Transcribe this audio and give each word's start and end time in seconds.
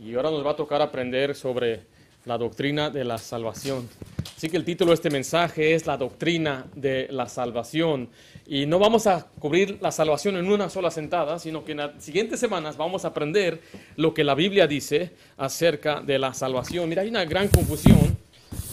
y 0.00 0.14
ahora 0.14 0.30
nos 0.30 0.44
va 0.44 0.52
a 0.52 0.56
tocar 0.56 0.80
aprender 0.80 1.34
sobre 1.34 1.82
la 2.24 2.38
doctrina 2.38 2.90
de 2.90 3.04
la 3.04 3.18
salvación. 3.18 3.88
Así 4.36 4.48
que 4.48 4.56
el 4.56 4.64
título 4.64 4.90
de 4.90 4.94
este 4.94 5.10
mensaje 5.10 5.74
es 5.74 5.86
la 5.86 5.98
doctrina 5.98 6.64
de 6.74 7.08
la 7.10 7.28
salvación. 7.28 8.08
Y 8.46 8.64
no 8.64 8.78
vamos 8.78 9.06
a 9.06 9.26
cubrir 9.38 9.78
la 9.82 9.92
salvación 9.92 10.36
en 10.36 10.50
una 10.50 10.70
sola 10.70 10.90
sentada, 10.90 11.38
sino 11.38 11.64
que 11.64 11.72
en 11.72 11.78
las 11.78 12.02
siguientes 12.02 12.40
semanas 12.40 12.78
vamos 12.78 13.04
a 13.04 13.08
aprender 13.08 13.60
lo 13.96 14.14
que 14.14 14.24
la 14.24 14.34
Biblia 14.34 14.66
dice 14.66 15.10
acerca 15.36 16.00
de 16.00 16.18
la 16.18 16.32
salvación. 16.32 16.88
Mira, 16.88 17.02
hay 17.02 17.08
una 17.08 17.24
gran 17.26 17.48
confusión 17.48 18.16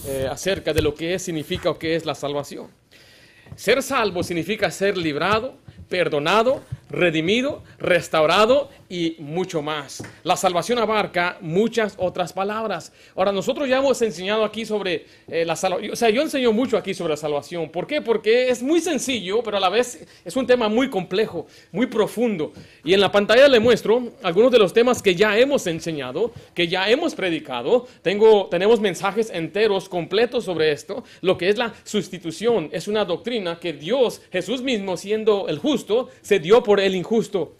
eh, 0.07 0.27
acerca 0.29 0.71
de 0.71 0.81
lo 0.81 0.95
que 0.95 1.19
significa 1.19 1.69
o 1.69 1.77
qué 1.77 1.95
es 1.95 2.05
la 2.05 2.15
salvación. 2.15 2.67
Ser 3.57 3.83
salvo 3.83 4.23
significa 4.23 4.71
ser 4.71 4.97
librado, 4.97 5.55
perdonado, 5.89 6.61
redimido, 6.89 7.63
restaurado 7.79 8.69
y 8.89 9.15
mucho 9.19 9.61
más. 9.61 10.03
La 10.23 10.37
salvación 10.37 10.79
abarca 10.79 11.37
muchas 11.41 11.95
otras 11.97 12.33
palabras. 12.33 12.93
Ahora, 13.15 13.31
nosotros 13.31 13.67
ya 13.67 13.77
hemos 13.77 14.01
enseñado 14.01 14.43
aquí 14.45 14.65
sobre 14.65 15.05
eh, 15.27 15.45
la 15.45 15.55
salvación. 15.55 15.91
O 15.91 15.95
sea, 15.95 16.09
yo 16.09 16.21
enseño 16.21 16.53
mucho 16.53 16.77
aquí 16.77 16.93
sobre 16.93 17.11
la 17.11 17.17
salvación. 17.17 17.69
¿Por 17.69 17.87
qué? 17.87 18.01
Porque 18.01 18.49
es 18.49 18.63
muy 18.63 18.79
sencillo, 18.79 19.41
pero 19.43 19.57
a 19.57 19.59
la 19.59 19.69
vez 19.69 20.05
es 20.23 20.35
un 20.35 20.47
tema 20.47 20.69
muy 20.69 20.89
complejo, 20.89 21.47
muy 21.71 21.87
profundo. 21.87 22.53
Y 22.83 22.93
en 22.93 23.01
la 23.01 23.11
pantalla 23.11 23.47
le 23.47 23.59
muestro 23.59 24.13
algunos 24.23 24.51
de 24.51 24.59
los 24.59 24.73
temas 24.73 25.01
que 25.01 25.15
ya 25.15 25.37
hemos 25.37 25.67
enseñado, 25.67 26.31
que 26.53 26.67
ya 26.67 26.89
hemos 26.89 27.15
predicado. 27.15 27.87
Tengo, 28.01 28.47
tenemos 28.47 28.79
mensajes 28.79 29.29
enteros, 29.29 29.89
completos 29.89 30.45
sobre 30.45 30.71
esto. 30.71 31.03
Lo 31.21 31.37
que 31.37 31.49
es 31.49 31.57
la 31.57 31.73
sustitución 31.83 32.69
es 32.71 32.87
una 32.87 33.03
doctrina 33.03 33.59
que 33.59 33.73
Dios, 33.73 34.21
Jesús 34.31 34.61
mismo 34.61 34.95
siendo 34.97 35.47
el 35.47 35.59
justo, 35.59 36.09
se 36.21 36.39
dio 36.39 36.63
por 36.63 36.76
el 36.85 36.95
injusto. 36.95 37.53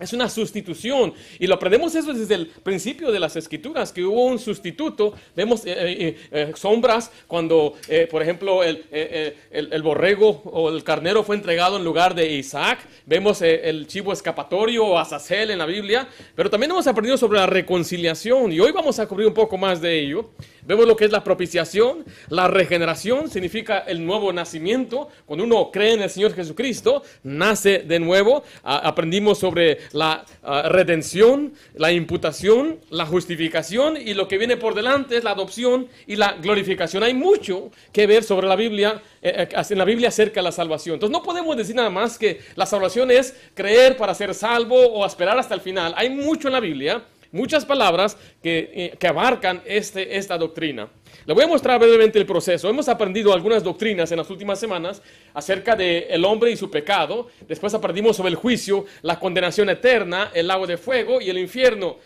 Es 0.00 0.14
una 0.14 0.30
sustitución. 0.30 1.12
Y 1.38 1.46
lo 1.46 1.56
aprendemos 1.56 1.94
eso 1.94 2.14
desde 2.14 2.34
el 2.34 2.46
principio 2.46 3.12
de 3.12 3.20
las 3.20 3.36
escrituras, 3.36 3.92
que 3.92 4.02
hubo 4.02 4.24
un 4.24 4.38
sustituto. 4.38 5.12
Vemos 5.36 5.66
eh, 5.66 5.74
eh, 5.76 6.16
eh, 6.32 6.52
sombras 6.56 7.12
cuando, 7.26 7.74
por 8.10 8.22
ejemplo, 8.22 8.64
el, 8.64 8.84
el, 8.90 9.82
borrego 9.82 10.40
o 10.46 10.70
el 10.70 10.82
carnero 10.82 11.22
fue 11.22 11.36
entregado 11.36 11.76
en 11.76 11.84
lugar 11.84 12.14
de 12.14 12.32
Isaac. 12.32 12.78
Vemos 13.04 13.42
el 13.42 13.86
chivo 13.86 14.12
escapatorio 14.12 14.86
o 14.86 14.98
Azazel 14.98 15.50
en 15.50 15.58
la 15.58 15.66
Biblia. 15.66 16.08
Pero 16.34 16.48
también 16.48 16.70
hemos 16.70 16.86
aprendido 16.86 17.18
sobre 17.18 17.38
la 17.38 17.46
reconciliación. 17.46 18.52
Y 18.52 18.60
hoy 18.60 18.72
vamos 18.72 18.98
a 18.98 19.06
cubrir 19.06 19.28
un 19.28 19.34
poco 19.34 19.58
más 19.58 19.82
de 19.82 20.00
ello. 20.00 20.30
Vemos 20.70 20.86
lo 20.86 20.94
que 20.94 21.04
es 21.04 21.10
la 21.10 21.24
propiciación, 21.24 22.04
la 22.28 22.46
regeneración, 22.46 23.28
significa 23.28 23.80
el 23.80 24.06
nuevo 24.06 24.32
nacimiento. 24.32 25.08
Cuando 25.26 25.44
uno 25.44 25.72
cree 25.72 25.94
en 25.94 26.02
el 26.02 26.10
Señor 26.10 26.32
Jesucristo, 26.32 27.02
nace 27.24 27.80
de 27.80 27.98
nuevo. 27.98 28.44
aprendimos 28.62 29.38
sobre 29.38 29.78
la 29.90 30.24
redención, 30.68 31.54
la 31.74 31.90
imputación, 31.90 32.78
la 32.90 33.04
justificación 33.04 33.96
y 33.96 34.14
lo 34.14 34.28
que 34.28 34.38
viene 34.38 34.56
por 34.56 34.76
delante 34.76 35.16
es 35.16 35.24
la 35.24 35.32
adopción 35.32 35.88
y 36.06 36.14
la 36.14 36.34
glorificación. 36.34 37.02
Hay 37.02 37.14
mucho 37.14 37.72
que 37.92 38.06
ver 38.06 38.22
sobre 38.22 38.46
la 38.46 38.54
Biblia, 38.54 39.02
eh, 39.20 39.48
eh, 39.50 39.62
en 39.70 39.78
la 39.78 39.84
Biblia 39.84 40.06
acerca 40.10 40.38
de 40.38 40.44
la 40.44 40.52
salvación. 40.52 40.94
Entonces 40.94 41.18
no 41.18 41.24
podemos 41.24 41.56
decir 41.56 41.74
nada 41.74 41.90
más 41.90 42.16
que 42.16 42.42
la 42.54 42.64
salvación 42.64 43.10
es 43.10 43.34
creer 43.54 43.96
para 43.96 44.14
ser 44.14 44.36
salvo 44.36 44.76
o 44.76 45.04
esperar 45.04 45.36
hasta 45.36 45.52
el 45.56 45.62
final. 45.62 45.94
Hay 45.96 46.10
mucho 46.10 46.46
en 46.46 46.52
la 46.52 46.60
Biblia 46.60 47.02
muchas 47.32 47.64
palabras 47.64 48.16
que, 48.42 48.96
eh, 49.00 49.06
abarcan 49.06 49.62
este, 49.64 50.16
esta 50.16 50.38
doctrina. 50.38 50.88
Le 51.26 51.34
voy 51.34 51.44
a 51.44 51.48
mostrar 51.48 51.78
brevemente 51.78 52.18
el 52.18 52.26
proceso. 52.26 52.68
Hemos 52.68 52.88
aprendido 52.88 53.32
algunas 53.32 53.62
doctrinas 53.62 54.10
en 54.10 54.18
las 54.18 54.30
últimas 54.30 54.58
semanas 54.58 55.02
acerca 55.34 55.76
del 55.76 56.06
el 56.08 56.24
hombre 56.24 56.50
y 56.50 56.56
su 56.56 56.70
pecado. 56.70 57.28
Después 57.46 57.74
aprendimos 57.74 58.16
sobre 58.16 58.30
el 58.30 58.36
juicio, 58.36 58.86
la 59.02 59.18
condenación 59.18 59.68
eterna, 59.70 60.30
el 60.34 60.46
lago 60.46 60.66
de 60.66 60.76
fuego 60.76 61.20
y 61.20 61.30
el 61.30 61.38
infierno. 61.38 61.96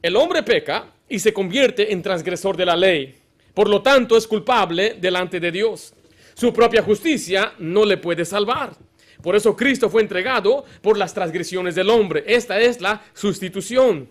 El 0.00 0.16
hombre 0.16 0.42
peca 0.42 0.86
y 1.08 1.18
se 1.18 1.32
convierte 1.32 1.92
en 1.92 2.02
transgresor 2.02 2.56
de 2.56 2.66
la 2.66 2.76
ley. 2.76 3.14
Por 3.54 3.68
lo 3.68 3.82
tanto, 3.82 4.16
es 4.16 4.26
culpable 4.26 4.96
delante 4.98 5.38
de 5.38 5.52
Dios. 5.52 5.94
Su 6.34 6.52
propia 6.52 6.82
justicia 6.82 7.52
no 7.58 7.84
le 7.84 7.98
puede 7.98 8.24
salvar. 8.24 8.72
Por 9.22 9.36
eso 9.36 9.56
Cristo 9.56 9.88
fue 9.88 10.02
entregado 10.02 10.64
por 10.80 10.98
las 10.98 11.14
transgresiones 11.14 11.74
del 11.74 11.90
hombre. 11.90 12.24
Esta 12.26 12.60
es 12.60 12.80
la 12.80 13.02
sustitución. 13.14 14.08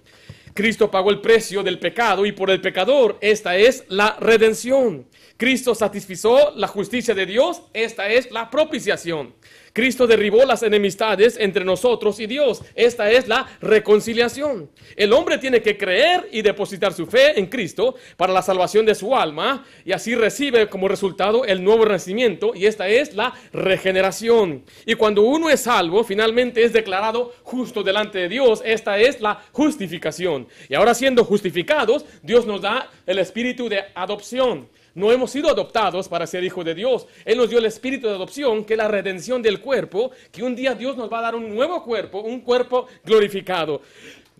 Cristo 0.53 0.91
pagó 0.91 1.09
el 1.11 1.21
precio 1.21 1.63
del 1.63 1.79
pecado 1.79 2.25
y 2.25 2.31
por 2.31 2.49
el 2.49 2.61
pecador 2.61 3.17
esta 3.21 3.55
es 3.55 3.85
la 3.87 4.17
redención. 4.19 5.05
Cristo 5.41 5.73
satisfizo 5.73 6.53
la 6.55 6.67
justicia 6.67 7.15
de 7.15 7.25
Dios, 7.25 7.63
esta 7.73 8.07
es 8.09 8.29
la 8.29 8.51
propiciación. 8.51 9.33
Cristo 9.73 10.05
derribó 10.05 10.45
las 10.45 10.61
enemistades 10.61 11.35
entre 11.39 11.65
nosotros 11.65 12.19
y 12.19 12.27
Dios. 12.27 12.61
Esta 12.75 13.09
es 13.09 13.27
la 13.27 13.47
reconciliación. 13.59 14.69
El 14.95 15.13
hombre 15.13 15.39
tiene 15.39 15.63
que 15.63 15.79
creer 15.79 16.27
y 16.31 16.43
depositar 16.43 16.93
su 16.93 17.07
fe 17.07 17.39
en 17.39 17.47
Cristo 17.47 17.95
para 18.17 18.33
la 18.33 18.43
salvación 18.43 18.85
de 18.85 18.93
su 18.93 19.15
alma 19.15 19.65
y 19.83 19.93
así 19.93 20.13
recibe 20.13 20.67
como 20.69 20.87
resultado 20.87 21.43
el 21.43 21.63
nuevo 21.63 21.87
nacimiento 21.87 22.51
y 22.53 22.67
esta 22.67 22.87
es 22.87 23.15
la 23.15 23.33
regeneración. 23.51 24.63
Y 24.85 24.93
cuando 24.93 25.23
uno 25.23 25.49
es 25.49 25.61
salvo, 25.61 26.03
finalmente 26.03 26.63
es 26.63 26.71
declarado 26.71 27.33
justo 27.41 27.81
delante 27.81 28.19
de 28.19 28.29
Dios. 28.29 28.61
Esta 28.63 28.99
es 28.99 29.21
la 29.21 29.41
justificación. 29.53 30.47
Y 30.69 30.75
ahora 30.75 30.93
siendo 30.93 31.25
justificados, 31.25 32.05
Dios 32.21 32.45
nos 32.45 32.61
da 32.61 32.91
el 33.07 33.17
espíritu 33.17 33.69
de 33.69 33.85
adopción. 33.95 34.69
No 34.93 35.11
hemos 35.11 35.31
sido 35.31 35.49
adoptados 35.49 36.09
para 36.09 36.27
ser 36.27 36.43
hijos 36.43 36.65
de 36.65 36.75
Dios. 36.75 37.07
Él 37.25 37.37
nos 37.37 37.49
dio 37.49 37.59
el 37.59 37.65
espíritu 37.65 38.07
de 38.07 38.15
adopción, 38.15 38.65
que 38.65 38.73
es 38.73 38.77
la 38.77 38.87
redención 38.87 39.41
del 39.41 39.61
cuerpo, 39.61 40.11
que 40.31 40.43
un 40.43 40.55
día 40.55 40.75
Dios 40.75 40.97
nos 40.97 41.11
va 41.11 41.19
a 41.19 41.21
dar 41.23 41.35
un 41.35 41.53
nuevo 41.53 41.83
cuerpo, 41.83 42.21
un 42.21 42.41
cuerpo 42.41 42.87
glorificado. 43.05 43.81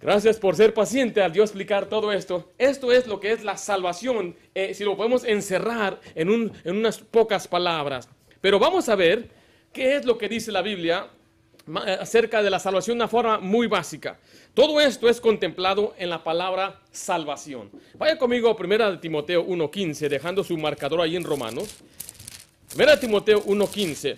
Gracias 0.02 0.40
por 0.40 0.56
ser 0.56 0.74
paciente 0.74 1.22
al 1.22 1.32
Dios 1.32 1.52
explicar 1.52 1.86
todo 1.86 2.12
esto. 2.12 2.52
Esto 2.58 2.92
es 2.92 3.06
lo 3.06 3.20
que 3.20 3.32
es 3.32 3.44
la 3.44 3.56
salvación, 3.56 4.36
eh, 4.56 4.74
si 4.74 4.84
lo 4.84 4.98
podemos 4.98 5.24
encerrar 5.24 6.00
en, 6.16 6.52
en 6.64 6.76
unas 6.76 6.98
pocas 6.98 7.48
palabras. 7.48 8.10
Pero 8.42 8.58
vamos 8.58 8.90
a 8.90 8.96
ver 8.96 9.30
qué 9.72 9.96
es 9.96 10.06
lo 10.06 10.18
que 10.18 10.28
dice 10.28 10.52
la 10.52 10.64
Biblia 10.64 11.08
eh, 11.68 11.98
acerca 12.00 12.42
de 12.42 12.50
la 12.50 12.60
salvación 12.60 12.98
de 12.98 13.04
una 13.04 13.08
forma 13.08 13.38
muy 13.38 13.68
básica. 13.68 14.20
Todo 14.54 14.82
esto 14.82 15.08
es 15.08 15.22
contemplado 15.22 15.94
en 15.98 16.10
la 16.10 16.24
palabra 16.24 16.82
salvación. 16.92 17.72
Vaya 17.94 18.18
conmigo 18.18 18.50
a 18.50 18.56
1 18.56 19.00
Timoteo 19.00 19.46
1.15, 19.46 20.10
dejando 20.10 20.44
su 20.44 20.58
marcador 20.58 21.00
ahí 21.00 21.16
en 21.16 21.24
Romanos. 21.24 21.76
1 22.76 23.00
Timoteo 23.00 23.44
1.15. 23.46 24.18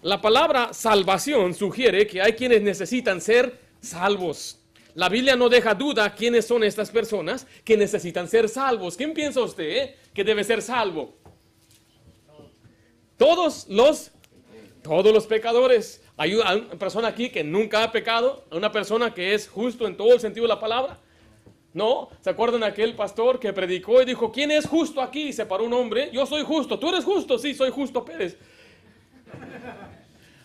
La 0.00 0.22
palabra 0.22 0.72
salvación 0.72 1.52
sugiere 1.52 2.06
que 2.06 2.22
hay 2.22 2.32
quienes 2.32 2.62
necesitan 2.62 3.20
ser 3.20 3.58
salvos. 3.82 4.58
La 4.94 5.10
Biblia 5.10 5.36
no 5.36 5.50
deja 5.50 5.74
duda 5.74 6.14
quiénes 6.14 6.46
son 6.46 6.64
estas 6.64 6.90
personas 6.90 7.46
que 7.62 7.76
necesitan 7.76 8.26
ser 8.26 8.48
salvos. 8.48 8.96
¿Quién 8.96 9.12
piensa 9.12 9.40
usted 9.40 9.64
eh, 9.64 9.96
que 10.14 10.24
debe 10.24 10.44
ser 10.44 10.62
salvo? 10.62 11.14
Todos 13.18 13.66
los, 13.68 14.12
todos 14.82 15.12
los 15.12 15.26
pecadores. 15.26 16.03
Hay 16.16 16.34
una 16.34 16.68
persona 16.78 17.08
aquí 17.08 17.30
que 17.30 17.42
nunca 17.42 17.82
ha 17.82 17.90
pecado, 17.90 18.44
una 18.52 18.70
persona 18.70 19.12
que 19.12 19.34
es 19.34 19.48
justo 19.48 19.86
en 19.86 19.96
todo 19.96 20.14
el 20.14 20.20
sentido 20.20 20.44
de 20.44 20.48
la 20.48 20.60
palabra. 20.60 20.98
No, 21.72 22.08
¿se 22.20 22.30
acuerdan 22.30 22.62
aquel 22.62 22.94
pastor 22.94 23.40
que 23.40 23.52
predicó 23.52 24.00
y 24.00 24.04
dijo, 24.04 24.30
¿quién 24.30 24.52
es 24.52 24.64
justo 24.64 25.02
aquí? 25.02 25.32
Se 25.32 25.44
paró 25.44 25.64
un 25.64 25.72
hombre, 25.72 26.10
yo 26.12 26.24
soy 26.24 26.44
justo, 26.44 26.78
tú 26.78 26.88
eres 26.90 27.04
justo, 27.04 27.36
sí, 27.36 27.52
soy 27.52 27.70
justo 27.70 28.04
Pérez. 28.04 28.38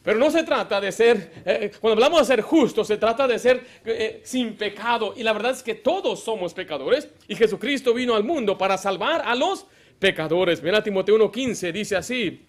Pero 0.02 0.18
no 0.18 0.31
se 0.31 0.41
trata 0.41 0.81
de 0.81 0.91
ser, 0.91 1.44
eh, 1.46 1.72
cuando 1.79 2.03
hablamos 2.03 2.28
de 2.28 2.34
ser 2.34 2.41
justo, 2.41 2.84
se 2.84 2.97
trata 2.97 3.28
de 3.28 3.38
ser 3.38 3.63
eh, 3.85 4.22
sin 4.24 4.56
pecado. 4.56 5.13
Y 5.16 5.22
la 5.22 5.34
verdad 5.34 5.52
es 5.52 5.62
que 5.62 5.75
todos 5.75 6.24
somos 6.24 6.56
pecadores 6.56 7.09
y 7.28 7.35
Jesucristo 7.35 7.94
vino 7.94 8.16
al 8.16 8.24
mundo 8.24 8.58
para 8.58 8.78
salvar 8.79 9.22
a 9.24 9.35
los 9.35 9.68
pecadores. 10.00 10.63
Mira 10.63 10.81
Timoteo 10.81 11.16
1.15, 11.16 11.72
dice 11.72 11.96
así, 11.96 12.47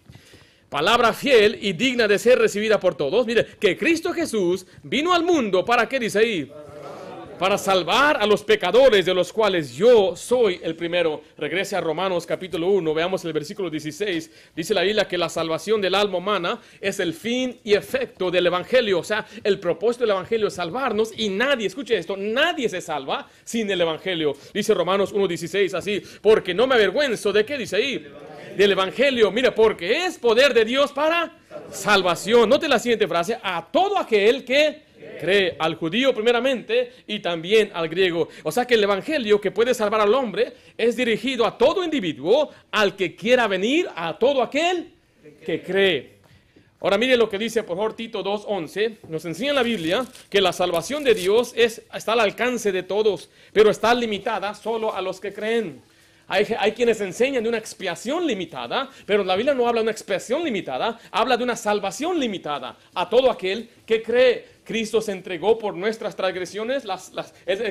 palabra 0.71 1.11
fiel 1.11 1.59
y 1.61 1.73
digna 1.73 2.07
de 2.07 2.17
ser 2.17 2.39
recibida 2.39 2.79
por 2.79 2.95
todos. 2.95 3.27
Mire, 3.27 3.45
que 3.59 3.77
Cristo 3.77 4.13
Jesús 4.13 4.65
vino 4.83 5.13
al 5.13 5.21
mundo 5.21 5.65
para 5.65 5.89
qué 5.89 5.99
dice 5.99 6.19
ahí? 6.19 6.49
Para 7.37 7.57
salvar 7.57 8.15
a 8.21 8.25
los 8.25 8.41
pecadores 8.41 9.05
de 9.05 9.13
los 9.13 9.33
cuales 9.33 9.75
yo 9.75 10.15
soy 10.15 10.61
el 10.63 10.77
primero. 10.77 11.23
Regrese 11.37 11.75
a 11.75 11.81
Romanos 11.81 12.25
capítulo 12.25 12.67
1, 12.67 12.93
veamos 12.93 13.25
el 13.25 13.33
versículo 13.33 13.69
16. 13.69 14.31
Dice 14.55 14.73
la 14.73 14.83
Biblia 14.83 15.09
que 15.09 15.17
la 15.17 15.27
salvación 15.27 15.81
del 15.81 15.93
alma 15.93 16.19
humana 16.19 16.61
es 16.79 17.01
el 17.01 17.13
fin 17.13 17.59
y 17.65 17.73
efecto 17.73 18.31
del 18.31 18.47
Evangelio. 18.47 18.99
O 18.99 19.03
sea, 19.03 19.27
el 19.43 19.59
propósito 19.59 20.05
del 20.05 20.11
Evangelio 20.11 20.47
es 20.47 20.53
salvarnos 20.53 21.11
y 21.17 21.27
nadie, 21.27 21.67
escuche 21.67 21.97
esto, 21.97 22.15
nadie 22.15 22.69
se 22.69 22.79
salva 22.79 23.29
sin 23.43 23.69
el 23.69 23.81
Evangelio. 23.81 24.37
Dice 24.53 24.73
Romanos 24.73 25.13
1.16 25.13 25.73
así, 25.73 26.01
porque 26.21 26.53
no 26.53 26.65
me 26.65 26.75
avergüenzo 26.75 27.33
de 27.33 27.43
qué 27.43 27.57
dice 27.57 27.75
ahí 27.75 28.07
del 28.55 28.71
Evangelio. 28.71 29.31
Mira, 29.31 29.53
porque 29.53 30.05
es 30.05 30.17
poder 30.17 30.53
de 30.53 30.65
Dios 30.65 30.91
para 30.91 31.37
salvación. 31.71 32.49
Note 32.49 32.67
la 32.67 32.79
siguiente 32.79 33.07
frase, 33.07 33.37
a 33.41 33.65
todo 33.71 33.97
aquel 33.97 34.43
que 34.43 34.83
cree, 35.19 35.55
al 35.59 35.75
judío 35.75 36.13
primeramente 36.13 36.93
y 37.07 37.19
también 37.19 37.71
al 37.73 37.87
griego. 37.89 38.27
O 38.43 38.51
sea 38.51 38.65
que 38.65 38.75
el 38.75 38.83
Evangelio 38.83 39.39
que 39.39 39.51
puede 39.51 39.73
salvar 39.73 40.01
al 40.01 40.13
hombre 40.13 40.53
es 40.77 40.95
dirigido 40.95 41.45
a 41.45 41.57
todo 41.57 41.83
individuo, 41.83 42.49
al 42.71 42.95
que 42.95 43.15
quiera 43.15 43.47
venir, 43.47 43.87
a 43.95 44.17
todo 44.17 44.41
aquel 44.41 44.91
que 45.45 45.61
cree. 45.61 46.21
Ahora 46.79 46.97
mire 46.97 47.15
lo 47.15 47.29
que 47.29 47.37
dice 47.37 47.61
por 47.61 47.77
favor 47.77 47.93
Tito 47.93 48.23
2.11. 48.23 48.97
Nos 49.07 49.23
enseña 49.25 49.53
la 49.53 49.61
Biblia 49.61 50.03
que 50.29 50.41
la 50.41 50.51
salvación 50.51 51.03
de 51.03 51.13
Dios 51.13 51.53
es, 51.55 51.83
está 51.93 52.13
al 52.13 52.21
alcance 52.21 52.71
de 52.71 52.81
todos, 52.81 53.29
pero 53.53 53.69
está 53.69 53.93
limitada 53.93 54.55
solo 54.55 54.93
a 54.93 55.01
los 55.01 55.19
que 55.19 55.31
creen. 55.31 55.81
Hay, 56.31 56.71
quienes 56.71 57.01
enseñan 57.01 57.43
de 57.43 57.49
una 57.49 57.57
expiación 57.57 58.25
limitada, 58.25 58.89
pero 59.05 59.21
la 59.21 59.35
Biblia 59.35 59.53
no 59.53 59.67
habla 59.67 59.81
de 59.81 59.83
una 59.83 59.91
expiación 59.91 60.45
limitada, 60.45 60.97
habla 61.11 61.35
de 61.35 61.43
una 61.43 61.57
salvación 61.57 62.17
limitada 62.17 62.77
a 62.93 63.09
todo 63.09 63.29
aquel 63.29 63.69
que 63.85 64.01
cree. 64.01 64.45
Cristo 64.63 65.01
se 65.01 65.11
entregó 65.11 65.57
por 65.57 65.75
nuestras 65.75 66.15
transgresiones, 66.15 66.85
las, 66.85 67.11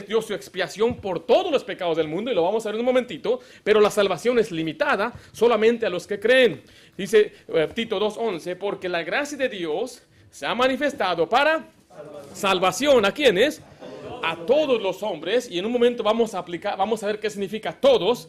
dio 0.07 0.21
su 0.21 0.35
expiación 0.35 0.97
por 0.97 1.25
todos 1.25 1.51
los 1.51 1.65
pecados 1.65 1.97
del 1.97 2.09
mundo, 2.09 2.31
y 2.31 2.35
lo 2.35 2.43
vamos 2.43 2.67
a 2.67 2.69
ver 2.69 2.75
en 2.75 2.81
un 2.81 2.87
momentito, 2.87 3.41
pero 3.65 3.81
la 3.81 3.91
salvación 3.91 4.39
es 4.39 4.53
limitada 4.53 5.15
solamente 5.33 5.87
a 5.87 5.89
los 5.89 6.07
que 6.07 6.21
creen. 6.21 6.63
Dice 6.99 7.33
eh, 7.49 7.69
Tito 7.75 7.99
2.11, 7.99 8.59
porque 8.59 8.91
la 8.91 9.03
gracia 9.03 9.39
de 9.39 9.49
Dios 9.49 10.03
se 10.31 10.45
ha 10.45 10.55
manifestado 10.55 11.27
para 11.27 11.67
salvación. 11.89 12.37
salvación. 12.37 13.05
¿A 13.07 13.13
quiénes? 13.13 13.63
A 14.23 14.37
todos 14.37 14.83
los 14.83 15.03
hombres, 15.03 15.51
y 15.51 15.59
en 15.59 15.65
un 15.65 15.73
momento 15.73 16.03
vamos 16.03 16.35
a 16.35 16.41
aplicar, 16.41 16.77
vamos 16.77 17.03
a 17.03 17.07
ver 17.07 17.19
qué 17.19 17.31
significa 17.31 17.73
todos. 17.73 18.29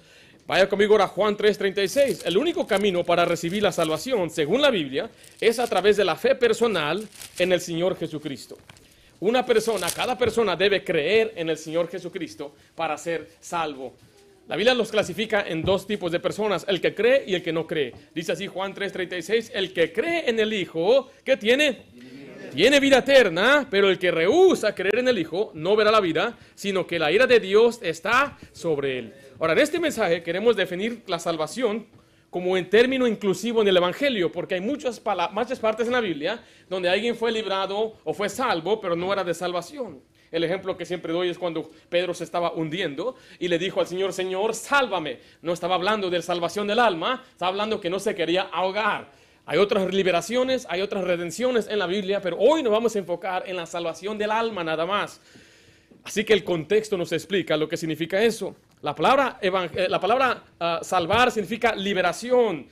Vaya 0.51 0.67
conmigo 0.67 0.95
ahora 0.95 1.05
a 1.05 1.07
Juan 1.07 1.37
3:36. 1.37 2.23
El 2.25 2.35
único 2.35 2.67
camino 2.67 3.05
para 3.05 3.23
recibir 3.23 3.63
la 3.63 3.71
salvación, 3.71 4.29
según 4.29 4.61
la 4.61 4.69
Biblia, 4.69 5.09
es 5.39 5.59
a 5.59 5.65
través 5.65 5.95
de 5.95 6.03
la 6.03 6.17
fe 6.17 6.35
personal 6.35 7.07
en 7.39 7.53
el 7.53 7.61
Señor 7.61 7.97
Jesucristo. 7.97 8.57
Una 9.21 9.45
persona, 9.45 9.87
cada 9.95 10.17
persona 10.17 10.57
debe 10.57 10.83
creer 10.83 11.31
en 11.37 11.49
el 11.49 11.57
Señor 11.57 11.87
Jesucristo 11.89 12.53
para 12.75 12.97
ser 12.97 13.29
salvo. 13.39 13.93
La 14.49 14.57
Biblia 14.57 14.73
los 14.73 14.91
clasifica 14.91 15.41
en 15.47 15.61
dos 15.61 15.87
tipos 15.87 16.11
de 16.11 16.19
personas, 16.19 16.65
el 16.67 16.81
que 16.81 16.93
cree 16.93 17.23
y 17.25 17.33
el 17.33 17.41
que 17.41 17.53
no 17.53 17.65
cree. 17.65 17.93
Dice 18.13 18.33
así 18.33 18.47
Juan 18.47 18.73
3:36, 18.73 19.51
el 19.53 19.71
que 19.71 19.93
cree 19.93 20.29
en 20.29 20.37
el 20.37 20.51
Hijo, 20.51 21.11
¿qué 21.23 21.37
tiene? 21.37 21.83
Tiene 22.53 22.81
vida 22.81 22.97
eterna, 22.97 23.65
pero 23.71 23.89
el 23.89 23.97
que 23.97 24.11
rehúsa 24.11 24.75
creer 24.75 24.99
en 24.99 25.07
el 25.07 25.17
Hijo 25.17 25.51
no 25.53 25.77
verá 25.77 25.91
la 25.91 26.01
vida, 26.01 26.37
sino 26.55 26.85
que 26.85 26.99
la 26.99 27.09
ira 27.09 27.25
de 27.25 27.39
Dios 27.39 27.79
está 27.81 28.37
sobre 28.51 28.99
él. 28.99 29.13
Ahora, 29.41 29.53
en 29.53 29.59
este 29.59 29.79
mensaje 29.79 30.21
queremos 30.21 30.55
definir 30.55 31.01
la 31.07 31.17
salvación 31.17 31.87
como 32.29 32.57
en 32.57 32.69
término 32.69 33.07
inclusivo 33.07 33.63
en 33.63 33.67
el 33.67 33.75
Evangelio, 33.75 34.31
porque 34.31 34.53
hay 34.53 34.61
muchas, 34.61 35.01
muchas 35.31 35.57
partes 35.57 35.87
en 35.87 35.93
la 35.93 35.99
Biblia 35.99 36.43
donde 36.69 36.87
alguien 36.87 37.15
fue 37.15 37.31
librado 37.31 37.97
o 38.03 38.13
fue 38.13 38.29
salvo, 38.29 38.79
pero 38.79 38.95
no 38.95 39.11
era 39.11 39.23
de 39.23 39.33
salvación. 39.33 39.99
El 40.31 40.43
ejemplo 40.43 40.77
que 40.77 40.85
siempre 40.85 41.11
doy 41.11 41.29
es 41.29 41.39
cuando 41.39 41.71
Pedro 41.89 42.13
se 42.13 42.23
estaba 42.23 42.53
hundiendo 42.53 43.15
y 43.39 43.47
le 43.47 43.57
dijo 43.57 43.79
al 43.79 43.87
Señor, 43.87 44.13
Señor, 44.13 44.53
sálvame. 44.53 45.17
No 45.41 45.53
estaba 45.53 45.73
hablando 45.73 46.11
de 46.11 46.21
salvación 46.21 46.67
del 46.67 46.77
alma, 46.77 47.23
estaba 47.31 47.49
hablando 47.49 47.81
que 47.81 47.89
no 47.89 47.99
se 47.99 48.13
quería 48.13 48.43
ahogar. 48.43 49.11
Hay 49.47 49.57
otras 49.57 49.91
liberaciones, 49.91 50.67
hay 50.69 50.81
otras 50.81 51.03
redenciones 51.03 51.67
en 51.67 51.79
la 51.79 51.87
Biblia, 51.87 52.21
pero 52.21 52.37
hoy 52.37 52.61
nos 52.61 52.71
vamos 52.71 52.95
a 52.95 52.99
enfocar 52.99 53.45
en 53.47 53.55
la 53.55 53.65
salvación 53.65 54.19
del 54.19 54.29
alma 54.29 54.63
nada 54.63 54.85
más. 54.85 55.19
Así 56.03 56.23
que 56.23 56.33
el 56.33 56.43
contexto 56.43 56.95
nos 56.95 57.11
explica 57.11 57.57
lo 57.57 57.67
que 57.67 57.75
significa 57.75 58.21
eso. 58.21 58.55
La 58.81 58.95
palabra, 58.95 59.37
eh, 59.41 59.51
uh, 59.51 60.83
salvar 60.83 61.31
significa 61.31 61.75
liberación 61.75 62.67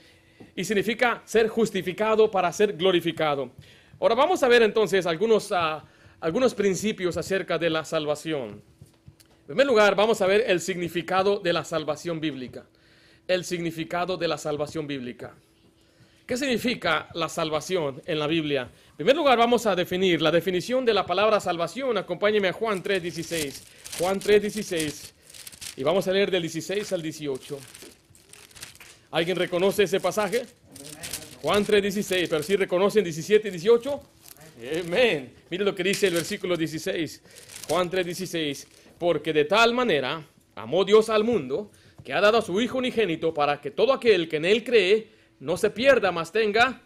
y 0.56 0.64
significa 0.64 1.22
ser 1.24 1.48
justificado 1.50 2.32
para 2.32 2.52
ser 2.52 2.74
glorificado. 2.74 3.52
Ahora 4.00 4.16
vamos 4.16 4.42
a 4.42 4.48
ver 4.48 4.64
entonces 4.64 5.06
algunos, 5.06 5.52
uh, 5.52 5.82
algunos 6.20 6.56
principios 6.56 7.16
acerca 7.16 7.60
de 7.60 7.70
la 7.70 7.86
salvación. 7.86 8.64
En 9.42 9.46
primer 9.46 9.68
lugar, 9.68 9.96
vamos 9.96 10.20
a 10.22 10.26
ver 10.26 10.46
el 10.48 10.60
significado 10.60 11.40
de 11.40 11.54
la 11.54 11.64
salvación 11.64 12.20
bíblica. 12.20 12.66
El 13.28 13.46
significado 13.46 14.18
de 14.18 14.28
la 14.28 14.40
salvación 14.40 14.88
bíblica. 14.88 15.36
¿Qué 16.26 16.38
significa 16.38 17.10
la 17.14 17.30
salvación 17.30 18.02
en 18.06 18.18
la 18.18 18.26
Biblia? 18.26 18.70
En 18.92 18.96
primer 18.98 19.16
lugar, 19.16 19.38
vamos 19.38 19.68
a 19.68 19.76
definir 19.76 20.24
la 20.24 20.32
definición 20.32 20.86
de 20.86 20.94
la 20.94 21.06
palabra 21.06 21.40
salvación. 21.40 21.98
Acompáñeme 22.00 22.48
a 22.48 22.54
Juan 22.54 22.84
3.16. 22.84 23.64
Juan 24.00 24.20
3.16. 24.20 25.19
Y 25.80 25.84
vamos 25.84 26.06
a 26.10 26.12
leer 26.12 26.30
del 26.30 26.42
16 26.42 26.92
al 26.92 27.02
18. 27.02 27.58
¿Alguien 29.12 29.38
reconoce 29.38 29.84
ese 29.84 30.02
pasaje? 30.02 30.46
Juan 31.42 31.66
3.16, 31.66 32.28
pero 32.30 32.44
si 32.44 32.48
¿sí 32.48 32.56
reconocen 32.58 33.02
17 33.02 33.48
y 33.48 33.52
18. 33.52 34.02
Amén. 34.86 35.34
Mire 35.50 35.64
lo 35.64 35.74
que 35.74 35.84
dice 35.84 36.08
el 36.08 36.16
versículo 36.16 36.58
16. 36.58 37.24
Juan 37.70 37.90
3.16. 37.90 38.68
Porque 38.98 39.32
de 39.32 39.46
tal 39.46 39.74
manera 39.74 40.22
amó 40.54 40.84
Dios 40.84 41.10
al 41.10 41.24
mundo 41.24 41.72
que 42.04 42.12
ha 42.12 42.20
dado 42.20 42.40
a 42.40 42.42
su 42.42 42.60
Hijo 42.60 42.80
unigénito 42.80 43.34
para 43.34 43.62
que 43.62 43.72
todo 43.72 43.94
aquel 43.94 44.28
que 44.28 44.36
en 44.36 44.44
él 44.44 44.66
cree 44.66 45.08
no 45.40 45.56
se 45.56 45.70
pierda, 45.70 46.12
mas 46.12 46.34
tenga 46.34 46.82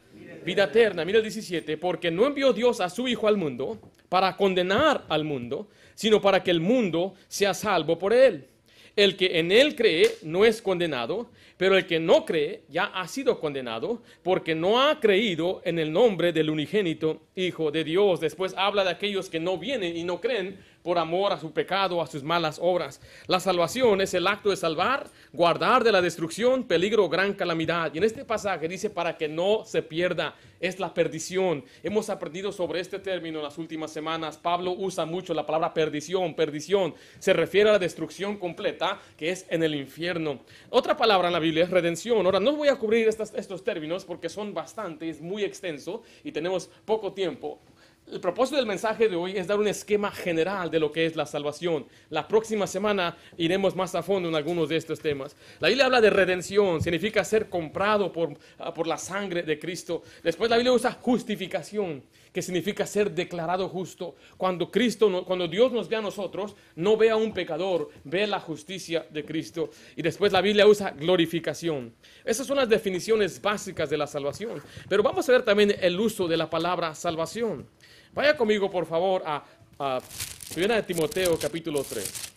vida 0.46 0.66
eterna. 0.66 1.04
Mira 1.04 1.18
el 1.18 1.24
17. 1.24 1.78
Porque 1.78 2.12
no 2.12 2.28
envió 2.28 2.54
Dios 2.54 2.80
a 2.80 2.92
su 2.92 3.08
Hijo 3.08 3.28
al 3.28 3.38
mundo 3.38 3.80
para 4.08 4.38
condenar 4.38 5.04
al 5.10 5.24
mundo, 5.24 5.68
sino 5.96 6.22
para 6.22 6.44
que 6.44 6.52
el 6.52 6.60
mundo 6.60 7.16
sea 7.28 7.56
salvo 7.56 7.98
por 7.98 8.14
él. 8.14 8.50
El 8.96 9.18
que 9.18 9.40
en 9.40 9.52
él 9.52 9.76
cree 9.76 10.08
no 10.22 10.46
es 10.46 10.62
condenado, 10.62 11.32
pero 11.58 11.78
el 11.78 11.88
que 11.88 12.00
no 12.00 12.26
cree 12.26 12.62
ya 12.70 12.86
ha 12.86 13.08
sido 13.08 13.40
condenado 13.40 14.04
porque 14.22 14.54
no 14.54 14.82
ha 14.82 15.00
creído 15.00 15.62
en 15.66 15.80
el 15.80 15.92
nombre 15.92 16.32
del 16.32 16.52
unigénito 16.52 17.22
Hijo 17.36 17.72
de 17.72 17.84
Dios. 17.84 18.20
Después 18.20 18.54
habla 18.56 18.84
de 18.84 18.92
aquellos 18.92 19.30
que 19.30 19.40
no 19.40 19.58
vienen 19.58 19.98
y 19.98 20.04
no 20.04 20.22
creen 20.22 20.60
por 20.84 21.00
amor 21.00 21.34
a 21.34 21.40
su 21.40 21.52
pecado, 21.52 22.02
a 22.02 22.08
sus 22.08 22.24
malas 22.24 22.60
obras. 22.62 23.02
La 23.28 23.40
salvación 23.40 24.02
es 24.02 24.14
el 24.14 24.28
acto 24.28 24.50
de 24.50 24.58
salvar, 24.58 25.10
guardar 25.32 25.84
de 25.84 25.92
la 25.92 26.02
destrucción, 26.02 26.66
peligro, 26.66 27.10
gran 27.10 27.34
calamidad. 27.34 27.92
Y 27.94 27.98
en 27.98 28.04
este 28.04 28.26
pasaje 28.26 28.68
dice 28.68 28.90
para 28.90 29.18
que 29.18 29.28
no 29.28 29.64
se 29.66 29.82
pierda, 29.82 30.36
es 30.64 30.80
la 30.80 30.94
perdición. 30.94 31.66
Hemos 31.84 32.10
aprendido 32.10 32.54
sobre 32.54 32.80
este 32.80 32.98
término 32.98 33.40
en 33.40 33.44
las 33.44 33.58
últimas 33.58 33.92
semanas. 33.92 34.38
Pablo 34.38 34.72
usa 34.72 35.06
mucho 35.06 35.34
la 35.34 35.46
palabra 35.46 35.74
perdición, 35.74 36.36
perdición. 36.36 36.96
Se 37.20 37.34
refiere 37.34 37.70
a 37.70 37.74
la 37.74 37.80
destrucción 37.80 38.38
completa 38.38 39.00
que 39.18 39.30
es 39.30 39.46
en 39.50 39.62
el 39.64 39.76
infierno. 39.76 40.40
Otra 40.70 40.96
palabra 40.96 41.28
en 41.28 41.34
la 41.34 41.40
Biblia 41.40 41.66
es 41.66 41.70
redención. 41.70 42.26
Ahora, 42.26 42.40
no 42.40 42.56
voy 42.56 42.70
a 42.70 42.78
cubrir 42.78 43.10
estos, 43.10 43.64
términos 43.64 44.06
porque 44.06 44.30
son 44.30 44.54
bastantes, 44.54 45.22
muy 45.22 45.44
extenso 45.44 46.02
y 46.24 46.32
tenemos 46.32 46.70
poco 46.86 47.12
tiempo. 47.12 47.60
El 48.12 48.20
propósito 48.20 48.58
del 48.58 48.66
mensaje 48.66 49.08
de 49.08 49.16
hoy 49.16 49.38
es 49.38 49.48
dar 49.48 49.58
un 49.58 49.68
esquema 49.68 50.12
general 50.12 50.70
de 50.70 50.80
lo 50.80 50.92
que 50.92 51.06
es 51.06 51.16
la 51.16 51.26
salvación. 51.26 51.86
La 52.10 52.28
próxima 52.28 52.68
semana 52.68 53.18
iremos 53.38 53.76
más 53.76 53.96
a 53.96 54.04
fondo 54.04 54.28
en 54.28 54.36
algunos 54.36 54.68
de 54.68 54.76
estos 54.76 55.00
temas. 55.00 55.36
La 55.60 55.70
Biblia 55.70 55.86
habla 55.86 56.02
de 56.02 56.10
redención, 56.10 56.82
significa 56.82 57.24
ser 57.24 57.50
comprado 57.50 58.12
por, 58.12 58.38
ah, 58.60 58.74
por 58.74 58.88
la 58.88 58.98
sangre 58.98 59.44
de 59.44 59.58
Cristo. 59.58 60.04
Después 60.22 60.50
la 60.50 60.58
Biblia 60.58 60.74
usa 60.74 60.92
justificación, 61.02 62.04
que 62.34 62.42
significa 62.42 62.86
ser 62.86 63.10
declarado 63.10 63.70
justo. 63.70 64.16
Cuando 64.38 64.70
Cristo, 64.70 65.24
cuando 65.26 65.48
Dios 65.48 65.72
nos 65.72 65.88
ve 65.88 65.96
a 65.96 66.02
nosotros, 66.02 66.56
no 66.76 66.98
ve 66.98 67.10
a 67.10 67.16
un 67.16 67.34
pecador, 67.34 67.90
ve 68.04 68.28
la 68.28 68.42
justicia 68.42 69.08
de 69.10 69.24
Cristo. 69.24 69.70
Y 69.96 70.02
después 70.02 70.34
la 70.34 70.42
Biblia 70.42 70.68
usa 70.68 70.92
glorificación. 70.92 71.94
Esas 72.26 72.46
son 72.46 72.58
las 72.58 72.68
definiciones 72.68 73.42
básicas 73.42 73.90
de 73.90 73.98
la 73.98 74.08
salvación. 74.08 74.62
Pero 74.90 75.04
vamos 75.04 75.28
a 75.30 75.32
ver 75.32 75.44
también 75.44 75.74
el 75.80 75.98
uso 76.00 76.28
de 76.28 76.38
la 76.38 76.50
palabra 76.50 76.94
salvación. 76.96 77.66
Vaya 78.14 78.38
conmigo, 78.38 78.70
por 78.70 78.86
favor, 78.86 79.24
a, 79.26 79.44
a 79.80 80.02
1 80.56 80.84
Timoteo 80.84 81.38
capítulo 81.40 81.84
3. 81.84 82.34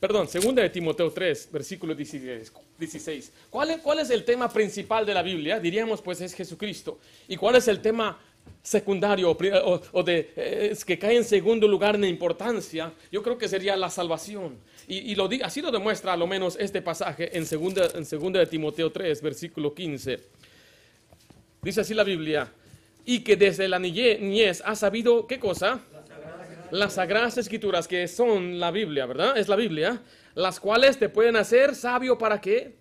Perdón, 0.00 0.28
2 0.30 0.54
de 0.56 0.68
Timoteo 0.68 1.10
3, 1.12 1.48
versículo 1.50 1.94
16. 1.94 3.32
¿Cuál 3.48 3.70
es, 3.70 3.78
¿Cuál 3.78 4.00
es 4.00 4.10
el 4.10 4.24
tema 4.24 4.52
principal 4.52 5.06
de 5.06 5.14
la 5.14 5.22
Biblia? 5.22 5.60
Diríamos, 5.60 6.02
pues 6.02 6.20
es 6.20 6.34
Jesucristo. 6.34 6.98
¿Y 7.28 7.36
cuál 7.36 7.54
es 7.56 7.68
el 7.68 7.80
tema 7.80 8.18
secundario 8.62 9.30
o, 9.30 9.80
o 9.92 10.02
de, 10.02 10.32
eh, 10.36 10.76
que 10.84 10.98
cae 10.98 11.16
en 11.16 11.24
segundo 11.24 11.66
lugar 11.66 11.94
en 11.94 12.04
importancia? 12.04 12.92
Yo 13.10 13.22
creo 13.22 13.38
que 13.38 13.48
sería 13.48 13.76
la 13.76 13.88
salvación. 13.88 14.58
Y, 14.86 15.14
lo, 15.14 15.28
así 15.42 15.62
lo 15.62 15.70
demuestra 15.70 16.12
a 16.12 16.16
lo 16.16 16.26
menos 16.26 16.56
este 16.60 16.82
pasaje 16.82 17.36
en 17.36 17.44
2 17.44 17.94
en 17.94 18.04
segunda 18.04 18.40
de 18.40 18.46
Timoteo 18.46 18.92
3, 18.92 19.22
versículo 19.22 19.74
15. 19.74 20.20
Dice 21.62 21.80
así 21.80 21.94
la 21.94 22.04
Biblia, 22.04 22.52
y 23.06 23.20
que 23.20 23.36
desde 23.36 23.66
la 23.68 23.78
niñez 23.78 24.62
ha 24.64 24.74
sabido, 24.74 25.26
¿qué 25.26 25.38
cosa? 25.38 25.80
Las 26.70 26.94
sagradas 26.94 27.38
escrituras 27.38 27.88
que 27.88 28.06
son 28.08 28.60
la 28.60 28.70
Biblia, 28.70 29.06
¿verdad? 29.06 29.38
Es 29.38 29.48
la 29.48 29.56
Biblia, 29.56 30.02
las 30.34 30.60
cuales 30.60 30.98
te 30.98 31.08
pueden 31.08 31.36
hacer 31.36 31.74
sabio 31.74 32.18
para 32.18 32.40
qué? 32.40 32.74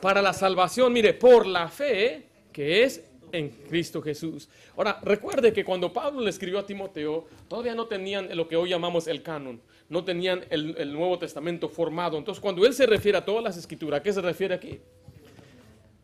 Para 0.00 0.22
la 0.22 0.32
salvación, 0.32 0.92
mire, 0.92 1.14
por 1.14 1.46
la 1.46 1.68
fe 1.68 2.26
que 2.52 2.82
es 2.82 3.04
en 3.30 3.50
Cristo 3.50 4.02
Jesús. 4.02 4.48
Ahora, 4.76 4.98
recuerde 5.02 5.52
que 5.52 5.64
cuando 5.64 5.92
Pablo 5.92 6.20
le 6.22 6.30
escribió 6.30 6.58
a 6.58 6.66
Timoteo, 6.66 7.28
todavía 7.46 7.76
no 7.76 7.86
tenían 7.86 8.34
lo 8.36 8.48
que 8.48 8.56
hoy 8.56 8.70
llamamos 8.70 9.06
el 9.06 9.22
canon 9.22 9.60
no 9.90 10.04
tenían 10.04 10.44
el, 10.50 10.92
Nuevo 10.92 11.18
Testamento 11.18 11.68
formado. 11.68 12.16
Entonces, 12.16 12.40
cuando 12.40 12.64
él 12.64 12.72
se 12.72 12.86
refiere 12.86 13.18
a 13.18 13.24
todas 13.24 13.42
las 13.42 13.56
escrituras, 13.56 14.00
¿a 14.00 14.02
qué 14.02 14.12
se 14.12 14.22
refiere 14.22 14.54
aquí? 14.54 14.78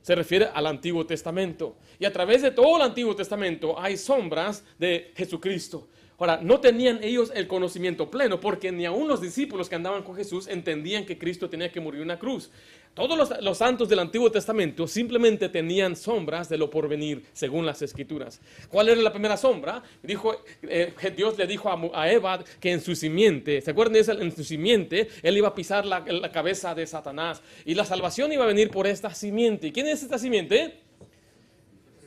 Se 0.02 0.14
refiere 0.14 0.48
al 0.52 0.66
Antiguo 0.66 1.06
Testamento. 1.06 1.76
Y 1.98 2.04
a 2.04 2.12
través 2.12 2.42
de 2.42 2.50
todo 2.50 2.76
el 2.76 2.82
Antiguo 2.82 3.14
Testamento 3.14 3.80
hay 3.80 3.96
sombras 3.96 4.64
de 4.78 5.12
Jesucristo. 5.16 5.88
Ahora, 6.18 6.40
no 6.42 6.60
tenían 6.60 7.00
ellos 7.02 7.30
el 7.34 7.46
conocimiento 7.46 8.10
pleno 8.10 8.40
porque 8.40 8.72
ni 8.72 8.86
aun 8.86 9.06
los 9.06 9.20
discípulos 9.20 9.68
que 9.68 9.74
andaban 9.74 10.02
con 10.02 10.16
Jesús 10.16 10.48
entendían 10.48 11.04
que 11.04 11.18
Cristo 11.18 11.50
tenía 11.50 11.70
que 11.70 11.80
morir 11.80 12.00
en 12.00 12.06
una 12.06 12.18
cruz. 12.18 12.50
Todos 12.96 13.30
los, 13.42 13.58
santos 13.58 13.90
del 13.90 13.98
Antiguo 13.98 14.32
Testamento 14.32 14.88
simplemente 14.88 15.50
tenían 15.50 15.94
sombras 15.94 16.48
de 16.48 16.56
lo 16.56 16.70
porvenir, 16.70 17.24
según 17.34 17.66
las 17.66 17.82
Escrituras. 17.82 18.40
¿Cuál 18.70 18.88
era 18.88 19.02
la 19.02 19.12
primera 19.12 19.36
sombra? 19.36 19.82
Dijo, 20.02 20.34
eh, 20.62 20.94
Dios 21.14 21.36
le 21.36 21.46
dijo 21.46 21.68
a, 21.94 22.10
Eva 22.10 22.42
que 22.58 22.72
en 22.72 22.80
su 22.80 22.96
simiente, 22.96 23.60
¿se 23.60 23.72
acuerdan 23.72 23.92
de 23.92 24.00
eso? 24.00 24.12
En 24.12 24.34
su 24.34 24.42
simiente, 24.42 25.10
él 25.22 25.36
iba 25.36 25.48
a 25.48 25.54
pisar 25.54 25.84
la, 25.84 26.32
cabeza 26.32 26.74
de 26.74 26.86
Satanás. 26.86 27.42
Y 27.66 27.74
la 27.74 27.84
salvación 27.84 28.32
iba 28.32 28.44
a 28.44 28.46
venir 28.46 28.70
por 28.70 28.86
esta 28.86 29.12
simiente. 29.12 29.72
¿Quién 29.72 29.88
es 29.88 30.02
esta 30.02 30.18
simiente? 30.18 30.85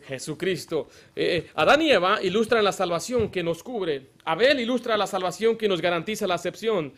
Jesucristo. 0.10 0.90
Eh, 1.16 1.50
Adán 1.54 1.82
y 1.84 1.92
Eva 1.92 2.20
ilustran 2.22 2.64
la 2.64 2.72
salvación 2.72 3.30
que 3.30 3.44
nos 3.44 3.62
cubre. 3.62 4.08
Abel 4.30 4.60
ilustra 4.60 4.96
la 4.96 5.08
salvación 5.08 5.58
que 5.58 5.68
nos 5.68 5.82
garantiza 5.82 6.28
la 6.28 6.36
uh, 6.36 6.92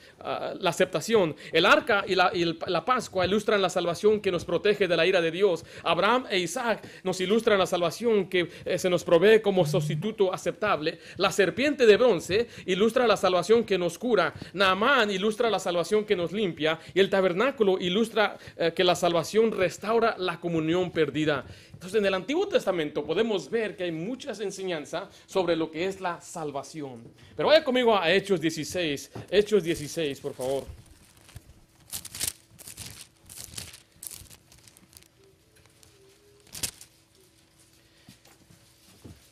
la 0.60 0.70
aceptación. 0.70 1.34
El 1.54 1.66
arca 1.66 2.04
y, 2.06 2.14
la, 2.14 2.30
y 2.34 2.58
la, 2.68 2.84
Pascua 2.84 3.26
ilustran 3.26 3.62
la 3.62 3.70
salvación 3.70 4.20
que 4.20 4.34
nos 4.34 4.44
protege 4.44 4.86
de 4.86 4.98
la 4.98 5.06
ira 5.06 5.22
de 5.22 5.32
Dios. 5.32 5.64
Abraham 5.84 6.26
e 6.30 6.40
Isaac 6.40 6.86
nos 7.06 7.22
ilustran 7.22 7.58
la 7.58 7.66
salvación 7.66 8.28
que 8.28 8.50
eh, 8.66 8.78
se 8.78 8.90
nos 8.90 9.06
provee 9.06 9.42
como 9.42 9.66
sustituto 9.66 10.34
aceptable. 10.34 11.00
La 11.16 11.32
serpiente 11.32 11.86
de 11.86 11.96
bronce 11.96 12.48
ilustra 12.66 13.08
la 13.08 13.16
salvación 13.16 13.64
que 13.64 13.78
nos 13.78 13.98
cura. 13.98 14.34
Naamán 14.52 15.10
ilustra 15.10 15.50
la 15.50 15.60
salvación 15.60 16.04
que 16.04 16.18
nos 16.18 16.34
limpia. 16.34 16.80
Y 16.94 17.00
el 17.00 17.10
tabernáculo 17.10 17.80
ilustra 17.80 18.38
eh, 18.58 18.74
que 18.76 18.84
la 18.84 18.96
salvación 18.96 19.54
restaura 19.54 20.16
la 20.18 20.38
comunión 20.38 20.92
perdida. 20.92 21.46
Entonces, 21.72 21.98
en 21.98 22.06
el 22.06 22.14
Antiguo 22.14 22.48
Testamento 22.48 23.04
podemos 23.06 23.50
ver 23.50 23.76
que 23.76 23.86
hay 23.86 23.92
muchas 23.92 24.40
enseñanzas 24.42 25.10
sobre 25.26 25.56
lo 25.56 25.72
que 25.72 25.86
es 25.86 26.02
la 26.02 26.20
salvación. 26.20 27.02
Pero 27.36 27.48
vaya 27.48 27.64
conmigo 27.64 27.98
a 27.98 28.12
Hechos 28.12 28.40
16. 28.42 29.12
Hechos 29.30 29.64
16, 29.64 30.20
por 30.20 30.34
favor. 30.34 30.66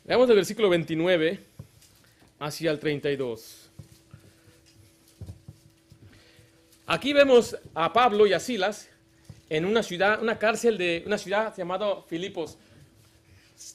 Veamos 0.10 0.28
el 0.28 0.38
versículo 0.38 0.70
29 0.70 1.40
hacia 2.40 2.72
el 2.72 2.80
32. 2.80 3.70
Aquí 6.88 7.14
vemos 7.14 7.56
a 7.76 7.94
Pablo 7.94 8.26
y 8.26 8.34
a 8.34 8.40
Silas 8.40 8.90
en 9.50 9.66
una 9.66 9.84
ciudad, 9.84 10.20
una 10.20 10.40
cárcel 10.40 10.80
de 10.80 11.04
una 11.06 11.20
ciudad 11.20 11.56
llamada 11.56 12.02
Filipos. 12.08 12.58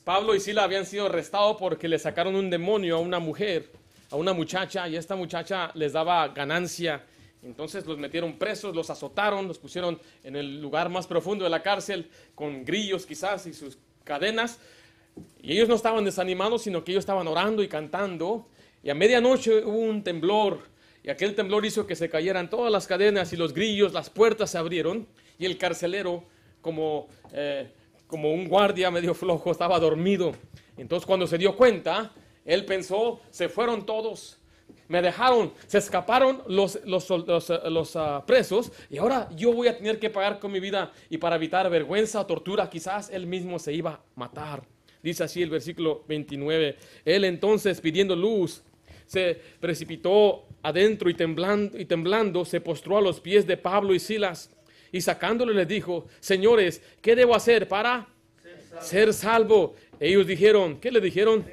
Pablo 0.02 0.34
y 0.34 0.40
Silas 0.40 0.64
habían 0.64 0.86
sido 0.86 1.06
arrestados 1.06 1.56
porque 1.56 1.86
le 1.86 2.00
sacaron 2.00 2.34
un 2.34 2.50
demonio 2.50 2.96
a 2.96 2.98
una 2.98 3.20
mujer, 3.20 3.70
a 4.14 4.16
una 4.16 4.32
muchacha, 4.32 4.88
y 4.88 4.94
esta 4.94 5.16
muchacha 5.16 5.72
les 5.74 5.92
daba 5.92 6.28
ganancia. 6.28 7.04
Entonces 7.42 7.84
los 7.84 7.98
metieron 7.98 8.38
presos, 8.38 8.72
los 8.72 8.88
azotaron, 8.88 9.48
los 9.48 9.58
pusieron 9.58 9.98
en 10.22 10.36
el 10.36 10.62
lugar 10.62 10.88
más 10.88 11.08
profundo 11.08 11.42
de 11.42 11.50
la 11.50 11.62
cárcel, 11.62 12.08
con 12.36 12.64
grillos 12.64 13.06
quizás 13.06 13.44
y 13.48 13.52
sus 13.52 13.76
cadenas. 14.04 14.60
Y 15.42 15.50
ellos 15.50 15.68
no 15.68 15.74
estaban 15.74 16.04
desanimados, 16.04 16.62
sino 16.62 16.84
que 16.84 16.92
ellos 16.92 17.02
estaban 17.02 17.26
orando 17.26 17.60
y 17.60 17.66
cantando. 17.66 18.46
Y 18.84 18.90
a 18.90 18.94
medianoche 18.94 19.64
hubo 19.64 19.78
un 19.78 20.04
temblor, 20.04 20.60
y 21.02 21.10
aquel 21.10 21.34
temblor 21.34 21.66
hizo 21.66 21.84
que 21.84 21.96
se 21.96 22.08
cayeran 22.08 22.48
todas 22.48 22.70
las 22.70 22.86
cadenas 22.86 23.32
y 23.32 23.36
los 23.36 23.52
grillos, 23.52 23.92
las 23.92 24.10
puertas 24.10 24.50
se 24.50 24.58
abrieron 24.58 25.08
y 25.40 25.44
el 25.44 25.58
carcelero, 25.58 26.22
como, 26.60 27.08
eh, 27.32 27.68
como 28.06 28.32
un 28.32 28.46
guardia 28.46 28.92
medio 28.92 29.12
flojo, 29.12 29.50
estaba 29.50 29.80
dormido. 29.80 30.36
Entonces 30.76 31.04
cuando 31.04 31.26
se 31.26 31.36
dio 31.36 31.56
cuenta, 31.56 32.12
él 32.44 32.64
pensó, 32.64 33.20
se 33.30 33.48
fueron 33.48 33.86
todos, 33.86 34.38
me 34.88 35.00
dejaron, 35.00 35.52
se 35.66 35.78
escaparon 35.78 36.42
los, 36.46 36.78
los, 36.84 37.08
los, 37.08 37.48
los 37.48 37.96
uh, 37.96 38.22
presos 38.26 38.70
y 38.90 38.98
ahora 38.98 39.28
yo 39.34 39.52
voy 39.52 39.68
a 39.68 39.76
tener 39.76 39.98
que 39.98 40.10
pagar 40.10 40.38
con 40.38 40.52
mi 40.52 40.60
vida 40.60 40.92
y 41.08 41.18
para 41.18 41.36
evitar 41.36 41.68
vergüenza 41.70 42.20
o 42.20 42.26
tortura 42.26 42.68
quizás 42.68 43.10
él 43.10 43.26
mismo 43.26 43.58
se 43.58 43.72
iba 43.72 43.92
a 43.92 44.00
matar. 44.14 44.62
Dice 45.02 45.24
así 45.24 45.42
el 45.42 45.50
versículo 45.50 46.04
29. 46.08 46.76
Él 47.04 47.24
entonces 47.24 47.80
pidiendo 47.80 48.16
luz 48.16 48.62
se 49.06 49.38
precipitó 49.60 50.46
adentro 50.62 51.10
y 51.10 51.14
temblando, 51.14 51.78
y 51.78 51.84
temblando 51.84 52.44
se 52.44 52.60
postró 52.60 52.98
a 52.98 53.02
los 53.02 53.20
pies 53.20 53.46
de 53.46 53.56
Pablo 53.56 53.94
y 53.94 53.98
Silas 54.00 54.50
y 54.92 55.00
sacándolo 55.00 55.52
les 55.52 55.66
dijo, 55.66 56.06
señores, 56.20 56.80
¿qué 57.02 57.16
debo 57.16 57.34
hacer 57.34 57.66
para 57.66 58.06
ser 58.80 59.12
salvo? 59.12 59.74
Ellos 59.98 60.26
dijeron, 60.26 60.78
¿qué 60.78 60.92
le 60.92 61.00
dijeron? 61.00 61.44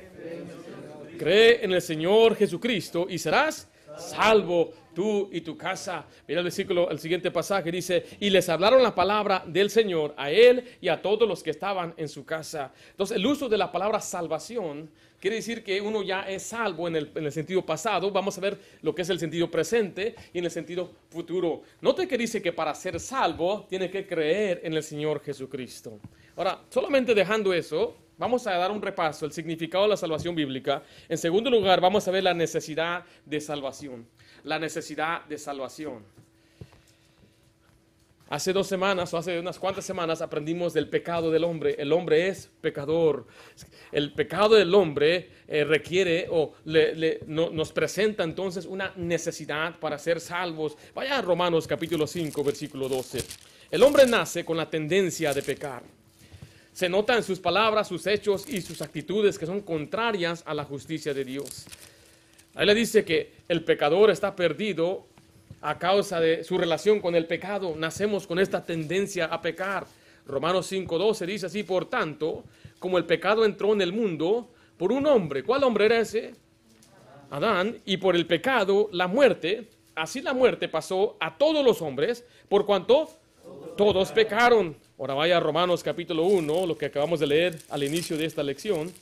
Cree 1.22 1.64
en 1.64 1.72
el 1.72 1.84
Señor 1.84 2.36
Jesucristo 2.36 3.06
y 3.08 3.20
serás 3.20 3.70
salvo 3.96 4.74
tú 4.96 5.30
y 5.32 5.42
tu 5.42 5.56
casa. 5.56 6.04
Mira 6.28 6.40
el 6.40 6.46
versículo, 6.46 6.90
el 6.90 6.98
siguiente 6.98 7.30
pasaje 7.30 7.72
dice, 7.72 8.04
y 8.20 8.32
les 8.32 8.50
hablaron 8.50 8.82
la 8.82 8.96
palabra 8.96 9.44
del 9.46 9.70
Señor 9.70 10.16
a 10.18 10.32
él 10.32 10.64
y 10.82 10.88
a 10.88 11.00
todos 11.00 11.28
los 11.28 11.44
que 11.44 11.52
estaban 11.52 11.94
en 11.96 12.10
su 12.10 12.26
casa. 12.26 12.74
Entonces, 12.90 13.18
el 13.18 13.26
uso 13.28 13.48
de 13.48 13.60
la 13.60 13.72
palabra 13.72 14.00
salvación 14.00 14.90
quiere 15.20 15.36
decir 15.36 15.64
que 15.64 15.80
uno 15.80 16.02
ya 16.02 16.22
es 16.24 16.42
salvo 16.42 16.88
en 16.88 16.96
el, 16.96 17.12
en 17.14 17.26
el, 17.26 17.32
sentido 17.32 17.64
pasado. 17.64 18.10
Vamos 18.10 18.36
a 18.40 18.42
ver 18.42 18.58
lo 18.82 18.96
que 18.96 19.04
es 19.04 19.10
el 19.12 19.20
sentido 19.20 19.52
presente 19.52 20.16
y 20.34 20.40
en 20.40 20.46
el 20.46 20.52
sentido 20.52 20.92
futuro. 21.12 21.62
Note 21.82 22.08
que 22.08 22.18
dice 22.18 22.42
que 22.42 22.52
para 22.52 22.74
ser 22.74 23.00
salvo 23.00 23.68
tiene 23.70 23.92
que 23.92 24.08
creer 24.08 24.62
en 24.64 24.74
el 24.74 24.82
Señor 24.82 25.22
Jesucristo. 25.22 26.00
Ahora, 26.36 26.64
solamente 26.68 27.14
dejando 27.14 27.54
eso, 27.54 27.96
vamos 28.22 28.46
a 28.46 28.56
dar 28.56 28.70
un 28.70 28.84
repaso, 28.84 29.26
el 29.26 29.32
significado 29.32 29.86
de 29.86 29.90
la 29.90 29.98
salvación 29.98 30.36
bíblica. 30.36 30.84
En 31.10 31.18
segundo 31.18 31.50
lugar, 31.50 31.82
vamos 31.82 32.08
a 32.08 32.12
ver 32.12 32.24
la 32.24 32.36
necesidad 32.36 33.04
de 33.26 33.42
salvación. 33.42 34.06
La 34.44 34.60
necesidad 34.60 35.26
de 35.26 35.40
salvación. 35.40 36.04
Hace 38.30 38.54
dos 38.54 38.68
semanas 38.68 39.12
o 39.12 39.18
hace 39.18 39.40
unas 39.40 39.58
cuantas 39.58 39.84
semanas 39.84 40.22
aprendimos 40.22 40.72
del 40.72 40.88
pecado 40.88 41.32
del 41.32 41.44
hombre. 41.44 41.76
El 41.80 41.92
hombre 41.92 42.28
es 42.28 42.48
pecador. 42.62 43.26
El 43.92 44.14
pecado 44.14 44.56
del 44.56 44.74
hombre 44.76 45.32
eh, 45.48 45.64
requiere 45.64 46.28
o 46.30 46.54
le, 46.66 47.22
no, 47.26 47.50
nos 47.50 47.72
presenta 47.72 48.24
entonces 48.24 48.68
una 48.68 48.94
necesidad 48.98 49.80
para 49.80 49.98
ser 49.98 50.22
salvos. 50.22 50.78
Vaya 50.94 51.18
a 51.18 51.22
Romanos 51.24 51.66
capítulo 51.66 52.06
5, 52.06 52.44
versículo 52.44 52.88
12. 52.88 53.24
El 53.72 53.82
hombre 53.82 54.06
nace 54.06 54.46
con 54.46 54.58
la 54.58 54.70
tendencia 54.70 55.34
de 55.34 55.42
pecar. 55.42 56.01
Se 56.74 56.88
nota 56.88 57.16
en 57.16 57.24
sus 57.24 57.40
palabras, 57.40 57.88
sus 57.88 58.08
hechos 58.08 58.48
y 58.48 58.62
sus 58.62 58.82
actitudes 58.82 59.38
que 59.38 59.46
son 59.46 59.62
contrarias 59.62 60.44
a 60.46 60.54
la 60.54 60.64
justicia 60.64 61.14
de 61.14 61.26
Dios. 61.26 61.66
Ahí 62.56 62.66
le 62.66 62.76
dice 62.76 63.04
que 63.04 63.34
el 63.48 63.64
pecador 63.64 64.10
está 64.10 64.36
perdido 64.36 65.06
a 65.62 65.78
causa 65.78 66.20
de 66.20 66.44
su 66.44 66.58
relación 66.58 67.00
con 67.00 67.16
el 67.16 67.28
pecado, 67.28 67.76
nacemos 67.78 68.26
con 68.26 68.40
esta 68.40 68.66
tendencia 68.66 69.26
a 69.26 69.42
pecar. 69.42 69.86
Romanos 70.26 70.72
5.12 70.72 71.26
dice 71.26 71.46
así, 71.46 71.64
por 71.64 71.86
tanto, 71.86 72.44
como 72.80 72.98
el 72.98 73.06
pecado 73.06 73.46
entró 73.46 73.74
en 73.74 73.82
el 73.82 73.94
mundo 73.94 74.50
por 74.78 74.92
un 74.92 75.06
hombre, 75.06 75.44
¿cuál 75.44 75.64
hombre 75.64 75.86
era 75.86 76.00
ese? 76.00 76.34
Adán, 77.30 77.78
y 77.86 77.98
por 77.98 78.16
el 78.16 78.26
pecado 78.26 78.90
la 78.92 79.08
muerte, 79.08 79.70
así 79.96 80.22
la 80.22 80.34
muerte 80.34 80.68
pasó 80.68 81.16
a 81.20 81.38
todos 81.38 81.64
los 81.64 81.82
hombres, 81.82 82.26
por 82.50 82.66
cuanto 82.66 83.10
todos 83.78 84.12
pecaron. 84.12 84.76
Ahora 85.02 85.16
vaya 85.16 85.38
a 85.38 85.40
Romanos 85.40 85.82
capítulo 85.82 86.26
1, 86.26 86.68
lo 86.68 86.78
que 86.78 86.86
acabamos 86.86 87.20
de 87.20 87.26
leer 87.26 87.58
al 87.70 87.84
inicio 87.84 88.16
de 88.18 88.26
esta 88.26 88.44
lección. 88.44 88.94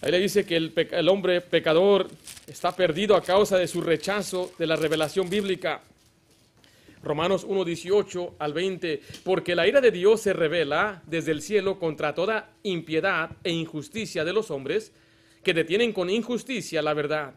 Ahí 0.00 0.10
le 0.10 0.18
dice 0.18 0.46
que 0.46 0.56
el, 0.56 0.72
el, 0.90 1.08
hombre 1.10 1.42
pecador 1.42 2.08
está 2.46 2.74
perdido 2.74 3.14
a 3.14 3.22
causa 3.22 3.58
de 3.58 3.68
su 3.68 3.82
rechazo 3.82 4.52
de 4.58 4.66
la 4.66 4.76
revelación 4.76 5.28
bíblica. 5.28 5.82
Romanos 7.02 7.44
1, 7.46 7.62
18 7.62 8.36
al 8.38 8.54
20, 8.54 9.02
porque 9.22 9.54
la 9.54 9.68
ira 9.68 9.82
de 9.82 9.90
Dios 9.90 10.22
se 10.22 10.32
revela 10.32 11.02
desde 11.06 11.32
el 11.32 11.42
cielo 11.42 11.78
contra 11.78 12.14
toda 12.14 12.54
impiedad 12.62 13.32
e 13.44 13.52
injusticia 13.52 14.24
de 14.24 14.32
los 14.32 14.50
hombres 14.50 14.92
que 15.42 15.52
detienen 15.52 15.92
con 15.92 16.08
injusticia 16.08 16.80
la 16.80 16.94
verdad. 16.94 17.34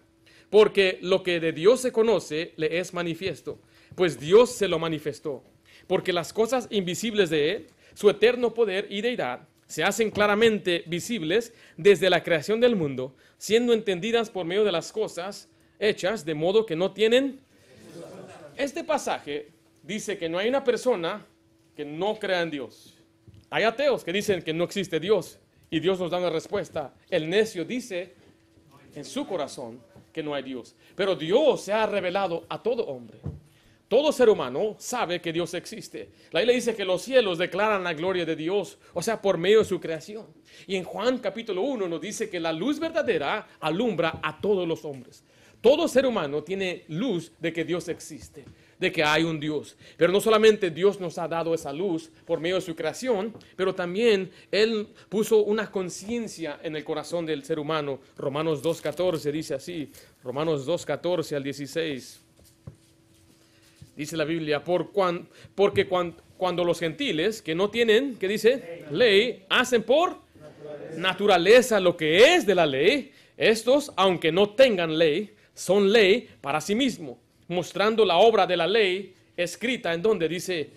Porque 0.50 0.98
lo 1.02 1.24
que 1.24 1.42
de 1.42 1.52
Dios 1.52 1.82
se 1.82 1.92
conoce 1.92 2.54
le 2.56 2.80
es 2.80 2.94
manifiesto, 2.94 3.60
pues 3.96 4.18
Dios 4.18 4.54
se 4.54 4.70
lo 4.70 4.80
manifestó. 4.80 5.44
Porque 5.88 6.14
las 6.14 6.34
cosas 6.34 6.68
invisibles 6.70 7.30
de 7.30 7.52
Él, 7.52 7.68
su 7.94 8.10
eterno 8.10 8.54
poder 8.54 8.88
y 8.90 9.02
deidad, 9.02 9.48
se 9.68 9.84
hacen 9.84 10.12
claramente 10.12 10.84
visibles 10.88 11.54
desde 11.76 12.10
la 12.10 12.24
creación 12.24 12.60
del 12.60 12.76
mundo, 12.76 13.16
siendo 13.38 13.74
entendidas 13.74 14.30
por 14.30 14.46
medio 14.46 14.64
de 14.64 14.72
las 14.72 14.92
cosas 14.92 15.50
hechas, 15.80 16.26
de 16.26 16.34
modo 16.34 16.66
que 16.66 16.76
no 16.76 16.92
tienen... 16.92 17.40
Este 18.56 18.84
pasaje 18.84 19.52
dice 19.84 20.18
que 20.18 20.30
no 20.30 20.40
hay 20.40 20.50
una 20.50 20.64
persona 20.64 21.26
que 21.76 21.86
no 21.86 22.18
crea 22.18 22.42
en 22.42 22.50
Dios. 22.50 22.96
Hay 23.50 23.64
ateos 23.64 24.04
que 24.04 24.12
dicen 24.12 24.42
que 24.42 24.54
no 24.54 24.64
existe 24.64 25.00
Dios 25.00 25.40
y 25.70 25.80
Dios 25.80 26.00
nos 26.00 26.12
da 26.12 26.18
una 26.18 26.30
respuesta. 26.30 26.94
El 27.10 27.30
necio 27.30 27.64
dice 27.66 28.14
en 28.96 29.06
su 29.06 29.28
corazón 29.28 29.80
que 30.12 30.24
no 30.24 30.34
hay 30.34 30.44
Dios. 30.44 30.76
Pero 30.96 31.16
Dios 31.16 31.62
se 31.62 31.74
ha 31.74 31.86
revelado 31.86 32.46
a 32.50 32.62
todo 32.62 32.86
hombre. 32.88 33.20
Todo 33.88 34.12
ser 34.12 34.28
humano 34.28 34.76
sabe 34.80 35.22
que 35.22 35.32
Dios 35.32 35.54
existe. 35.54 36.10
La 36.32 36.42
Biblia 36.42 36.56
dice 36.56 36.76
que 36.76 36.84
los 36.84 37.02
cielos 37.02 37.38
declaran 37.38 37.86
la 37.86 37.94
gloria 37.94 38.26
de 38.26 38.36
Dios, 38.36 38.78
o 38.94 39.02
sea, 39.02 39.22
por 39.22 39.38
medio 39.38 39.60
de 39.60 39.66
su 39.66 39.80
creación. 39.80 40.26
Y 40.66 40.76
en 40.76 40.84
Juan 40.84 41.20
capítulo 41.20 41.62
1 41.62 41.88
nos 41.88 42.02
dice 42.02 42.30
que 42.30 42.40
la 42.40 42.52
luz 42.52 42.80
verdadera 42.80 43.48
alumbra 43.62 44.20
a 44.22 44.42
todos 44.42 44.68
los 44.68 44.84
hombres. 44.84 45.24
Todo 45.62 45.88
ser 45.88 46.06
humano 46.06 46.44
tiene 46.44 46.84
luz 46.90 47.32
de 47.40 47.54
que 47.54 47.64
Dios 47.64 47.88
existe, 47.88 48.44
de 48.78 48.92
que 48.92 49.04
hay 49.06 49.24
un 49.24 49.40
Dios. 49.40 49.78
Pero 49.96 50.12
no 50.12 50.20
solamente 50.20 50.70
Dios 50.70 51.00
nos 51.00 51.18
ha 51.18 51.28
dado 51.30 51.54
esa 51.54 51.72
luz 51.72 52.12
por 52.26 52.42
medio 52.42 52.56
de 52.56 52.62
su 52.62 52.76
creación, 52.76 53.34
pero 53.56 53.74
también 53.74 54.30
Él 54.52 54.90
puso 55.08 55.44
una 55.46 55.72
conciencia 55.72 56.60
en 56.62 56.76
el 56.76 56.84
corazón 56.84 57.26
del 57.26 57.44
ser 57.44 57.58
humano. 57.58 58.02
Romanos 58.18 58.62
2.14 58.62 59.32
dice 59.32 59.54
así, 59.54 59.90
Romanos 60.24 60.68
2.14 60.68 61.38
al 61.38 61.44
16. 61.44 62.27
Dice 63.98 64.16
la 64.16 64.26
Biblia, 64.26 64.64
por 64.64 64.92
porque 65.56 65.88
cuando 65.88 66.64
los 66.64 66.80
gentiles 66.80 67.42
que 67.42 67.56
no 67.56 67.72
tienen, 67.72 68.16
¿qué 68.20 68.28
dice? 68.28 68.86
Ley, 68.92 69.44
hacen 69.50 69.82
por 69.82 70.18
naturaleza 70.96 71.80
lo 71.80 71.98
que 71.98 72.36
es 72.36 72.46
de 72.46 72.54
la 72.54 72.68
ley, 72.68 73.12
estos, 73.36 73.92
aunque 73.96 74.32
no 74.32 74.52
tengan 74.52 75.00
ley, 75.00 75.34
son 75.56 75.92
ley 75.92 76.30
para 76.42 76.62
sí 76.62 76.76
mismo, 76.76 77.18
mostrando 77.48 78.06
la 78.06 78.18
obra 78.18 78.46
de 78.46 78.58
la 78.58 78.68
ley 78.68 79.16
escrita 79.36 79.92
en 79.96 80.04
donde 80.04 80.30
dice, 80.30 80.70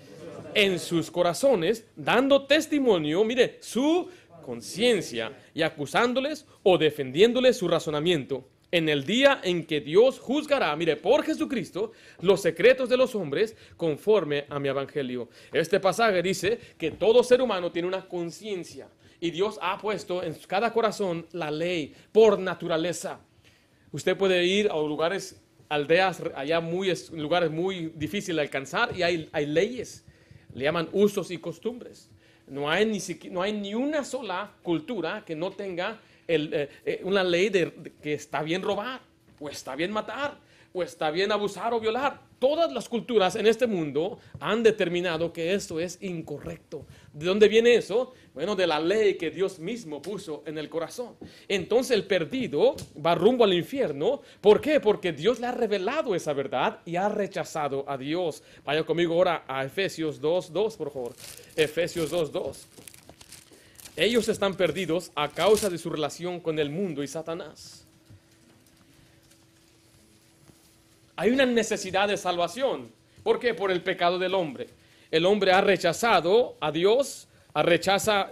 en 0.55 0.79
sus 0.79 1.11
corazones, 1.11 1.87
dando 1.95 2.47
testimonio, 2.47 3.23
mire, 3.23 3.59
su 3.61 4.09
conciencia 4.43 5.31
y 5.53 5.61
acusándoles 5.61 6.47
o 6.63 6.79
defendiéndoles 6.79 7.59
su 7.59 7.69
razonamiento 7.69 8.47
en 8.73 8.89
el 8.89 9.05
día 9.05 9.41
en 9.43 9.65
que 9.65 9.81
Dios 9.81 10.19
juzgará, 10.19 10.75
mire, 10.77 10.97
por 10.97 11.25
Jesucristo, 11.25 11.93
los 12.21 12.41
secretos 12.41 12.89
de 12.89 12.97
los 12.97 13.15
hombres 13.15 13.57
conforme 13.77 14.47
a 14.49 14.59
mi 14.59 14.69
evangelio. 14.69 15.29
Este 15.53 15.81
pasaje 15.81 16.23
dice 16.23 16.59
que 16.79 16.93
todo 16.93 17.25
ser 17.25 17.43
humano 17.43 17.73
tiene 17.73 17.89
una 17.89 18.07
conciencia 18.07 18.89
y 19.21 19.31
Dios 19.31 19.59
ha 19.61 19.77
puesto 19.79 20.23
en 20.23 20.35
cada 20.47 20.73
corazón 20.73 21.27
la 21.33 21.51
ley 21.51 21.95
por 22.13 22.39
naturaleza. 22.39 23.21
Usted 23.93 24.17
puede 24.17 24.45
ir 24.45 24.71
a 24.71 24.77
lugares, 24.77 25.41
aldeas, 25.69 26.23
allá 26.35 26.61
muy, 26.61 26.93
lugares 27.13 27.51
muy 27.51 27.93
difíciles 27.97 28.37
de 28.37 28.43
alcanzar 28.43 28.97
y 28.97 29.03
hay, 29.03 29.29
hay 29.33 29.47
leyes, 29.47 30.05
le 30.55 30.65
llaman 30.65 30.89
usos 30.93 31.31
y 31.31 31.39
costumbres. 31.39 32.09
No 32.47 32.69
hay, 32.69 32.85
ni, 32.85 32.99
no 33.31 33.43
hay 33.43 33.53
ni 33.53 33.75
una 33.75 34.05
sola 34.05 34.53
cultura 34.63 35.25
que 35.25 35.37
no 35.37 35.53
tenga 35.53 36.01
eh, 36.35 36.69
eh, 36.85 37.01
una 37.05 37.25
ley 37.25 37.49
de, 37.49 37.93
que 38.03 38.15
está 38.15 38.43
bien 38.43 38.63
robar, 38.63 39.01
o 39.39 39.49
está 39.49 39.75
bien 39.75 39.91
matar, 39.91 40.39
o 40.73 40.83
está 40.83 41.11
bien 41.11 41.33
abusar 41.33 41.75
o 41.75 41.81
violar. 41.81 42.21
Todas 42.39 42.73
las 42.73 42.89
culturas 42.89 43.37
en 43.37 43.47
este 43.47 43.67
mundo 43.67 44.19
han 44.39 44.63
determinado 44.63 45.31
que 45.33 45.53
esto 45.53 45.79
es 45.79 45.99
incorrecto. 46.01 46.87
¿De 47.13 47.27
dónde 47.27 47.49
viene 47.49 47.75
eso? 47.75 48.15
Bueno, 48.33 48.57
de 48.57 48.67
la 48.67 48.81
ley 48.81 49.17
que 49.17 49.31
Dios 49.31 49.59
mismo 49.59 50.01
puso 50.01 50.43
en 50.47 50.57
el 50.57 50.71
corazón. 50.71 51.17
Entonces 51.49 51.91
el 51.91 52.05
perdido 52.05 52.77
va 53.05 53.15
rumbo 53.15 53.45
al 53.45 53.53
infierno. 53.53 54.23
¿Por 54.41 54.61
qué? 54.63 54.81
Porque 54.81 55.13
Dios 55.13 55.39
le 55.39 55.49
ha 55.49 55.53
revelado 55.53 56.15
esa 56.15 56.33
verdad 56.33 56.79
y 56.87 56.97
ha 56.97 57.11
rechazado 57.11 57.85
a 57.87 57.99
Dios. 57.99 58.43
Vaya 58.65 58.85
conmigo 58.85 59.15
ahora 59.15 59.45
a 59.47 59.65
Efesios 59.65 60.23
2.2, 60.23 60.77
por 60.79 60.91
favor. 60.93 61.15
Efesios 61.57 62.11
2.2. 62.11 62.90
Ellos 63.97 64.29
están 64.29 64.55
perdidos 64.55 65.11
a 65.15 65.29
causa 65.29 65.69
de 65.69 65.79
su 65.79 65.91
relación 65.91 66.41
con 66.41 66.59
el 66.59 66.71
mundo 66.71 67.03
y 67.03 67.09
Satanás. 67.09 67.87
Hay 71.17 71.31
una 71.31 71.45
necesidad 71.45 72.09
de 72.09 72.17
salvación. 72.17 72.91
¿Por 73.23 73.39
qué? 73.39 73.53
Por 73.53 73.71
el 73.71 73.83
pecado 73.83 74.19
del 74.19 74.35
hombre. 74.35 74.69
El 75.11 75.27
hombre 75.27 75.53
ha 75.53 75.61
rechazado 75.61 76.57
a 76.61 76.73
Dios, 76.73 77.29
ha, 77.53 77.63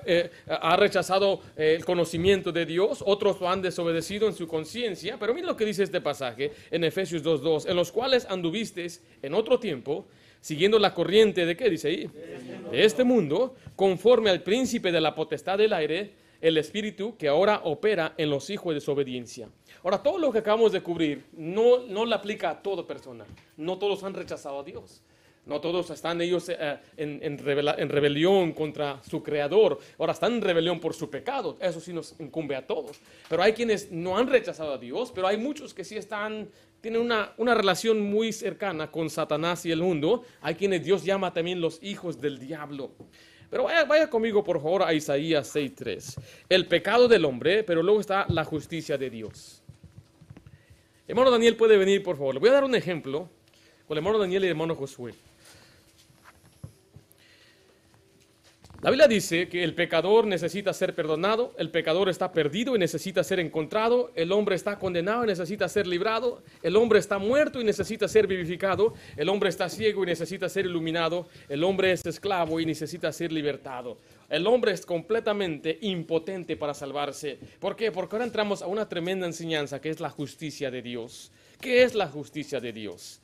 eh, 0.06 0.30
ha 0.46 0.76
rechazado 0.76 1.42
eh, 1.56 1.74
el 1.76 1.84
conocimiento 1.84 2.52
de 2.52 2.64
Dios, 2.64 3.02
otros 3.04 3.40
lo 3.40 3.50
han 3.50 3.60
desobedecido 3.60 4.28
en 4.28 4.34
su 4.34 4.46
conciencia, 4.46 5.18
pero 5.18 5.34
mira 5.34 5.48
lo 5.48 5.56
que 5.56 5.64
dice 5.64 5.82
este 5.82 6.00
pasaje 6.00 6.52
en 6.70 6.84
Efesios 6.84 7.22
2.2, 7.22 7.68
en 7.68 7.76
los 7.76 7.90
cuales 7.92 8.26
anduvisteis 8.30 9.02
en 9.20 9.34
otro 9.34 9.58
tiempo 9.58 10.06
siguiendo 10.40 10.78
la 10.78 10.94
corriente 10.94 11.46
de 11.46 11.56
qué 11.56 11.70
dice 11.70 11.88
ahí, 11.88 12.10
de 12.70 12.84
este 12.84 13.04
mundo, 13.04 13.54
conforme 13.76 14.30
al 14.30 14.42
príncipe 14.42 14.92
de 14.92 15.00
la 15.00 15.14
potestad 15.14 15.58
del 15.58 15.72
aire, 15.72 16.12
el 16.40 16.56
espíritu 16.56 17.16
que 17.16 17.28
ahora 17.28 17.62
opera 17.64 18.14
en 18.16 18.30
los 18.30 18.48
hijos 18.50 18.70
de 18.70 18.74
desobediencia. 18.74 19.48
Ahora, 19.82 20.02
todo 20.02 20.18
lo 20.18 20.32
que 20.32 20.38
acabamos 20.38 20.72
de 20.72 20.82
cubrir 20.82 21.24
no, 21.32 21.78
no 21.86 22.04
le 22.04 22.14
aplica 22.14 22.50
a 22.50 22.62
toda 22.62 22.86
persona. 22.86 23.24
No 23.56 23.78
todos 23.78 24.02
han 24.04 24.14
rechazado 24.14 24.60
a 24.60 24.62
Dios. 24.62 25.02
No 25.48 25.62
todos 25.62 25.88
están 25.88 26.20
ellos 26.20 26.50
eh, 26.50 26.78
en, 26.98 27.20
en, 27.22 27.38
rebelión 27.38 28.52
contra 28.52 29.02
su 29.02 29.22
creador. 29.22 29.78
Ahora 29.98 30.12
están 30.12 30.34
en 30.34 30.42
rebelión 30.42 30.78
por 30.78 30.92
su 30.92 31.08
pecado. 31.08 31.56
Eso 31.58 31.80
sí 31.80 31.90
nos 31.92 32.14
incumbe 32.20 32.54
a 32.54 32.66
todos. 32.66 33.00
Pero 33.30 33.42
hay 33.42 33.54
quienes 33.54 33.90
no 33.90 34.18
han 34.18 34.26
rechazado 34.26 34.74
a 34.74 34.78
Dios, 34.78 35.10
pero 35.14 35.26
hay 35.26 35.38
muchos 35.38 35.72
que 35.72 35.84
sí 35.84 35.96
están 35.96 36.50
tienen 36.80 37.00
una, 37.00 37.32
una, 37.36 37.54
relación 37.54 38.00
muy 38.00 38.32
cercana 38.32 38.90
con 38.90 39.10
Satanás 39.10 39.66
y 39.66 39.72
el 39.72 39.82
mundo. 39.82 40.24
Hay 40.40 40.54
quienes 40.54 40.84
Dios 40.84 41.04
llama 41.04 41.32
también 41.32 41.60
los 41.60 41.82
hijos 41.82 42.20
del 42.20 42.38
diablo. 42.38 42.92
Pero 43.50 43.64
vaya, 43.64 43.84
vaya 43.84 44.10
conmigo 44.10 44.44
por 44.44 44.60
favor 44.60 44.82
a 44.82 44.92
Isaías 44.92 45.54
6.3. 45.54 46.20
El 46.48 46.66
pecado 46.66 47.08
del 47.08 47.24
hombre, 47.24 47.64
pero 47.64 47.82
luego 47.82 48.00
está 48.00 48.26
la 48.28 48.44
justicia 48.44 48.98
de 48.98 49.10
Dios. 49.10 49.62
Hermano 51.06 51.30
Daniel 51.30 51.56
puede 51.56 51.78
venir, 51.78 52.02
por 52.02 52.16
favor. 52.16 52.34
Le 52.34 52.40
voy 52.40 52.50
a 52.50 52.52
dar 52.52 52.64
un 52.64 52.74
ejemplo 52.74 53.30
con 53.86 53.96
el 53.96 53.98
hermano 53.98 54.18
Daniel 54.18 54.42
y 54.42 54.46
el 54.46 54.50
hermano 54.50 54.74
Josué. 54.74 55.14
La 58.80 58.90
Biblia 58.90 59.08
dice 59.08 59.48
que 59.48 59.64
el 59.64 59.74
pecador 59.74 60.24
necesita 60.24 60.72
ser 60.72 60.94
perdonado, 60.94 61.52
el 61.58 61.68
pecador 61.68 62.08
está 62.08 62.30
perdido 62.30 62.76
y 62.76 62.78
necesita 62.78 63.24
ser 63.24 63.40
encontrado, 63.40 64.12
el 64.14 64.30
hombre 64.30 64.54
está 64.54 64.78
condenado 64.78 65.24
y 65.24 65.26
necesita 65.26 65.68
ser 65.68 65.88
librado, 65.88 66.44
el 66.62 66.76
hombre 66.76 67.00
está 67.00 67.18
muerto 67.18 67.60
y 67.60 67.64
necesita 67.64 68.06
ser 68.06 68.28
vivificado, 68.28 68.94
el 69.16 69.30
hombre 69.30 69.48
está 69.48 69.68
ciego 69.68 70.04
y 70.04 70.06
necesita 70.06 70.48
ser 70.48 70.66
iluminado, 70.66 71.26
el 71.48 71.64
hombre 71.64 71.90
es 71.90 72.06
esclavo 72.06 72.60
y 72.60 72.66
necesita 72.66 73.12
ser 73.12 73.32
libertado. 73.32 73.98
El 74.28 74.46
hombre 74.46 74.70
es 74.70 74.86
completamente 74.86 75.76
impotente 75.80 76.56
para 76.56 76.72
salvarse. 76.72 77.36
¿Por 77.58 77.74
qué? 77.74 77.90
Porque 77.90 78.14
ahora 78.14 78.26
entramos 78.26 78.62
a 78.62 78.68
una 78.68 78.88
tremenda 78.88 79.26
enseñanza 79.26 79.80
que 79.80 79.90
es 79.90 79.98
la 79.98 80.10
justicia 80.10 80.70
de 80.70 80.82
Dios. 80.82 81.32
¿Qué 81.60 81.82
es 81.82 81.96
la 81.96 82.06
justicia 82.06 82.60
de 82.60 82.72
Dios? 82.72 83.20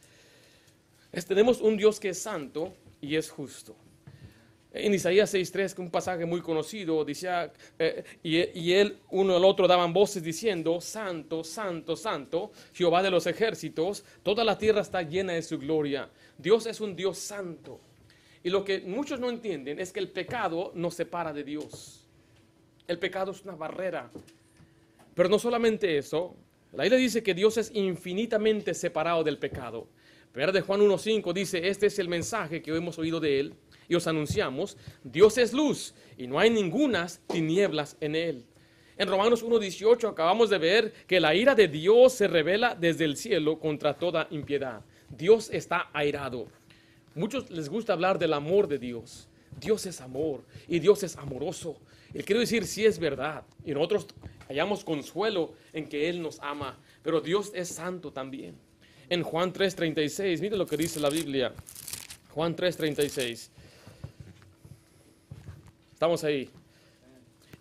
tenemos 1.28 1.60
un 1.60 1.76
Dios 1.76 2.00
que 2.00 2.08
es 2.08 2.18
santo 2.18 2.74
y 3.00 3.14
es 3.14 3.30
justo. 3.30 3.76
En 4.76 4.92
Isaías 4.92 5.32
6.3, 5.32 5.72
que 5.72 5.80
un 5.82 5.90
pasaje 5.90 6.26
muy 6.26 6.40
conocido, 6.40 7.04
decía, 7.04 7.52
eh, 7.78 8.02
y, 8.24 8.72
él, 8.72 8.98
uno 9.10 9.36
al 9.36 9.44
otro 9.44 9.68
daban 9.68 9.92
voces 9.92 10.20
diciendo, 10.20 10.80
Santo, 10.80 11.44
Santo, 11.44 11.94
Santo, 11.94 12.50
Jehová 12.72 13.00
de 13.00 13.12
los 13.12 13.28
ejércitos, 13.28 14.04
toda 14.24 14.42
la 14.42 14.58
tierra 14.58 14.80
está 14.80 15.00
llena 15.02 15.34
de 15.34 15.42
su 15.42 15.60
gloria. 15.60 16.10
Dios 16.36 16.66
es 16.66 16.80
un 16.80 16.96
Dios 16.96 17.18
santo. 17.18 17.78
Y 18.42 18.50
lo 18.50 18.64
que 18.64 18.80
muchos 18.80 19.20
no 19.20 19.30
entienden 19.30 19.78
es 19.78 19.92
que 19.92 20.00
el 20.00 20.10
pecado 20.10 20.72
nos 20.74 20.94
separa 20.94 21.32
de 21.32 21.44
Dios. 21.44 22.04
El 22.88 22.98
pecado 22.98 23.30
es 23.30 23.42
una 23.44 23.54
barrera. 23.54 24.10
Pero 25.14 25.28
no 25.28 25.38
solamente 25.38 25.96
eso, 25.96 26.34
la 26.72 26.82
Biblia 26.82 26.98
dice 26.98 27.22
que 27.22 27.32
Dios 27.32 27.58
es 27.58 27.70
infinitamente 27.74 28.74
separado 28.74 29.22
del 29.22 29.38
pecado. 29.38 29.86
Pero 30.32 30.50
de 30.50 30.62
Juan 30.62 30.80
1.5 30.80 31.32
dice, 31.32 31.68
este 31.68 31.86
es 31.86 32.00
el 32.00 32.08
mensaje 32.08 32.60
que 32.60 32.74
hemos 32.74 32.98
oído 32.98 33.20
de 33.20 33.38
él 33.38 33.54
y 33.88 33.94
os 33.94 34.06
anunciamos, 34.06 34.76
Dios 35.02 35.38
es 35.38 35.52
luz 35.52 35.94
y 36.16 36.26
no 36.26 36.38
hay 36.38 36.50
ningunas 36.50 37.20
tinieblas 37.26 37.96
en 38.00 38.16
él. 38.16 38.44
En 38.96 39.08
Romanos 39.08 39.44
1.18 39.44 40.08
acabamos 40.08 40.50
de 40.50 40.58
ver 40.58 40.92
que 41.06 41.20
la 41.20 41.34
ira 41.34 41.54
de 41.54 41.66
Dios 41.66 42.12
se 42.12 42.28
revela 42.28 42.76
desde 42.76 43.04
el 43.04 43.16
cielo 43.16 43.58
contra 43.58 43.94
toda 43.94 44.28
impiedad. 44.30 44.82
Dios 45.08 45.50
está 45.52 45.90
airado. 45.92 46.46
Muchos 47.14 47.50
les 47.50 47.68
gusta 47.68 47.92
hablar 47.92 48.18
del 48.18 48.32
amor 48.32 48.68
de 48.68 48.78
Dios. 48.78 49.28
Dios 49.60 49.86
es 49.86 50.00
amor 50.00 50.42
y 50.68 50.78
Dios 50.78 51.02
es 51.02 51.16
amoroso. 51.16 51.76
Y 52.12 52.22
quiero 52.22 52.40
decir, 52.40 52.66
sí 52.66 52.84
es 52.84 52.98
verdad. 52.98 53.44
Y 53.64 53.72
nosotros 53.72 54.06
hallamos 54.48 54.84
consuelo 54.84 55.54
en 55.72 55.88
que 55.88 56.08
Él 56.08 56.22
nos 56.22 56.38
ama. 56.40 56.78
Pero 57.02 57.20
Dios 57.20 57.50
es 57.54 57.68
santo 57.68 58.12
también. 58.12 58.54
En 59.08 59.22
Juan 59.22 59.52
3.36, 59.52 60.40
mire 60.40 60.56
lo 60.56 60.66
que 60.66 60.76
dice 60.76 61.00
la 61.00 61.10
Biblia. 61.10 61.52
Juan 62.30 62.56
3.36. 62.56 63.50
Estamos 66.04 66.24
ahí. 66.24 66.50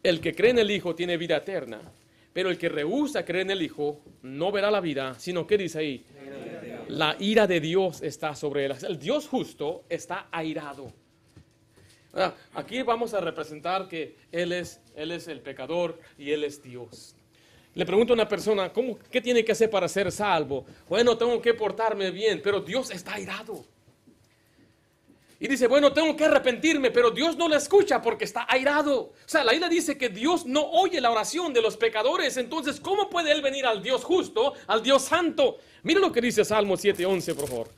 El 0.03 0.19
que 0.19 0.36
cree 0.36 0.51
en 0.51 0.60
el 0.60 0.69
Hijo 0.69 0.93
tiene 0.93 1.15
vida 1.15 1.38
eterna, 1.38 1.79
pero 2.34 2.49
el 2.49 2.58
que 2.58 2.67
rehúsa 2.67 3.23
creer 3.23 3.45
en 3.45 3.51
el 3.51 3.62
Hijo 3.62 4.01
no 4.21 4.51
verá 4.51 4.69
la 4.69 4.82
vida, 4.82 5.17
sino 5.17 5.47
que 5.47 5.58
dice 5.58 5.79
ahí, 5.79 6.06
la 6.89 7.15
ira 7.21 7.47
de 7.47 7.62
Dios 7.62 8.01
está 8.01 8.36
sobre 8.36 8.65
él. 8.65 8.75
El 8.86 8.99
Dios 8.99 9.29
justo 9.29 9.86
está 9.88 10.27
airado. 10.29 10.91
Ah, 12.13 12.34
aquí 12.53 12.82
vamos 12.82 13.13
a 13.13 13.21
representar 13.21 13.88
que 13.88 14.17
él 14.29 14.51
es, 14.51 14.82
él 14.93 15.12
es 15.12 15.29
el 15.29 15.39
pecador 15.39 15.97
y 16.17 16.32
Él 16.32 16.43
es 16.43 16.62
Dios. 16.62 17.15
Le 17.75 17.86
pregunto 17.86 18.12
a 18.12 18.15
una 18.15 18.27
persona, 18.27 18.73
¿cómo, 18.73 18.99
¿qué 19.10 19.21
tiene 19.21 19.45
que 19.45 19.53
hacer 19.53 19.69
para 19.69 19.88
ser 19.88 20.12
salvo? 20.12 20.65
Bueno, 20.89 21.17
tengo 21.17 21.41
que 21.41 21.53
portarme 21.53 22.12
bien, 22.12 22.41
pero 22.43 22.60
Dios 22.60 22.91
está 22.91 23.13
airado. 23.13 23.63
Y 25.43 25.47
dice, 25.49 25.67
bueno, 25.67 25.91
tengo 25.91 26.15
que 26.15 26.23
arrepentirme, 26.23 26.89
pero 26.89 27.12
Dios 27.12 27.36
no 27.36 27.49
la 27.49 27.58
escucha 27.58 28.01
porque 28.01 28.23
está 28.23 28.45
airado. 28.47 28.97
O 29.01 29.13
sea, 29.25 29.43
la 29.43 29.53
isla 29.53 29.67
dice 29.67 29.97
que 29.97 30.08
Dios 30.08 30.45
no 30.45 30.63
oye 30.63 31.01
la 31.01 31.12
oración 31.12 31.51
de 31.51 31.62
los 31.62 31.75
pecadores. 31.75 32.38
Entonces, 32.38 32.79
¿cómo 32.79 33.10
puede 33.10 33.34
Él 33.34 33.41
venir 33.41 33.65
al 33.65 33.84
Dios 33.84 34.06
justo, 34.06 34.53
al 34.67 34.82
Dios 34.82 35.01
santo? 35.01 35.58
Mira 35.82 35.99
lo 35.99 36.13
que 36.13 36.21
dice 36.21 36.45
Salmo 36.45 36.75
7.11, 36.75 37.36
por 37.36 37.49
favor. 37.49 37.69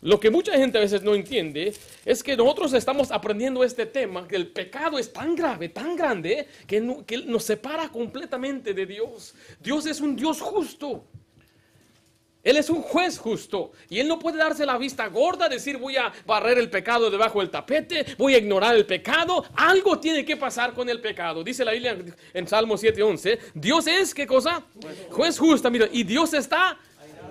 Lo 0.00 0.18
que 0.18 0.30
mucha 0.30 0.54
gente 0.54 0.78
a 0.78 0.80
veces 0.80 1.04
no 1.04 1.14
entiende 1.14 1.72
es 2.04 2.24
que 2.24 2.36
nosotros 2.36 2.72
estamos 2.72 3.12
aprendiendo 3.12 3.62
este 3.62 3.86
tema, 3.86 4.26
que 4.26 4.34
el 4.34 4.48
pecado 4.48 4.98
es 4.98 5.12
tan 5.12 5.36
grave, 5.36 5.68
tan 5.68 5.94
grande, 5.94 6.48
que, 6.66 7.04
que 7.06 7.18
nos 7.18 7.44
separa 7.44 7.88
completamente 7.88 8.74
de 8.74 8.84
Dios. 8.84 9.32
Dios 9.60 9.86
es 9.86 10.00
un 10.00 10.16
Dios 10.16 10.40
justo. 10.40 11.04
Él 12.42 12.56
es 12.56 12.70
un 12.70 12.82
juez 12.82 13.18
justo 13.18 13.70
y 13.88 14.00
él 14.00 14.08
no 14.08 14.18
puede 14.18 14.38
darse 14.38 14.66
la 14.66 14.76
vista 14.76 15.06
gorda, 15.06 15.48
decir 15.48 15.78
voy 15.78 15.96
a 15.96 16.12
barrer 16.26 16.58
el 16.58 16.70
pecado 16.70 17.10
debajo 17.10 17.40
del 17.40 17.50
tapete, 17.50 18.04
voy 18.18 18.34
a 18.34 18.38
ignorar 18.38 18.74
el 18.74 18.84
pecado. 18.84 19.44
Algo 19.54 20.00
tiene 20.00 20.24
que 20.24 20.36
pasar 20.36 20.72
con 20.74 20.88
el 20.88 21.00
pecado. 21.00 21.44
Dice 21.44 21.64
la 21.64 21.72
Biblia 21.72 21.96
en 22.34 22.48
Salmo 22.48 22.76
7:11, 22.76 23.38
Dios 23.54 23.86
es 23.86 24.12
qué 24.12 24.26
cosa? 24.26 24.62
Juez 25.10 25.38
justo, 25.38 25.70
mira, 25.70 25.88
y 25.92 26.02
Dios 26.02 26.34
está 26.34 26.78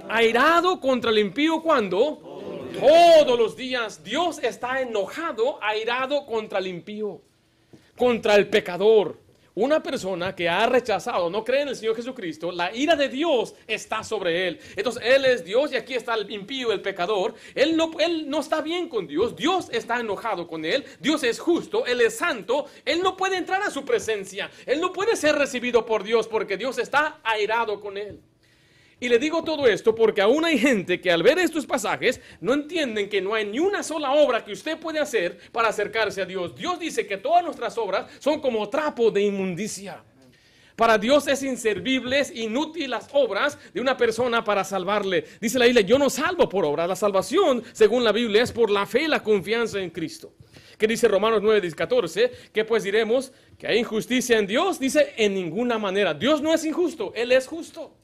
airado 0.07 0.79
contra 0.79 1.11
el 1.11 1.19
impío 1.19 1.61
cuando 1.61 2.31
todos 2.79 3.37
los 3.37 3.55
días 3.55 4.03
Dios 4.03 4.39
está 4.41 4.81
enojado, 4.81 5.61
airado 5.61 6.25
contra 6.25 6.59
el 6.59 6.67
impío, 6.67 7.21
contra 7.97 8.35
el 8.35 8.47
pecador. 8.47 9.20
Una 9.53 9.83
persona 9.83 10.33
que 10.33 10.47
ha 10.47 10.65
rechazado, 10.65 11.29
no 11.29 11.43
cree 11.43 11.63
en 11.63 11.69
el 11.69 11.75
Señor 11.75 11.95
Jesucristo, 11.95 12.51
la 12.51 12.73
ira 12.73 12.95
de 12.95 13.09
Dios 13.09 13.53
está 13.67 14.03
sobre 14.03 14.47
él. 14.47 14.59
Entonces 14.77 15.03
Él 15.05 15.25
es 15.25 15.43
Dios 15.43 15.73
y 15.73 15.75
aquí 15.75 15.93
está 15.93 16.13
el 16.13 16.29
impío, 16.31 16.71
el 16.71 16.81
pecador. 16.81 17.35
Él 17.53 17.75
no, 17.75 17.91
él 17.99 18.29
no 18.29 18.39
está 18.39 18.61
bien 18.61 18.87
con 18.87 19.07
Dios, 19.07 19.35
Dios 19.35 19.67
está 19.71 19.99
enojado 19.99 20.47
con 20.47 20.63
él, 20.63 20.85
Dios 20.99 21.23
es 21.23 21.39
justo, 21.39 21.85
Él 21.85 21.99
es 21.99 22.17
santo, 22.17 22.65
Él 22.85 23.01
no 23.01 23.17
puede 23.17 23.35
entrar 23.35 23.61
a 23.61 23.71
su 23.71 23.83
presencia, 23.83 24.49
Él 24.65 24.79
no 24.79 24.93
puede 24.93 25.15
ser 25.15 25.35
recibido 25.35 25.85
por 25.85 26.03
Dios 26.03 26.27
porque 26.27 26.55
Dios 26.55 26.77
está 26.77 27.19
airado 27.23 27.81
con 27.81 27.97
él. 27.97 28.21
Y 29.01 29.09
le 29.09 29.17
digo 29.17 29.43
todo 29.43 29.65
esto 29.65 29.95
porque 29.95 30.21
aún 30.21 30.45
hay 30.45 30.59
gente 30.59 31.01
que 31.01 31.11
al 31.11 31.23
ver 31.23 31.39
estos 31.39 31.65
pasajes 31.65 32.21
no 32.39 32.53
entienden 32.53 33.09
que 33.09 33.19
no 33.19 33.33
hay 33.33 33.47
ni 33.47 33.57
una 33.57 33.81
sola 33.81 34.11
obra 34.11 34.45
que 34.45 34.51
usted 34.51 34.77
puede 34.77 34.99
hacer 34.99 35.39
para 35.51 35.69
acercarse 35.69 36.21
a 36.21 36.25
Dios. 36.25 36.55
Dios 36.55 36.79
dice 36.79 37.07
que 37.07 37.17
todas 37.17 37.43
nuestras 37.43 37.75
obras 37.79 38.05
son 38.19 38.39
como 38.39 38.69
trapo 38.69 39.09
de 39.09 39.23
inmundicia. 39.23 40.03
Para 40.75 40.99
Dios 40.99 41.27
es 41.27 41.41
inservibles, 41.41 42.31
inútiles 42.35 42.89
las 42.89 43.07
obras 43.13 43.57
de 43.73 43.81
una 43.81 43.97
persona 43.97 44.43
para 44.43 44.63
salvarle. 44.63 45.25
Dice 45.41 45.57
la 45.57 45.65
Biblia, 45.65 45.81
yo 45.81 45.97
no 45.97 46.11
salvo 46.11 46.47
por 46.47 46.63
obra. 46.63 46.85
La 46.85 46.95
salvación, 46.95 47.63
según 47.71 48.03
la 48.03 48.11
Biblia, 48.11 48.43
es 48.43 48.51
por 48.51 48.69
la 48.69 48.85
fe 48.85 49.05
y 49.05 49.07
la 49.07 49.23
confianza 49.23 49.79
en 49.81 49.89
Cristo. 49.89 50.35
¿Qué 50.77 50.85
dice 50.85 51.07
Romanos 51.07 51.39
9, 51.41 51.71
14? 51.71 52.31
Que 52.53 52.65
pues 52.65 52.83
diremos 52.83 53.31
que 53.57 53.65
hay 53.65 53.79
injusticia 53.79 54.37
en 54.37 54.45
Dios. 54.45 54.79
Dice, 54.79 55.13
en 55.17 55.33
ninguna 55.33 55.79
manera. 55.79 56.13
Dios 56.13 56.39
no 56.39 56.53
es 56.53 56.63
injusto, 56.65 57.13
Él 57.15 57.31
es 57.31 57.47
justo. 57.47 57.95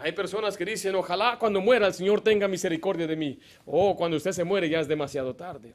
Hay 0.00 0.12
personas 0.12 0.56
que 0.56 0.64
dicen, 0.64 0.94
ojalá 0.94 1.36
cuando 1.38 1.60
muera 1.60 1.86
el 1.86 1.94
Señor 1.94 2.20
tenga 2.20 2.48
misericordia 2.48 3.06
de 3.06 3.16
mí. 3.16 3.38
O 3.66 3.90
oh, 3.90 3.96
cuando 3.96 4.16
usted 4.16 4.32
se 4.32 4.44
muere 4.44 4.68
ya 4.68 4.80
es 4.80 4.88
demasiado 4.88 5.34
tarde. 5.34 5.72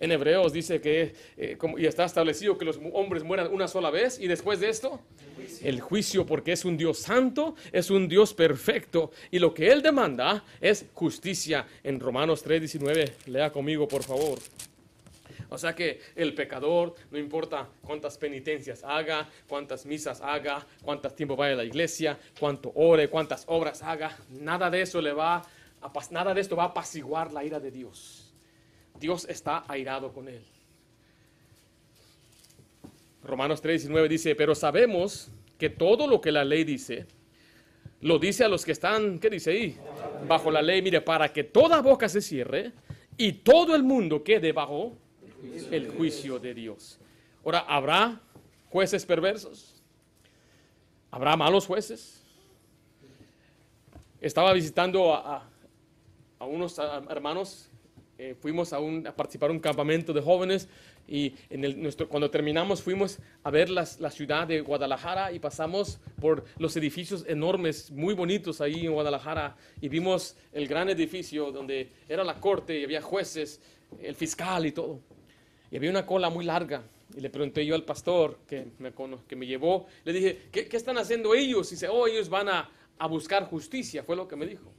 En 0.00 0.10
Hebreos 0.10 0.52
dice 0.52 0.80
que, 0.80 1.14
eh, 1.36 1.56
y 1.78 1.86
está 1.86 2.04
establecido 2.04 2.58
que 2.58 2.64
los 2.64 2.80
hombres 2.92 3.22
mueran 3.22 3.52
una 3.52 3.68
sola 3.68 3.90
vez 3.90 4.18
y 4.18 4.26
después 4.26 4.60
de 4.60 4.68
esto, 4.68 5.00
el 5.62 5.80
juicio, 5.80 6.26
porque 6.26 6.52
es 6.52 6.64
un 6.64 6.76
Dios 6.76 6.98
santo, 6.98 7.54
es 7.72 7.90
un 7.90 8.08
Dios 8.08 8.34
perfecto 8.34 9.12
y 9.30 9.38
lo 9.38 9.54
que 9.54 9.70
Él 9.70 9.82
demanda 9.82 10.44
es 10.60 10.86
justicia. 10.92 11.66
En 11.84 12.00
Romanos 12.00 12.44
3:19, 12.44 13.12
lea 13.26 13.52
conmigo 13.52 13.86
por 13.86 14.02
favor. 14.02 14.38
O 15.54 15.58
sea 15.58 15.74
que 15.74 16.00
el 16.16 16.34
pecador, 16.34 16.94
no 17.12 17.18
importa 17.18 17.68
cuántas 17.80 18.18
penitencias 18.18 18.82
haga, 18.82 19.28
cuántas 19.48 19.86
misas 19.86 20.20
haga, 20.20 20.66
cuántas 20.82 21.14
tiempo 21.14 21.36
vaya 21.36 21.54
a 21.54 21.58
la 21.58 21.64
iglesia, 21.64 22.18
cuánto 22.38 22.72
ore, 22.74 23.08
cuántas 23.08 23.44
obras 23.46 23.82
haga, 23.82 24.18
nada 24.28 24.68
de 24.68 24.82
eso 24.82 25.00
le 25.00 25.12
va 25.12 25.36
a, 25.80 25.92
nada 26.10 26.34
de 26.34 26.40
esto 26.40 26.56
va 26.56 26.64
a 26.64 26.66
apaciguar 26.66 27.32
la 27.32 27.44
ira 27.44 27.60
de 27.60 27.70
Dios. 27.70 28.34
Dios 28.98 29.26
está 29.28 29.64
airado 29.68 30.12
con 30.12 30.28
él. 30.28 30.44
Romanos 33.22 33.62
3:19 33.62 34.08
dice, 34.08 34.34
pero 34.34 34.56
sabemos 34.56 35.30
que 35.56 35.70
todo 35.70 36.08
lo 36.08 36.20
que 36.20 36.32
la 36.32 36.44
ley 36.44 36.64
dice, 36.64 37.06
lo 38.00 38.18
dice 38.18 38.44
a 38.44 38.48
los 38.48 38.64
que 38.64 38.72
están, 38.72 39.20
¿qué 39.20 39.30
dice 39.30 39.50
ahí? 39.50 39.78
Bajo 40.26 40.50
la 40.50 40.62
ley, 40.62 40.82
mire, 40.82 41.00
para 41.00 41.32
que 41.32 41.44
toda 41.44 41.80
boca 41.80 42.08
se 42.08 42.20
cierre 42.20 42.72
y 43.16 43.32
todo 43.32 43.76
el 43.76 43.84
mundo 43.84 44.24
quede 44.24 44.52
bajo 44.52 44.98
el 45.70 45.90
juicio 45.90 46.38
de 46.38 46.54
Dios. 46.54 46.98
Ahora, 47.44 47.60
¿habrá 47.60 48.20
jueces 48.70 49.04
perversos? 49.04 49.82
¿Habrá 51.10 51.36
malos 51.36 51.66
jueces? 51.66 52.22
Estaba 54.20 54.52
visitando 54.52 55.14
a, 55.14 55.48
unos 56.40 56.78
hermanos, 57.08 57.70
eh, 58.18 58.34
fuimos 58.40 58.72
a, 58.72 58.80
un, 58.80 59.02
participar 59.02 59.50
en 59.50 59.56
un 59.56 59.62
campamento 59.62 60.12
de 60.12 60.20
jóvenes 60.20 60.68
y 61.06 61.30
cuando 62.08 62.30
terminamos 62.30 62.82
fuimos 62.82 63.18
a 63.42 63.50
ver 63.50 63.68
la 63.68 63.84
ciudad 63.84 64.46
de 64.46 64.62
Guadalajara 64.62 65.30
y 65.32 65.38
pasamos 65.38 66.00
por 66.20 66.44
los 66.58 66.76
edificios 66.76 67.24
enormes, 67.28 67.90
muy 67.90 68.14
bonitos 68.14 68.60
ahí 68.60 68.86
en 68.86 68.92
Guadalajara 68.92 69.56
y 69.80 69.88
vimos 69.88 70.36
el 70.52 70.66
gran 70.66 70.88
edificio 70.88 71.52
donde 71.52 71.92
era 72.08 72.24
la 72.24 72.40
corte 72.40 72.80
y 72.80 72.84
había 72.84 73.02
jueces, 73.02 73.60
el 74.00 74.14
fiscal 74.14 74.66
y 74.66 74.72
todo. 74.72 75.00
Y 75.74 75.76
había 75.76 75.90
una 75.90 76.06
cola 76.06 76.30
muy 76.30 76.44
larga. 76.44 76.84
Y 77.16 77.20
le 77.20 77.30
pregunté 77.30 77.66
yo 77.66 77.74
al 77.74 77.82
pastor 77.82 78.38
que 78.46 78.68
me, 78.78 78.92
que 79.26 79.34
me 79.34 79.44
llevó, 79.44 79.88
le 80.04 80.12
dije, 80.12 80.42
¿qué, 80.52 80.68
¿qué, 80.68 80.76
están 80.76 80.98
haciendo 80.98 81.34
ellos? 81.34 81.66
Y 81.72 81.74
dice, 81.74 81.88
oh, 81.88 82.06
ellos 82.06 82.28
van 82.28 82.48
a, 82.48 82.70
a 82.96 83.08
buscar 83.08 83.46
justicia, 83.46 84.04
fue 84.04 84.14
lo 84.14 84.28
que 84.28 84.36
me 84.36 84.46
dijo. 84.46 84.70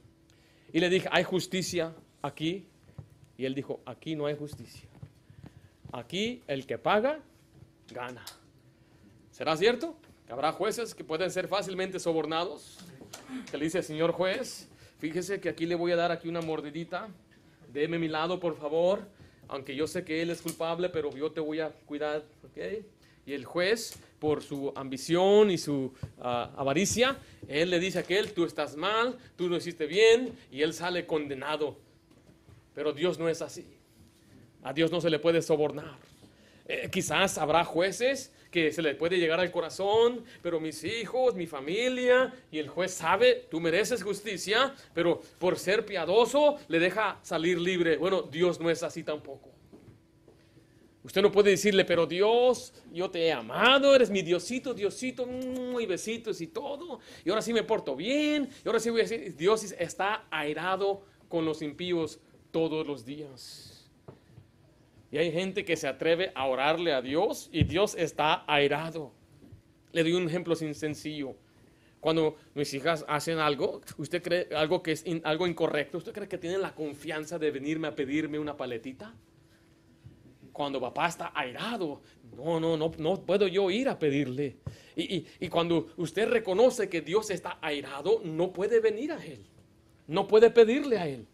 Y 0.72 0.80
le 0.80 0.88
dije, 0.88 1.06
¿hay 1.12 1.22
justicia 1.22 1.92
aquí? 2.22 2.66
Y 3.36 3.44
él 3.44 3.54
dijo, 3.54 3.82
aquí 3.84 4.16
no 4.16 4.24
hay 4.24 4.36
justicia. 4.36 4.88
Aquí 5.92 6.42
el 6.46 6.64
que 6.64 6.78
paga, 6.78 7.20
gana. 7.92 8.24
¿Será 9.32 9.54
cierto? 9.58 9.98
Que 10.26 10.32
habrá 10.32 10.52
jueces 10.52 10.94
que 10.94 11.04
pueden 11.04 11.30
ser 11.30 11.46
fácilmente 11.46 12.00
sobornados. 12.00 12.78
Que 13.50 13.58
le 13.58 13.64
dice, 13.66 13.82
señor 13.82 14.12
juez, 14.12 14.70
fíjese 14.98 15.40
que 15.42 15.50
aquí 15.50 15.66
le 15.66 15.74
voy 15.74 15.92
a 15.92 15.96
dar 15.96 16.10
aquí 16.10 16.26
una 16.26 16.40
mordidita. 16.40 17.08
Deme 17.70 17.98
mi 17.98 18.08
lado, 18.08 18.40
por 18.40 18.56
favor 18.56 19.14
aunque 19.48 19.74
yo 19.74 19.86
sé 19.86 20.04
que 20.04 20.22
él 20.22 20.30
es 20.30 20.42
culpable, 20.42 20.88
pero 20.88 21.14
yo 21.14 21.30
te 21.30 21.40
voy 21.40 21.60
a 21.60 21.70
cuidar. 21.70 22.24
Y 23.26 23.32
el 23.32 23.44
juez, 23.44 23.98
por 24.18 24.42
su 24.42 24.72
ambición 24.76 25.50
y 25.50 25.58
su 25.58 25.92
ah, 26.20 26.52
avaricia, 26.56 27.18
él 27.48 27.70
le 27.70 27.80
dice 27.80 27.98
a 27.98 28.00
aquel, 28.02 28.32
tú 28.32 28.44
estás 28.44 28.76
mal, 28.76 29.18
tú 29.36 29.48
no 29.48 29.56
hiciste 29.56 29.86
bien, 29.86 30.32
y 30.50 30.62
él 30.62 30.72
sale 30.72 31.06
condenado. 31.06 31.76
Pero 32.74 32.92
Dios 32.92 33.18
no 33.18 33.28
es 33.28 33.42
así. 33.42 33.66
A 34.62 34.72
Dios 34.72 34.90
no 34.90 35.00
se 35.00 35.10
le 35.10 35.18
puede 35.18 35.42
sobornar. 35.42 35.96
Eh, 36.68 36.88
quizás 36.90 37.38
habrá 37.38 37.64
jueces 37.64 38.32
que 38.50 38.72
se 38.72 38.82
le 38.82 38.94
puede 38.94 39.18
llegar 39.18 39.38
al 39.38 39.52
corazón, 39.52 40.24
pero 40.42 40.58
mis 40.58 40.82
hijos, 40.82 41.34
mi 41.34 41.46
familia, 41.46 42.34
y 42.50 42.58
el 42.58 42.68
juez 42.68 42.92
sabe, 42.92 43.46
tú 43.50 43.60
mereces 43.60 44.02
justicia, 44.02 44.74
pero 44.92 45.20
por 45.38 45.58
ser 45.58 45.84
piadoso 45.86 46.56
le 46.68 46.78
deja 46.80 47.18
salir 47.22 47.58
libre. 47.58 47.96
Bueno, 47.96 48.22
Dios 48.22 48.58
no 48.58 48.68
es 48.70 48.82
así 48.82 49.04
tampoco. 49.04 49.50
Usted 51.04 51.22
no 51.22 51.30
puede 51.30 51.50
decirle, 51.50 51.84
pero 51.84 52.04
Dios, 52.04 52.74
yo 52.92 53.08
te 53.08 53.26
he 53.26 53.32
amado, 53.32 53.94
eres 53.94 54.10
mi 54.10 54.22
Diosito, 54.22 54.74
Diosito, 54.74 55.24
mm, 55.24 55.78
y 55.80 55.86
besitos 55.86 56.40
y 56.40 56.48
todo, 56.48 56.98
y 57.24 57.30
ahora 57.30 57.42
sí 57.42 57.52
me 57.52 57.62
porto 57.62 57.94
bien, 57.94 58.48
y 58.64 58.66
ahora 58.66 58.80
sí 58.80 58.90
voy 58.90 59.02
a 59.02 59.04
decir, 59.04 59.36
Dios 59.36 59.62
está 59.78 60.26
airado 60.30 61.02
con 61.28 61.44
los 61.44 61.62
impíos 61.62 62.18
todos 62.50 62.84
los 62.84 63.04
días. 63.04 63.75
Y 65.10 65.18
hay 65.18 65.30
gente 65.30 65.64
que 65.64 65.76
se 65.76 65.86
atreve 65.86 66.32
a 66.34 66.46
orarle 66.46 66.92
a 66.92 67.00
Dios 67.00 67.48
y 67.52 67.64
Dios 67.64 67.94
está 67.96 68.44
airado. 68.46 69.12
Le 69.92 70.02
doy 70.02 70.14
un 70.14 70.28
ejemplo 70.28 70.54
sencillo. 70.56 71.36
Cuando 72.00 72.36
mis 72.54 72.72
hijas 72.74 73.04
hacen 73.08 73.38
algo, 73.38 73.80
usted 73.98 74.22
cree 74.22 74.48
algo 74.54 74.82
que 74.82 74.92
es 74.92 75.04
algo 75.24 75.46
incorrecto, 75.46 75.98
¿usted 75.98 76.12
cree 76.12 76.28
que 76.28 76.38
tienen 76.38 76.62
la 76.62 76.74
confianza 76.74 77.38
de 77.38 77.50
venirme 77.50 77.88
a 77.88 77.94
pedirme 77.94 78.38
una 78.38 78.56
paletita? 78.56 79.14
Cuando 80.52 80.80
papá 80.80 81.08
está 81.08 81.32
airado, 81.34 82.00
no, 82.36 82.60
no, 82.60 82.76
no, 82.76 82.90
no 82.98 83.20
puedo 83.22 83.46
yo 83.46 83.70
ir 83.70 83.88
a 83.88 83.98
pedirle. 83.98 84.56
Y, 84.94 85.26
y 85.40 85.48
cuando 85.48 85.88
usted 85.96 86.28
reconoce 86.28 86.88
que 86.88 87.00
Dios 87.00 87.30
está 87.30 87.58
airado, 87.60 88.20
no 88.24 88.52
puede 88.52 88.80
venir 88.80 89.12
a 89.12 89.24
Él. 89.24 89.44
No 90.06 90.28
puede 90.28 90.50
pedirle 90.50 90.98
a 90.98 91.08
Él. 91.08 91.26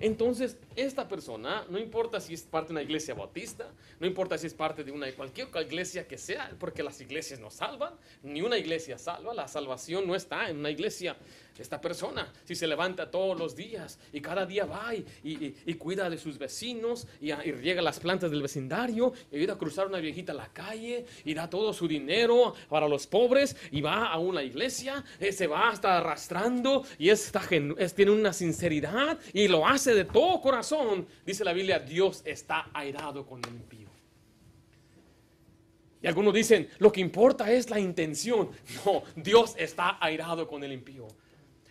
Entonces, 0.00 0.56
esta 0.80 1.08
persona, 1.08 1.64
no 1.68 1.78
importa 1.78 2.20
si 2.20 2.34
es 2.34 2.42
parte 2.42 2.68
de 2.68 2.72
una 2.72 2.82
iglesia 2.82 3.14
bautista, 3.14 3.70
no 4.00 4.06
importa 4.06 4.38
si 4.38 4.46
es 4.46 4.54
parte 4.54 4.84
de 4.84 4.92
una 4.92 5.10
cualquier 5.12 5.48
iglesia 5.62 6.06
que 6.06 6.18
sea, 6.18 6.52
porque 6.58 6.82
las 6.82 7.00
iglesias 7.00 7.40
no 7.40 7.50
salvan, 7.50 7.94
ni 8.22 8.42
una 8.42 8.58
iglesia 8.58 8.98
salva, 8.98 9.34
la 9.34 9.48
salvación 9.48 10.06
no 10.06 10.14
está 10.14 10.48
en 10.48 10.58
una 10.58 10.70
iglesia. 10.70 11.16
Esta 11.58 11.80
persona, 11.80 12.32
si 12.44 12.54
se 12.54 12.68
levanta 12.68 13.10
todos 13.10 13.36
los 13.36 13.56
días 13.56 13.98
y 14.12 14.20
cada 14.20 14.46
día 14.46 14.64
va 14.64 14.94
y, 14.94 15.74
cuida 15.74 16.08
de 16.08 16.16
sus 16.16 16.38
vecinos 16.38 17.06
y, 17.20 17.32
riega 17.32 17.82
las 17.82 17.98
plantas 17.98 18.30
del 18.30 18.42
vecindario 18.42 19.12
y 19.32 19.36
ayuda 19.36 19.54
a 19.54 19.58
cruzar 19.58 19.88
una 19.88 19.98
viejita 19.98 20.32
a 20.32 20.36
la 20.36 20.52
calle 20.52 21.04
y 21.24 21.34
da 21.34 21.50
todo 21.50 21.72
su 21.72 21.88
dinero 21.88 22.54
para 22.68 22.86
los 22.86 23.08
pobres 23.08 23.56
y 23.72 23.80
va 23.80 24.06
a 24.06 24.18
una 24.18 24.42
iglesia, 24.42 25.04
eh, 25.18 25.32
se 25.32 25.48
va 25.48 25.70
hasta 25.70 25.98
arrastrando 25.98 26.84
y 26.96 27.10
está, 27.10 27.42
es, 27.78 27.94
tiene 27.94 28.12
una 28.12 28.32
sinceridad 28.32 29.18
y 29.32 29.48
lo 29.48 29.66
hace 29.66 29.94
de 29.94 30.04
todo 30.04 30.40
corazón, 30.40 30.67
dice 31.24 31.44
la 31.44 31.52
Biblia, 31.52 31.78
Dios 31.78 32.22
está 32.24 32.70
airado 32.72 33.26
con 33.26 33.40
el 33.44 33.54
impío. 33.54 33.88
Y 36.00 36.06
algunos 36.06 36.32
dicen, 36.32 36.68
lo 36.78 36.92
que 36.92 37.00
importa 37.00 37.50
es 37.50 37.70
la 37.70 37.80
intención. 37.80 38.50
No, 38.84 39.02
Dios 39.16 39.54
está 39.58 39.98
airado 40.00 40.46
con 40.46 40.62
el 40.62 40.72
impío. 40.72 41.08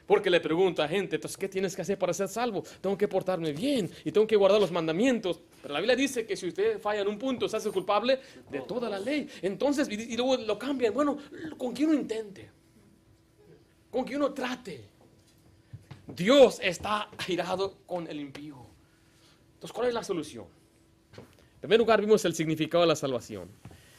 Porque 0.06 0.30
le 0.30 0.40
pregunta 0.40 0.86
a 0.86 0.88
gente, 0.88 1.16
entonces, 1.18 1.38
¿qué 1.38 1.50
tienes 1.50 1.76
que 1.76 1.82
hacer 1.82 1.98
para 1.98 2.14
ser 2.14 2.30
salvo? 2.30 2.64
Tengo 2.80 2.98
que 2.98 3.10
portarme 3.10 3.52
bien 3.52 3.92
y 4.06 4.12
tengo 4.12 4.26
que 4.26 4.38
guardar 4.38 4.60
los 4.60 4.72
mandamientos. 4.72 5.42
Pero 5.62 5.74
la 5.74 5.82
Biblia 5.82 5.98
dice 5.98 6.26
que 6.26 6.38
si 6.38 6.48
usted 6.48 6.80
falla 6.80 7.02
en 7.02 7.10
un 7.10 7.20
punto, 7.20 7.50
se 7.50 7.58
hace 7.58 7.72
culpable 7.72 8.20
de 8.50 8.62
toda 8.62 8.90
la 8.90 9.00
ley. 9.00 9.28
Entonces, 9.42 9.90
y, 9.90 10.16
luego 10.16 10.38
lo 10.38 10.58
cambian. 10.58 10.94
Bueno, 10.94 11.18
con 11.58 11.74
que 11.74 11.86
uno 11.86 11.94
intente, 11.94 12.50
con 13.92 14.06
que 14.06 14.16
uno 14.16 14.34
trate. 14.34 14.86
Dios 16.08 16.60
está 16.62 17.10
airado 17.28 17.80
con 17.86 18.08
el 18.08 18.22
impío. 18.22 18.67
Entonces, 19.58 19.74
¿cuál 19.74 19.88
es 19.88 19.94
la 19.96 20.04
solución? 20.04 20.46
En 21.16 21.62
primer 21.62 21.80
lugar, 21.80 22.00
vimos 22.00 22.24
el 22.26 22.36
significado 22.36 22.84
de 22.84 22.88
la 22.88 22.96
salvación. 22.96 23.50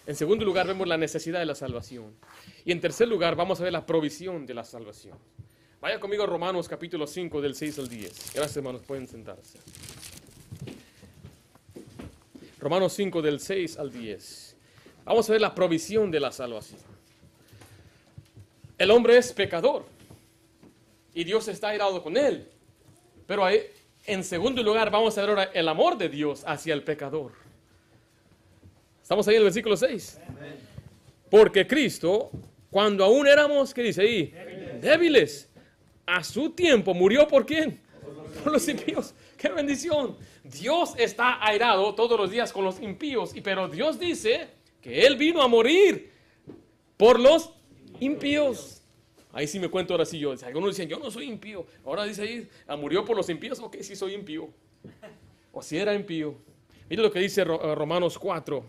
En 0.06 0.14
segundo 0.14 0.44
lugar, 0.44 0.68
vemos 0.68 0.86
la 0.86 0.96
necesidad 0.96 1.40
de 1.40 1.46
la 1.46 1.56
salvación. 1.56 2.14
Y 2.64 2.70
en 2.70 2.80
tercer 2.80 3.08
lugar, 3.08 3.34
vamos 3.34 3.60
a 3.60 3.64
ver 3.64 3.72
la 3.72 3.84
provisión 3.84 4.46
de 4.46 4.54
la 4.54 4.62
salvación. 4.62 5.18
Vaya 5.80 5.98
conmigo 5.98 6.22
a 6.22 6.26
Romanos 6.26 6.68
capítulo 6.68 7.08
5 7.08 7.40
del 7.40 7.56
6 7.56 7.78
al 7.80 7.88
10. 7.88 8.32
Gracias 8.34 8.56
hermanos, 8.56 8.82
pueden 8.86 9.08
sentarse. 9.08 9.58
Romanos 12.60 12.92
5 12.92 13.20
del 13.20 13.40
6 13.40 13.78
al 13.78 13.90
10. 13.90 14.56
Vamos 15.04 15.28
a 15.28 15.32
ver 15.32 15.40
la 15.40 15.54
provisión 15.54 16.12
de 16.12 16.20
la 16.20 16.30
salvación. 16.30 16.80
El 18.78 18.92
hombre 18.92 19.16
es 19.16 19.32
pecador 19.32 19.86
y 21.14 21.24
Dios 21.24 21.48
está 21.48 21.70
airado 21.70 22.00
con 22.02 22.16
él. 22.16 22.48
Pero 23.26 23.44
en 24.08 24.24
segundo 24.24 24.62
lugar 24.62 24.90
vamos 24.90 25.16
a 25.16 25.20
ver 25.20 25.30
ahora 25.30 25.50
el 25.52 25.68
amor 25.68 25.98
de 25.98 26.08
Dios 26.08 26.42
hacia 26.46 26.72
el 26.72 26.82
pecador. 26.82 27.32
Estamos 29.02 29.28
ahí 29.28 29.34
en 29.34 29.40
el 29.40 29.44
versículo 29.44 29.76
6. 29.76 30.20
Porque 31.30 31.66
Cristo, 31.66 32.30
cuando 32.70 33.04
aún 33.04 33.26
éramos, 33.26 33.74
¿qué 33.74 33.82
dice 33.82 34.02
ahí? 34.02 34.34
Débiles 34.80 35.50
a 36.06 36.24
su 36.24 36.50
tiempo 36.50 36.94
murió 36.94 37.28
por 37.28 37.44
quién? 37.44 37.80
Por 38.42 38.52
los 38.54 38.66
impíos. 38.66 39.14
¡Qué 39.36 39.50
bendición! 39.50 40.16
Dios 40.42 40.94
está 40.96 41.44
airado 41.46 41.94
todos 41.94 42.18
los 42.18 42.30
días 42.30 42.50
con 42.50 42.64
los 42.64 42.80
impíos, 42.80 43.36
y 43.36 43.42
pero 43.42 43.68
Dios 43.68 43.98
dice 43.98 44.48
que 44.80 45.06
Él 45.06 45.16
vino 45.16 45.42
a 45.42 45.48
morir 45.48 46.10
por 46.96 47.20
los 47.20 47.52
impíos. 48.00 48.77
Ahí 49.38 49.46
sí 49.46 49.60
me 49.60 49.68
cuento 49.68 49.94
ahora 49.94 50.04
sí 50.04 50.18
yo. 50.18 50.34
Algunos 50.44 50.70
dicen, 50.70 50.88
yo 50.88 50.98
no 50.98 51.12
soy 51.12 51.28
impío. 51.28 51.64
Ahora 51.84 52.02
dice 52.02 52.22
ahí, 52.22 52.48
ah, 52.66 52.74
murió 52.74 53.04
por 53.04 53.16
los 53.16 53.28
impíos. 53.28 53.60
Ok, 53.60 53.76
sí 53.82 53.94
soy 53.94 54.14
impío. 54.14 54.48
O 55.52 55.62
si 55.62 55.78
era 55.78 55.94
impío. 55.94 56.34
Mire 56.90 57.02
lo 57.02 57.12
que 57.12 57.20
dice 57.20 57.42
eh, 57.42 57.44
Romanos 57.44 58.18
4. 58.18 58.64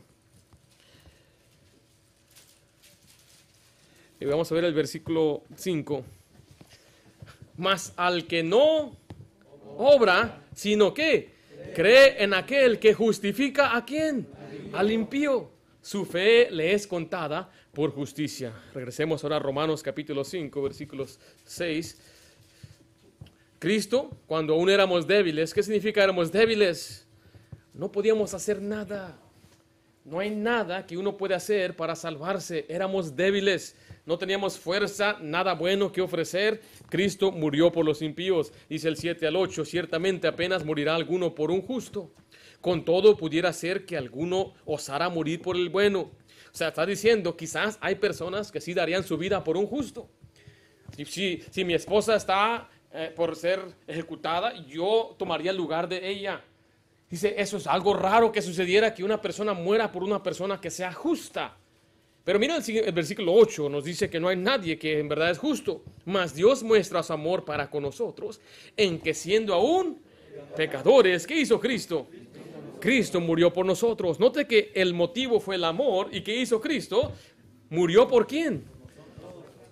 Y 4.20 4.26
vamos 4.26 4.52
a 4.52 4.54
ver 4.54 4.66
el 4.66 4.76
versículo 4.76 5.42
5 5.56 6.06
mas 7.58 7.94
al 7.98 8.28
que 8.28 8.44
no 8.44 8.96
obra, 9.76 10.44
sino 10.54 10.94
que 10.94 11.30
cree 11.74 12.24
en 12.24 12.36
aquel 12.36 12.78
que 12.78 12.94
justifica 12.94 13.76
a 13.76 13.84
quién? 13.84 14.28
Al 14.72 14.92
impío. 14.92 15.50
Su 15.82 16.06
fe 16.06 16.50
le 16.52 16.74
es 16.74 16.86
contada 16.86 17.50
por 17.74 17.92
justicia. 17.92 18.54
Regresemos 18.74 19.24
ahora 19.24 19.38
a 19.38 19.40
Romanos 19.40 19.82
capítulo 19.82 20.24
5, 20.24 20.62
versículos 20.62 21.20
6. 21.46 21.98
Cristo, 23.60 24.18
cuando 24.26 24.54
aún 24.54 24.70
éramos 24.70 25.08
débiles, 25.08 25.54
¿qué 25.54 25.64
significa 25.64 26.04
éramos 26.04 26.32
débiles? 26.32 27.08
No 27.74 27.92
podíamos 27.92 28.34
hacer 28.34 28.62
nada. 28.62 29.20
No 30.04 30.20
hay 30.20 30.32
nada 30.32 30.86
que 30.86 30.98
uno 30.98 31.18
pueda 31.18 31.38
hacer 31.38 31.76
para 31.76 31.96
salvarse. 31.96 32.66
Éramos 32.68 33.16
débiles 33.16 33.76
no 34.10 34.18
teníamos 34.18 34.58
fuerza, 34.58 35.20
nada 35.22 35.54
bueno 35.54 35.92
que 35.92 36.02
ofrecer. 36.02 36.62
Cristo 36.90 37.32
murió 37.32 37.72
por 37.72 37.86
los 37.86 38.02
impíos. 38.02 38.52
Dice 38.68 38.88
el 38.88 38.98
7 38.98 39.28
al 39.28 39.36
8, 39.36 39.64
ciertamente 39.66 40.28
apenas 40.28 40.66
morirá 40.66 40.96
alguno 40.96 41.36
por 41.36 41.52
un 41.52 41.62
justo. 41.62 42.12
Con 42.62 42.84
todo 42.84 43.16
pudiera 43.16 43.54
ser 43.54 43.86
que 43.86 43.98
alguno 43.98 44.54
osara 44.66 45.10
morir 45.10 45.42
por 45.42 45.56
el 45.56 45.70
bueno. 45.70 46.12
O 46.52 46.56
sea, 46.56 46.70
está 46.70 46.86
diciendo, 46.86 47.38
quizás 47.38 47.78
hay 47.82 47.96
personas 47.96 48.52
que 48.52 48.60
sí 48.60 48.74
darían 48.74 49.04
su 49.04 49.18
vida 49.18 49.44
por 49.44 49.56
un 49.56 49.68
justo. 49.68 50.10
Si, 51.06 51.44
si, 51.52 51.64
mi 51.64 51.74
esposa 51.74 52.16
está 52.16 52.70
eh, 52.92 53.14
por 53.16 53.36
ser 53.36 53.62
ejecutada, 53.88 54.54
yo 54.66 55.16
tomaría 55.18 55.52
el 55.52 55.58
lugar 55.58 55.88
de 55.88 56.10
ella. 56.10 56.44
Dice, 57.10 57.36
eso 57.38 57.58
es 57.58 57.68
algo 57.68 57.94
raro 57.94 58.32
que 58.32 58.42
sucediera 58.42 58.94
que 58.94 59.04
una 59.04 59.22
persona 59.22 59.54
muera 59.54 59.92
por 59.92 60.04
una 60.04 60.22
persona 60.22 60.60
que 60.60 60.70
sea 60.70 60.92
justa. 60.92 61.56
Pero 62.24 62.38
mira 62.38 62.58
el, 62.58 62.92
versículo 62.92 63.34
8, 63.34 63.70
nos 63.70 63.84
dice 63.84 64.10
que 64.10 64.20
no 64.20 64.28
hay 64.28 64.38
nadie 64.38 64.78
que 64.78 65.00
en 65.00 65.08
verdad 65.08 65.32
es 65.32 65.40
justo, 65.40 65.82
mas 66.06 66.36
Dios 66.36 66.62
muestra 66.62 67.02
su 67.02 67.14
amor 67.14 67.44
para 67.44 67.70
con 67.70 67.82
nosotros, 67.82 68.40
en 68.78 69.00
que 69.00 69.16
siendo 69.16 69.54
aún 69.54 70.00
pecadores, 70.56 71.26
¿qué 71.26 71.40
hizo 71.40 71.60
Cristo? 71.60 72.08
Cristo 72.80 73.20
murió 73.20 73.52
por 73.52 73.66
nosotros. 73.66 74.20
Note 74.20 74.48
que 74.48 74.72
el 74.76 74.94
motivo 74.94 75.40
fue 75.40 75.56
el 75.56 75.64
amor 75.64 76.10
y 76.12 76.22
¿qué 76.22 76.36
hizo 76.36 76.60
Cristo? 76.62 77.12
Murió 77.70 78.08
por 78.08 78.28
quién? 78.28 78.66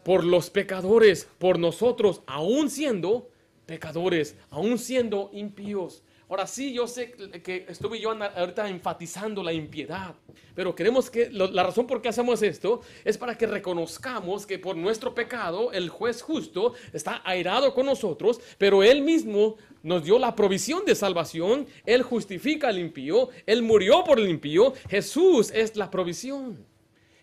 Por 0.03 0.23
los 0.23 0.49
pecadores, 0.49 1.27
por 1.37 1.59
nosotros, 1.59 2.21
aún 2.27 2.69
siendo 2.69 3.29
pecadores, 3.65 4.35
aún 4.49 4.77
siendo 4.77 5.29
impíos. 5.33 6.03
Ahora 6.29 6.45
sí, 6.45 6.73
yo 6.73 6.87
sé 6.87 7.11
que 7.41 7.65
estuve 7.69 8.01
yo 8.01 8.11
ahorita 8.11 8.67
enfatizando 8.67 9.41
la 9.41 9.53
impiedad, 9.53 10.13
pero 10.55 10.75
queremos 10.75 11.09
que 11.09 11.29
la 11.29 11.63
razón 11.63 11.87
por 11.87 12.01
qué 12.01 12.09
hacemos 12.09 12.41
esto 12.41 12.81
es 13.05 13.17
para 13.17 13.37
que 13.37 13.47
reconozcamos 13.47 14.45
que 14.45 14.59
por 14.59 14.75
nuestro 14.75 15.15
pecado 15.15 15.71
el 15.71 15.87
juez 15.87 16.21
justo 16.21 16.73
está 16.91 17.21
airado 17.23 17.73
con 17.73 17.85
nosotros, 17.85 18.41
pero 18.57 18.83
él 18.83 19.03
mismo 19.03 19.55
nos 19.83 20.03
dio 20.03 20.19
la 20.19 20.35
provisión 20.35 20.85
de 20.85 20.95
salvación, 20.95 21.67
él 21.85 22.03
justifica 22.03 22.69
al 22.69 22.79
impío, 22.79 23.29
él 23.45 23.61
murió 23.61 24.03
por 24.03 24.19
el 24.19 24.29
impío, 24.29 24.73
Jesús 24.89 25.51
es 25.53 25.75
la 25.75 25.89
provisión. 25.91 26.65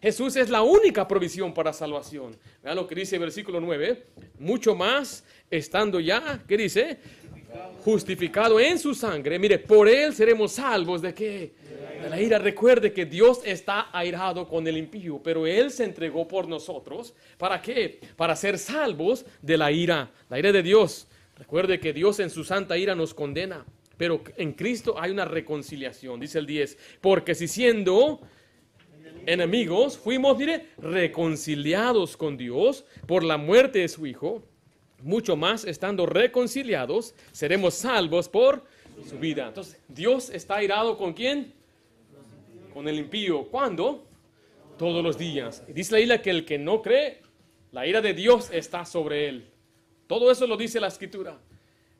Jesús 0.01 0.37
es 0.37 0.51
la 0.51 0.61
única 0.63 1.09
provisión 1.09 1.55
para 1.55 1.73
salvación. 1.73 2.37
Vean 2.63 2.77
lo 2.77 2.87
que 2.87 2.95
dice 2.95 3.17
el 3.17 3.23
versículo 3.23 3.59
9. 3.59 4.05
Mucho 4.39 4.75
más, 4.75 5.25
estando 5.51 5.99
ya, 5.99 6.45
¿qué 6.47 6.59
dice? 6.59 6.99
justificado 7.85 8.59
en 8.59 8.79
su 8.79 8.95
sangre, 8.95 9.39
mire, 9.39 9.59
por 9.59 9.89
él 9.89 10.15
seremos 10.15 10.53
salvos 10.53 11.03
de 11.03 11.15
qué? 11.15 11.53
De 12.03 12.09
la 12.09 12.21
ira. 12.21 12.39
Recuerde 12.39 12.93
que 12.93 13.05
Dios 13.05 13.41
está 13.45 13.89
airado 13.93 14.49
con 14.49 14.67
el 14.67 14.77
impío, 14.77 15.21
pero 15.23 15.47
él 15.47 15.71
se 15.71 15.85
entregó 15.85 16.27
por 16.27 16.49
nosotros. 16.49 17.15
¿Para 17.39 17.61
qué? 17.61 18.01
Para 18.17 18.37
ser 18.37 18.59
salvos 18.59 19.25
de 19.41 19.57
la 19.57 19.71
ira, 19.71 20.11
la 20.29 20.39
ira 20.39 20.53
de 20.53 20.63
Dios. 20.63 21.07
Recuerde 21.37 21.81
que 21.81 21.93
Dios 21.93 22.21
en 22.21 22.31
su 22.31 22.45
santa 22.45 22.79
ira 22.79 22.95
nos 22.95 23.15
condena, 23.15 23.65
pero 23.97 24.23
en 24.37 24.53
Cristo 24.53 24.95
hay 24.99 25.11
una 25.11 25.25
reconciliación, 25.25 26.21
dice 26.21 26.39
el 26.39 26.47
10, 26.47 26.79
porque 27.01 27.35
si 27.35 27.49
siendo 27.49 28.21
enemigos 29.27 29.99
fuimos, 29.99 30.37
mire, 30.39 30.69
reconciliados 30.79 32.17
con 32.17 32.37
Dios 32.37 32.85
por 33.07 33.25
la 33.25 33.37
muerte 33.37 33.81
de 33.81 33.89
su 33.89 34.07
Hijo, 34.07 34.43
mucho 35.03 35.37
más 35.37 35.65
estando 35.65 36.07
reconciliados, 36.07 37.15
seremos 37.33 37.75
salvos 37.75 38.29
por 38.29 38.65
su 39.09 39.19
vida. 39.19 39.49
Entonces, 39.49 39.79
Dios 39.89 40.31
está 40.31 40.63
irado 40.63 40.97
con 40.97 41.13
quién? 41.13 41.53
Con 42.73 42.89
el 42.89 42.99
impío. 42.99 43.45
¿Cuándo? 43.49 44.07
Todos 44.79 45.05
los 45.05 45.19
días. 45.19 45.63
Dice 45.69 45.93
la 45.93 46.01
isla 46.01 46.23
que 46.23 46.31
el 46.31 46.45
que 46.45 46.59
no 46.59 46.81
cree, 46.81 47.21
la 47.71 47.87
ira 47.87 48.01
de 48.01 48.15
Dios 48.15 48.51
está 48.51 48.85
sobre 48.85 49.29
él. 49.29 49.54
Todo 50.07 50.31
eso 50.31 50.47
lo 50.47 50.57
dice 50.57 50.81
la 50.81 50.89
escritura. 50.89 51.39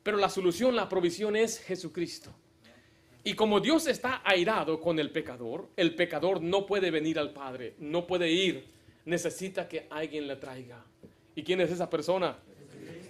Pero 0.03 0.17
la 0.17 0.29
solución, 0.29 0.75
la 0.75 0.87
provisión 0.87 1.35
es 1.35 1.59
Jesucristo. 1.59 2.31
Y 3.23 3.33
como 3.33 3.59
Dios 3.59 3.87
está 3.87 4.21
airado 4.23 4.79
con 4.79 4.99
el 4.99 5.09
pecador, 5.09 5.67
el 5.75 5.95
pecador 5.95 6.41
no 6.41 6.67
puede 6.67 6.91
venir 6.91 7.17
al 7.17 7.33
Padre, 7.33 7.73
no 7.79 8.05
puede 8.05 8.31
ir, 8.31 8.65
necesita 9.05 9.67
que 9.67 9.87
alguien 9.89 10.27
le 10.27 10.35
traiga. 10.35 10.85
¿Y 11.35 11.41
quién 11.41 11.59
es 11.59 11.71
esa 11.71 11.89
persona? 11.89 12.37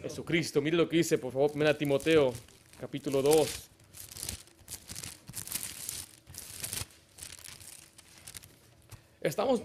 Jesucristo. 0.02 0.62
Mire 0.62 0.78
lo 0.78 0.88
que 0.88 0.98
dice, 0.98 1.18
por 1.18 1.34
favor, 1.34 1.52
mira 1.56 1.78
Timoteo, 1.78 2.34
capítulo 2.80 3.22
2. 3.22 3.70
Estamos 9.20 9.64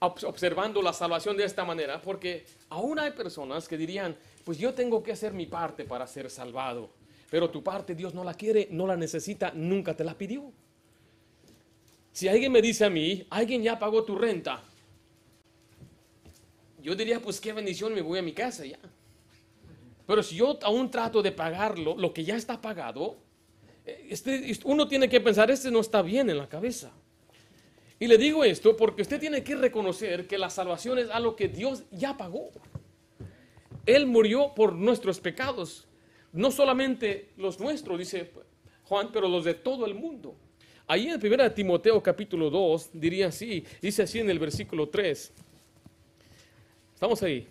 observando 0.00 0.82
la 0.82 0.92
salvación 0.92 1.36
de 1.36 1.44
esta 1.44 1.64
manera 1.64 2.02
porque 2.02 2.44
aún 2.68 2.98
hay 2.98 3.12
personas 3.12 3.66
que 3.66 3.78
dirían, 3.78 4.16
pues 4.46 4.58
yo 4.58 4.74
tengo 4.74 5.02
que 5.02 5.10
hacer 5.10 5.32
mi 5.32 5.46
parte 5.46 5.84
para 5.84 6.06
ser 6.06 6.30
salvado, 6.30 6.88
pero 7.28 7.50
tu 7.50 7.64
parte 7.64 7.96
Dios 7.96 8.14
no 8.14 8.22
la 8.22 8.32
quiere, 8.32 8.68
no 8.70 8.86
la 8.86 8.96
necesita, 8.96 9.50
nunca 9.52 9.96
te 9.96 10.04
la 10.04 10.16
pidió. 10.16 10.52
Si 12.12 12.28
alguien 12.28 12.52
me 12.52 12.62
dice 12.62 12.84
a 12.84 12.88
mí, 12.88 13.26
alguien 13.28 13.60
ya 13.60 13.76
pagó 13.76 14.04
tu 14.04 14.14
renta, 14.14 14.62
yo 16.80 16.94
diría, 16.94 17.18
pues 17.18 17.40
qué 17.40 17.52
bendición, 17.52 17.92
me 17.92 18.02
voy 18.02 18.20
a 18.20 18.22
mi 18.22 18.32
casa 18.32 18.64
ya. 18.64 18.78
Pero 20.06 20.22
si 20.22 20.36
yo 20.36 20.56
aún 20.62 20.92
trato 20.92 21.22
de 21.22 21.32
pagarlo, 21.32 21.96
lo 21.96 22.14
que 22.14 22.22
ya 22.22 22.36
está 22.36 22.62
pagado, 22.62 23.16
eh, 23.84 24.06
este, 24.10 24.56
uno 24.62 24.86
tiene 24.86 25.08
que 25.08 25.20
pensar, 25.20 25.50
este 25.50 25.72
no 25.72 25.80
está 25.80 26.02
bien 26.02 26.30
en 26.30 26.38
la 26.38 26.48
cabeza. 26.48 26.92
Y 27.98 28.06
le 28.06 28.16
digo 28.16 28.44
esto 28.44 28.76
porque 28.76 29.02
usted 29.02 29.18
tiene 29.18 29.42
que 29.42 29.56
reconocer 29.56 30.28
que 30.28 30.38
la 30.38 30.50
salvación 30.50 31.00
es 31.00 31.10
algo 31.10 31.34
que 31.34 31.48
Dios 31.48 31.82
ya 31.90 32.16
pagó. 32.16 32.52
Él 33.86 34.06
murió 34.06 34.52
por 34.54 34.74
nuestros 34.74 35.20
pecados, 35.20 35.86
no 36.32 36.50
solamente 36.50 37.28
los 37.36 37.60
nuestros, 37.60 37.98
dice 37.98 38.30
Juan, 38.84 39.10
pero 39.12 39.28
los 39.28 39.44
de 39.44 39.54
todo 39.54 39.86
el 39.86 39.94
mundo. 39.94 40.34
Ahí 40.88 41.08
en 41.08 41.24
1 41.24 41.52
Timoteo 41.52 42.02
capítulo 42.02 42.50
2 42.50 42.90
diría 42.92 43.28
así, 43.28 43.64
dice 43.80 44.02
así 44.02 44.18
en 44.18 44.28
el 44.28 44.40
versículo 44.40 44.88
3. 44.88 45.32
Estamos 46.94 47.22
ahí. 47.22 47.46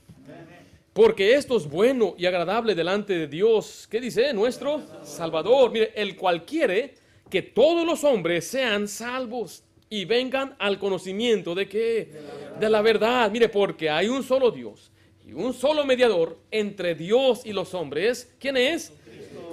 Porque 0.92 1.34
esto 1.34 1.58
es 1.58 1.70
bueno 1.70 2.16
y 2.18 2.26
agradable 2.26 2.74
delante 2.74 3.18
de 3.18 3.28
Dios. 3.28 3.88
¿Qué 3.90 4.00
dice? 4.00 4.34
Nuestro 4.34 4.82
Salvador. 5.04 5.72
Mire, 5.72 5.92
el 5.96 6.16
cual 6.16 6.46
quiere 6.46 6.96
que 7.30 7.42
todos 7.42 7.86
los 7.86 8.04
hombres 8.06 8.48
sean 8.48 8.88
salvos 8.88 9.64
y 9.90 10.06
vengan 10.06 10.56
al 10.58 10.80
conocimiento 10.80 11.54
de 11.54 11.68
que 11.68 12.12
de 12.60 12.70
la 12.70 12.82
verdad. 12.82 13.30
Mire, 13.30 13.50
porque 13.50 13.90
hay 13.90 14.08
un 14.08 14.24
solo 14.24 14.52
Dios 14.52 14.92
y 15.28 15.34
un 15.34 15.54
solo 15.54 15.86
mediador 15.86 16.38
entre 16.52 16.96
Dios 16.96 17.46
y 17.46 17.54
los 17.54 17.74
hombres. 17.74 18.32
¿Quién 18.40 18.58
es? 18.58 18.92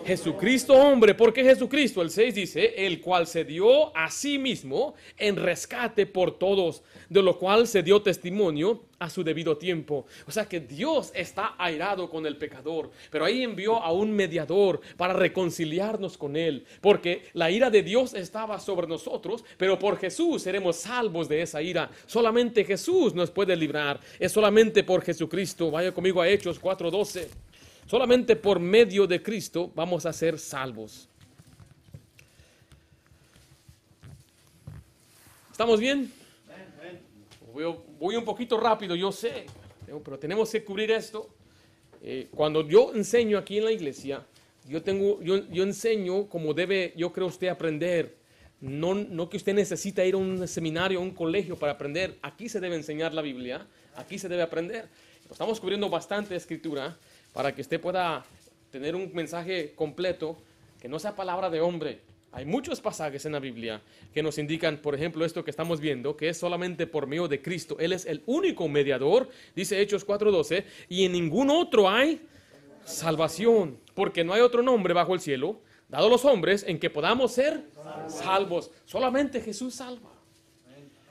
Jesucristo 0.05 0.75
hombre, 0.75 1.15
porque 1.15 1.45
Jesucristo, 1.45 2.03
el 2.03 2.11
6 2.11 2.35
dice, 2.35 2.87
el 2.87 3.01
cual 3.01 3.29
se 3.29 3.45
dio 3.45 3.97
a 3.97 4.11
sí 4.11 4.37
mismo 4.37 4.95
en 5.17 5.37
rescate 5.37 6.07
por 6.07 6.39
todos, 6.39 6.83
de 7.09 7.23
lo 7.23 7.39
cual 7.39 7.69
se 7.69 7.85
dio 7.85 8.03
testimonio 8.03 8.83
a 8.99 9.09
su 9.09 9.23
debido 9.23 9.57
tiempo. 9.57 10.07
O 10.27 10.33
sea 10.33 10.47
que 10.47 10.59
Dios 10.59 11.13
está 11.15 11.55
airado 11.57 12.11
con 12.11 12.27
el 12.27 12.37
pecador, 12.37 12.91
pero 13.11 13.25
ahí 13.25 13.45
envió 13.45 13.77
a 13.77 13.93
un 13.93 14.11
mediador 14.11 14.81
para 14.97 15.13
reconciliarnos 15.13 16.19
con 16.19 16.35
él, 16.37 16.65
porque 16.81 17.23
la 17.35 17.53
ira 17.53 17.71
de 17.71 17.85
Dios 17.85 18.15
estaba 18.15 18.59
sobre 18.59 18.89
nosotros, 18.89 19.45
pero 19.57 19.79
por 19.79 19.99
Jesús 19.99 20.43
seremos 20.43 20.77
salvos 20.77 21.29
de 21.29 21.43
esa 21.43 21.63
ira. 21.63 21.89
Solamente 22.07 22.65
Jesús 22.65 23.15
nos 23.15 23.31
puede 23.31 23.55
librar, 23.55 24.01
es 24.19 24.33
solamente 24.33 24.83
por 24.83 25.03
Jesucristo. 25.03 25.71
Vaya 25.71 25.93
conmigo 25.93 26.21
a 26.21 26.29
Hechos 26.29 26.61
4:12. 26.61 27.52
Solamente 27.87 28.37
por 28.37 28.61
medio 28.61 29.07
de 29.07 29.23
Cristo 29.23 29.71
vamos 29.75 30.07
a 30.07 30.13
ser 30.13 30.39
salvos. 30.39 31.09
¿Estamos 35.51 35.79
bien? 35.79 36.11
Voy, 37.99 38.17
un 38.17 38.25
poquito 38.25 38.59
rápido, 38.59 38.97
yo 38.97 39.13
sé, 39.13 39.45
pero 40.03 40.19
tenemos 40.19 40.51
que 40.51 40.65
cubrir 40.65 40.91
esto. 40.91 41.29
Eh, 42.03 42.29
cuando 42.35 42.67
yo 42.67 42.93
enseño 42.95 43.37
aquí 43.37 43.59
en 43.59 43.67
la 43.67 43.73
iglesia, 43.73 44.27
yo, 44.67 44.83
tengo, 44.83 45.21
yo, 45.23 45.47
yo 45.51 45.63
enseño 45.63 46.29
como 46.29 46.55
debe, 46.55 46.95
yo 46.97 47.13
creo 47.13 47.27
usted 47.27 47.49
aprender. 47.49 48.17
No, 48.61 48.95
no 48.95 49.29
que 49.29 49.37
usted 49.37 49.55
necesita 49.55 50.05
ir 50.05 50.15
a 50.15 50.17
un 50.17 50.49
seminario, 50.49 50.99
a 50.99 51.03
un 51.03 51.11
colegio 51.11 51.57
para 51.57 51.73
aprender. 51.73 52.19
Aquí 52.23 52.49
se 52.49 52.59
debe 52.59 52.77
enseñar 52.77 53.13
la 53.13 53.21
Biblia, 53.21 53.67
aquí 53.97 54.19
se 54.19 54.29
debe 54.29 54.43
aprender. 54.43 54.89
Estamos 55.31 55.61
cubriendo 55.61 55.91
bastante 55.91 56.35
escritura 56.35 56.97
para 57.33 57.55
que 57.55 57.63
usted 57.63 57.81
pueda 57.81 58.25
tener 58.71 58.95
un 58.95 59.11
mensaje 59.15 59.73
completo 59.75 60.37
que 60.81 60.89
no 60.89 60.99
sea 60.99 61.15
palabra 61.15 61.51
de 61.51 61.61
hombre. 61.61 62.01
Hay 62.35 62.47
muchos 62.47 62.81
pasajes 62.81 63.27
en 63.27 63.33
la 63.33 63.41
Biblia 63.41 63.83
que 64.15 64.23
nos 64.23 64.39
indican, 64.39 64.79
por 64.79 64.95
ejemplo, 64.95 65.25
esto 65.25 65.45
que 65.45 65.51
estamos 65.51 65.81
viendo, 65.81 66.17
que 66.17 66.31
es 66.31 66.39
solamente 66.39 66.87
por 66.87 67.07
medio 67.07 67.29
de 67.29 67.43
Cristo. 67.43 67.77
Él 67.79 67.93
es 67.93 68.07
el 68.07 68.23
único 68.25 68.67
mediador, 68.69 69.29
dice 69.55 69.81
Hechos 69.81 70.07
4:12, 70.07 70.65
y 70.89 71.05
en 71.05 71.13
ningún 71.13 71.51
otro 71.51 71.91
hay 71.91 72.27
salvación, 72.85 73.79
porque 73.95 74.25
no 74.25 74.33
hay 74.33 74.41
otro 74.41 74.63
nombre 74.63 74.95
bajo 74.95 75.13
el 75.13 75.21
cielo, 75.21 75.61
dado 75.89 76.09
los 76.09 76.25
hombres, 76.25 76.65
en 76.67 76.79
que 76.79 76.89
podamos 76.89 77.33
ser 77.33 77.65
salvos. 78.09 78.71
Solamente 78.87 79.43
Jesús 79.43 79.75
salva. 79.75 80.11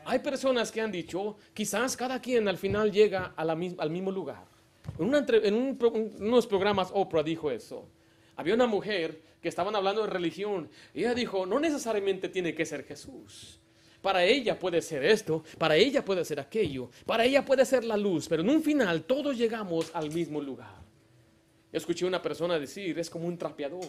Hay 0.03 0.19
personas 0.19 0.71
que 0.71 0.81
han 0.81 0.91
dicho, 0.91 1.37
quizás 1.53 1.95
cada 1.95 2.19
quien 2.19 2.47
al 2.47 2.57
final 2.57 2.91
llega 2.91 3.33
al 3.37 3.89
mismo 3.91 4.11
lugar. 4.11 4.50
En, 4.97 5.77
unos 6.19 6.47
programas 6.47 6.89
Oprah 6.93 7.23
dijo 7.23 7.51
eso. 7.51 7.87
Había 8.35 8.53
una 8.53 8.67
mujer 8.67 9.21
que 9.41 9.49
estaban 9.49 9.75
hablando 9.75 10.01
de 10.01 10.07
religión 10.07 10.69
y 10.93 11.01
ella 11.01 11.13
dijo, 11.13 11.45
no 11.45 11.59
necesariamente 11.59 12.29
tiene 12.29 12.53
que 12.53 12.65
ser 12.65 12.83
Jesús. 12.83 13.59
Para 14.01 14.23
ella 14.23 14.57
puede 14.57 14.81
ser 14.81 15.03
esto, 15.03 15.43
para 15.59 15.75
ella 15.75 16.03
puede 16.03 16.25
ser 16.25 16.39
aquello, 16.39 16.89
para 17.05 17.23
ella 17.23 17.45
puede 17.45 17.65
ser 17.65 17.83
la 17.83 17.97
luz, 17.97 18.27
pero 18.27 18.41
en 18.41 18.49
un 18.49 18.63
final 18.63 19.03
todos 19.03 19.37
llegamos 19.37 19.91
al 19.93 20.11
mismo 20.11 20.41
lugar. 20.41 20.81
escuché 21.71 22.05
una 22.05 22.21
persona 22.21 22.57
decir, 22.57 22.97
es 22.97 23.09
como 23.09 23.27
un 23.27 23.37
trapeador. 23.37 23.85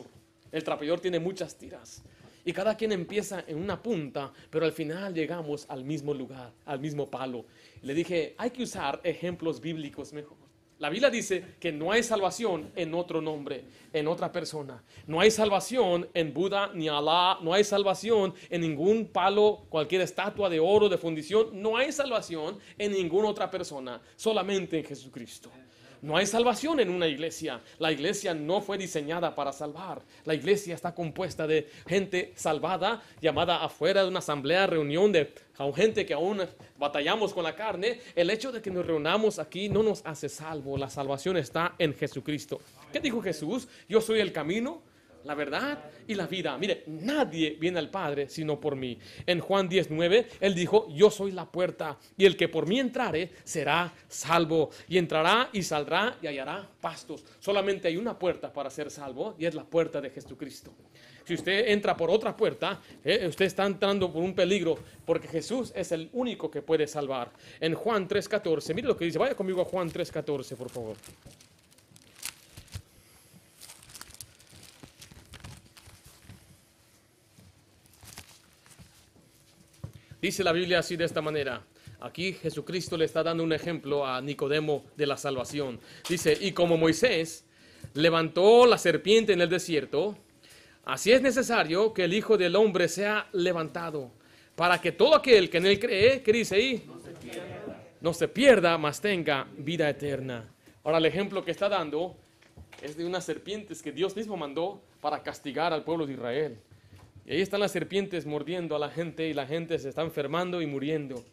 El 0.50 0.62
trapeador 0.62 1.00
tiene 1.00 1.18
muchas 1.18 1.56
tiras 1.56 2.02
y 2.44 2.52
cada 2.52 2.76
quien 2.76 2.92
empieza 2.92 3.44
en 3.46 3.58
una 3.58 3.80
punta, 3.80 4.32
pero 4.50 4.64
al 4.64 4.72
final 4.72 5.14
llegamos 5.14 5.66
al 5.68 5.84
mismo 5.84 6.12
lugar, 6.12 6.52
al 6.66 6.80
mismo 6.80 7.08
palo. 7.08 7.44
Le 7.82 7.94
dije, 7.94 8.34
hay 8.36 8.50
que 8.50 8.64
usar 8.64 9.00
ejemplos 9.04 9.60
bíblicos 9.60 10.12
mejor. 10.12 10.41
La 10.78 10.90
Biblia 10.90 11.10
dice 11.10 11.44
que 11.60 11.70
no 11.70 11.92
hay 11.92 12.02
salvación 12.02 12.72
en 12.74 12.92
otro 12.94 13.20
nombre, 13.20 13.64
en 13.92 14.08
otra 14.08 14.32
persona. 14.32 14.82
No 15.06 15.20
hay 15.20 15.30
salvación 15.30 16.08
en 16.12 16.34
Buda 16.34 16.72
ni 16.74 16.88
Alá, 16.88 17.38
no 17.40 17.54
hay 17.54 17.62
salvación 17.62 18.34
en 18.50 18.62
ningún 18.62 19.06
palo, 19.06 19.64
cualquier 19.68 20.00
estatua 20.00 20.48
de 20.48 20.58
oro, 20.58 20.88
de 20.88 20.98
fundición. 20.98 21.50
No 21.62 21.76
hay 21.76 21.92
salvación 21.92 22.58
en 22.78 22.92
ninguna 22.92 23.28
otra 23.28 23.50
persona, 23.50 24.00
solamente 24.16 24.78
en 24.78 24.84
Jesucristo. 24.84 25.50
No 26.02 26.16
hay 26.16 26.26
salvación 26.26 26.80
en 26.80 26.90
una 26.90 27.06
iglesia. 27.06 27.60
La 27.78 27.92
iglesia 27.92 28.34
no 28.34 28.60
fue 28.60 28.76
diseñada 28.76 29.36
para 29.36 29.52
salvar. 29.52 30.02
La 30.24 30.34
iglesia 30.34 30.74
está 30.74 30.92
compuesta 30.96 31.46
de 31.46 31.70
gente 31.86 32.32
salvada, 32.34 33.00
llamada 33.20 33.62
afuera 33.62 34.02
de 34.02 34.08
una 34.08 34.18
asamblea, 34.18 34.66
reunión 34.66 35.12
de 35.12 35.32
gente 35.76 36.04
que 36.04 36.14
aún 36.14 36.42
batallamos 36.76 37.32
con 37.32 37.44
la 37.44 37.54
carne. 37.54 38.00
El 38.16 38.30
hecho 38.30 38.50
de 38.50 38.60
que 38.60 38.72
nos 38.72 38.84
reunamos 38.84 39.38
aquí 39.38 39.68
no 39.68 39.84
nos 39.84 40.04
hace 40.04 40.28
salvo. 40.28 40.76
La 40.76 40.90
salvación 40.90 41.36
está 41.36 41.76
en 41.78 41.94
Jesucristo. 41.94 42.60
¿Qué 42.92 42.98
dijo 42.98 43.22
Jesús? 43.22 43.68
Yo 43.88 44.00
soy 44.00 44.18
el 44.18 44.32
camino, 44.32 44.82
la 45.24 45.34
verdad 45.34 45.78
y 46.06 46.14
la 46.14 46.26
vida. 46.26 46.56
Mire, 46.58 46.84
nadie 46.86 47.56
viene 47.58 47.78
al 47.78 47.90
Padre 47.90 48.28
sino 48.28 48.60
por 48.60 48.76
mí. 48.76 48.98
En 49.26 49.40
Juan 49.40 49.68
19, 49.68 50.26
Él 50.40 50.54
dijo, 50.54 50.88
yo 50.90 51.10
soy 51.10 51.32
la 51.32 51.50
puerta 51.50 51.98
y 52.16 52.24
el 52.24 52.36
que 52.36 52.48
por 52.48 52.66
mí 52.66 52.80
entrare 52.80 53.30
será 53.44 53.92
salvo. 54.08 54.70
Y 54.88 54.98
entrará 54.98 55.50
y 55.52 55.62
saldrá 55.62 56.16
y 56.22 56.26
hallará 56.26 56.68
pastos. 56.80 57.24
Solamente 57.38 57.88
hay 57.88 57.96
una 57.96 58.18
puerta 58.18 58.52
para 58.52 58.70
ser 58.70 58.90
salvo 58.90 59.34
y 59.38 59.46
es 59.46 59.54
la 59.54 59.64
puerta 59.64 60.00
de 60.00 60.10
Jesucristo. 60.10 60.72
Si 61.24 61.34
usted 61.34 61.68
entra 61.68 61.96
por 61.96 62.10
otra 62.10 62.36
puerta, 62.36 62.80
eh, 63.04 63.26
usted 63.28 63.44
está 63.44 63.64
entrando 63.64 64.12
por 64.12 64.22
un 64.22 64.34
peligro 64.34 64.76
porque 65.04 65.28
Jesús 65.28 65.72
es 65.74 65.92
el 65.92 66.10
único 66.12 66.50
que 66.50 66.62
puede 66.62 66.86
salvar. 66.86 67.30
En 67.60 67.74
Juan 67.74 68.08
3.14, 68.08 68.74
mire 68.74 68.88
lo 68.88 68.96
que 68.96 69.04
dice, 69.04 69.18
vaya 69.18 69.34
conmigo 69.34 69.62
a 69.62 69.64
Juan 69.64 69.90
3.14, 69.90 70.56
por 70.56 70.70
favor. 70.70 70.96
Dice 80.22 80.44
la 80.44 80.52
Biblia 80.52 80.78
así 80.78 80.94
de 80.94 81.04
esta 81.04 81.20
manera. 81.20 81.64
Aquí 81.98 82.32
Jesucristo 82.34 82.96
le 82.96 83.06
está 83.06 83.24
dando 83.24 83.42
un 83.42 83.52
ejemplo 83.52 84.06
a 84.06 84.20
Nicodemo 84.20 84.84
de 84.96 85.04
la 85.04 85.16
salvación. 85.16 85.80
Dice, 86.08 86.38
y 86.40 86.52
como 86.52 86.76
Moisés 86.76 87.44
levantó 87.94 88.64
la 88.66 88.78
serpiente 88.78 89.32
en 89.32 89.40
el 89.40 89.48
desierto, 89.48 90.16
así 90.84 91.10
es 91.10 91.22
necesario 91.22 91.92
que 91.92 92.04
el 92.04 92.14
Hijo 92.14 92.38
del 92.38 92.54
Hombre 92.54 92.86
sea 92.86 93.26
levantado, 93.32 94.12
para 94.54 94.80
que 94.80 94.92
todo 94.92 95.16
aquel 95.16 95.50
que 95.50 95.58
en 95.58 95.66
él 95.66 95.80
cree, 95.80 96.22
¿qué 96.22 96.32
dice 96.32 96.54
ahí? 96.54 96.84
No 96.86 97.00
se 97.00 97.10
pierda, 97.10 97.84
no 98.00 98.14
se 98.14 98.28
pierda 98.28 98.78
mas 98.78 99.00
tenga 99.00 99.48
vida 99.58 99.90
eterna. 99.90 100.48
Ahora 100.84 100.98
el 100.98 101.06
ejemplo 101.06 101.44
que 101.44 101.50
está 101.50 101.68
dando 101.68 102.14
es 102.80 102.96
de 102.96 103.04
unas 103.04 103.24
serpientes 103.24 103.82
que 103.82 103.90
Dios 103.90 104.14
mismo 104.14 104.36
mandó 104.36 104.80
para 105.00 105.20
castigar 105.20 105.72
al 105.72 105.82
pueblo 105.82 106.06
de 106.06 106.12
Israel. 106.12 106.58
Y 107.24 107.32
ahí 107.32 107.40
están 107.40 107.60
las 107.60 107.72
serpientes 107.72 108.26
mordiendo 108.26 108.74
a 108.74 108.78
la 108.78 108.90
gente 108.90 109.28
y 109.28 109.34
la 109.34 109.46
gente 109.46 109.78
se 109.78 109.88
está 109.88 110.02
enfermando 110.02 110.60
y 110.60 110.66
muriendo. 110.66 111.24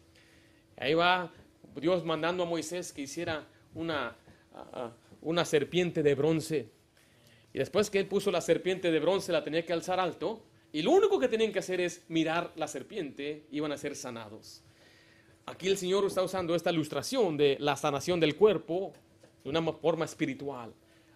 Ahí 0.76 0.94
va 0.94 1.32
Dios 1.76 2.04
mandando 2.04 2.44
a 2.44 2.46
Moisés 2.46 2.92
que 2.92 3.02
hiciera 3.02 3.46
una, 3.74 4.16
una 5.20 5.44
serpiente 5.44 6.02
de 6.02 6.14
bronce. 6.14 6.70
Y 7.52 7.58
después 7.58 7.90
que 7.90 7.98
él 7.98 8.06
puso 8.06 8.30
la 8.30 8.40
serpiente 8.40 8.90
de 8.90 9.00
bronce, 9.00 9.32
la 9.32 9.42
tenía 9.42 9.64
que 9.64 9.72
alzar 9.72 9.98
alto. 9.98 10.44
Y 10.72 10.82
lo 10.82 10.92
único 10.92 11.18
que 11.18 11.28
tenían 11.28 11.52
que 11.52 11.58
hacer 11.58 11.80
es 11.80 12.04
mirar 12.08 12.52
la 12.54 12.68
serpiente, 12.68 13.46
iban 13.50 13.72
a 13.72 13.76
ser 13.76 13.96
sanados. 13.96 14.62
Aquí 15.46 15.66
el 15.66 15.76
Señor 15.76 16.04
está 16.04 16.22
usando 16.22 16.54
esta 16.54 16.70
ilustración 16.70 17.36
de 17.36 17.56
la 17.58 17.76
sanación 17.76 18.20
del 18.20 18.36
cuerpo 18.36 18.92
de 19.42 19.50
una 19.50 19.62
forma 19.72 20.04
espiritual. 20.04 20.72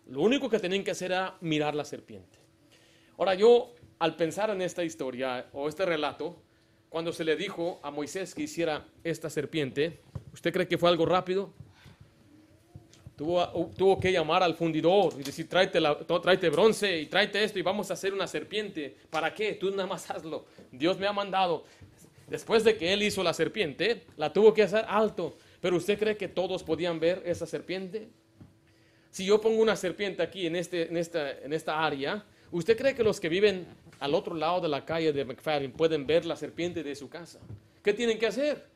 Lo 0.09 0.23
único 0.23 0.51
que 0.51 0.59
tenían 0.59 0.83
que 0.83 0.91
hacer 0.91 1.13
era 1.13 1.37
mirar 1.41 1.75
la 1.75 1.85
serpiente. 1.85 2.39
Ahora 3.17 3.35
yo, 3.35 3.73
al 3.99 4.17
pensar 4.17 4.51
en 4.51 4.63
esta 4.63 4.85
historia 4.85 5.47
o 5.53 5.69
este 5.69 5.85
relato, 5.85 6.43
cuando 6.89 7.13
se 7.13 7.25
le 7.25 7.37
dijo 7.37 7.81
a 7.83 7.91
Moisés 7.91 8.35
que 8.35 8.43
hiciera 8.43 8.87
esta 9.03 9.29
serpiente, 9.29 10.01
¿usted 10.33 10.53
cree 10.53 10.69
que 10.69 10.79
fue 10.79 10.89
algo 10.89 11.05
rápido? 11.07 11.53
Tuvo, 13.17 13.71
tuvo 13.77 13.99
que 13.99 14.13
llamar 14.13 14.43
al 14.43 14.55
fundidor 14.55 15.15
y 15.19 15.23
decir, 15.23 15.49
tráete, 15.49 15.81
la, 15.81 15.97
tráete 15.99 16.51
bronce 16.51 17.01
y 17.01 17.07
tráete 17.07 17.43
esto 17.43 17.59
y 17.59 17.63
vamos 17.63 17.91
a 17.91 17.95
hacer 17.95 18.13
una 18.13 18.27
serpiente. 18.27 18.97
¿Para 19.11 19.33
qué? 19.33 19.55
Tú 19.55 19.71
nada 19.71 19.87
más 19.87 20.11
hazlo. 20.11 20.47
Dios 20.73 20.99
me 20.99 21.07
ha 21.07 21.13
mandado. 21.13 21.65
Después 22.29 22.65
de 22.65 22.77
que 22.77 22.93
él 22.93 23.03
hizo 23.03 23.23
la 23.23 23.35
serpiente, 23.35 24.05
la 24.17 24.33
tuvo 24.33 24.55
que 24.55 24.63
hacer 24.63 24.85
alto. 24.89 25.37
Pero 25.61 25.77
¿usted 25.77 25.99
cree 25.99 26.17
que 26.17 26.29
todos 26.29 26.63
podían 26.63 26.99
ver 26.99 27.23
esa 27.25 27.47
serpiente? 27.47 28.09
Si 29.11 29.25
yo 29.25 29.41
pongo 29.41 29.63
una 29.63 29.77
serpiente 29.77 30.23
aquí 30.23 30.47
en, 30.47 30.57
este, 30.57 30.89
en, 30.89 30.97
esta, 30.97 31.31
en 31.39 31.53
esta 31.53 31.85
área, 31.85 32.25
¿usted 32.51 32.77
cree 32.77 32.95
que 32.95 33.05
los 33.05 33.21
que 33.21 33.29
viven 33.29 33.67
al 34.05 34.15
otro 34.15 34.35
lado 34.35 34.61
de 34.61 34.69
la 34.69 34.85
calle 34.85 35.15
de 35.15 35.25
McFadden 35.25 35.73
pueden 35.73 36.07
ver 36.07 36.27
la 36.27 36.37
serpiente 36.37 36.83
de 36.83 36.95
su 36.95 37.09
casa? 37.09 37.41
¿Qué 37.83 37.95
tienen 37.95 38.19
que 38.19 38.27
hacer? 38.27 38.67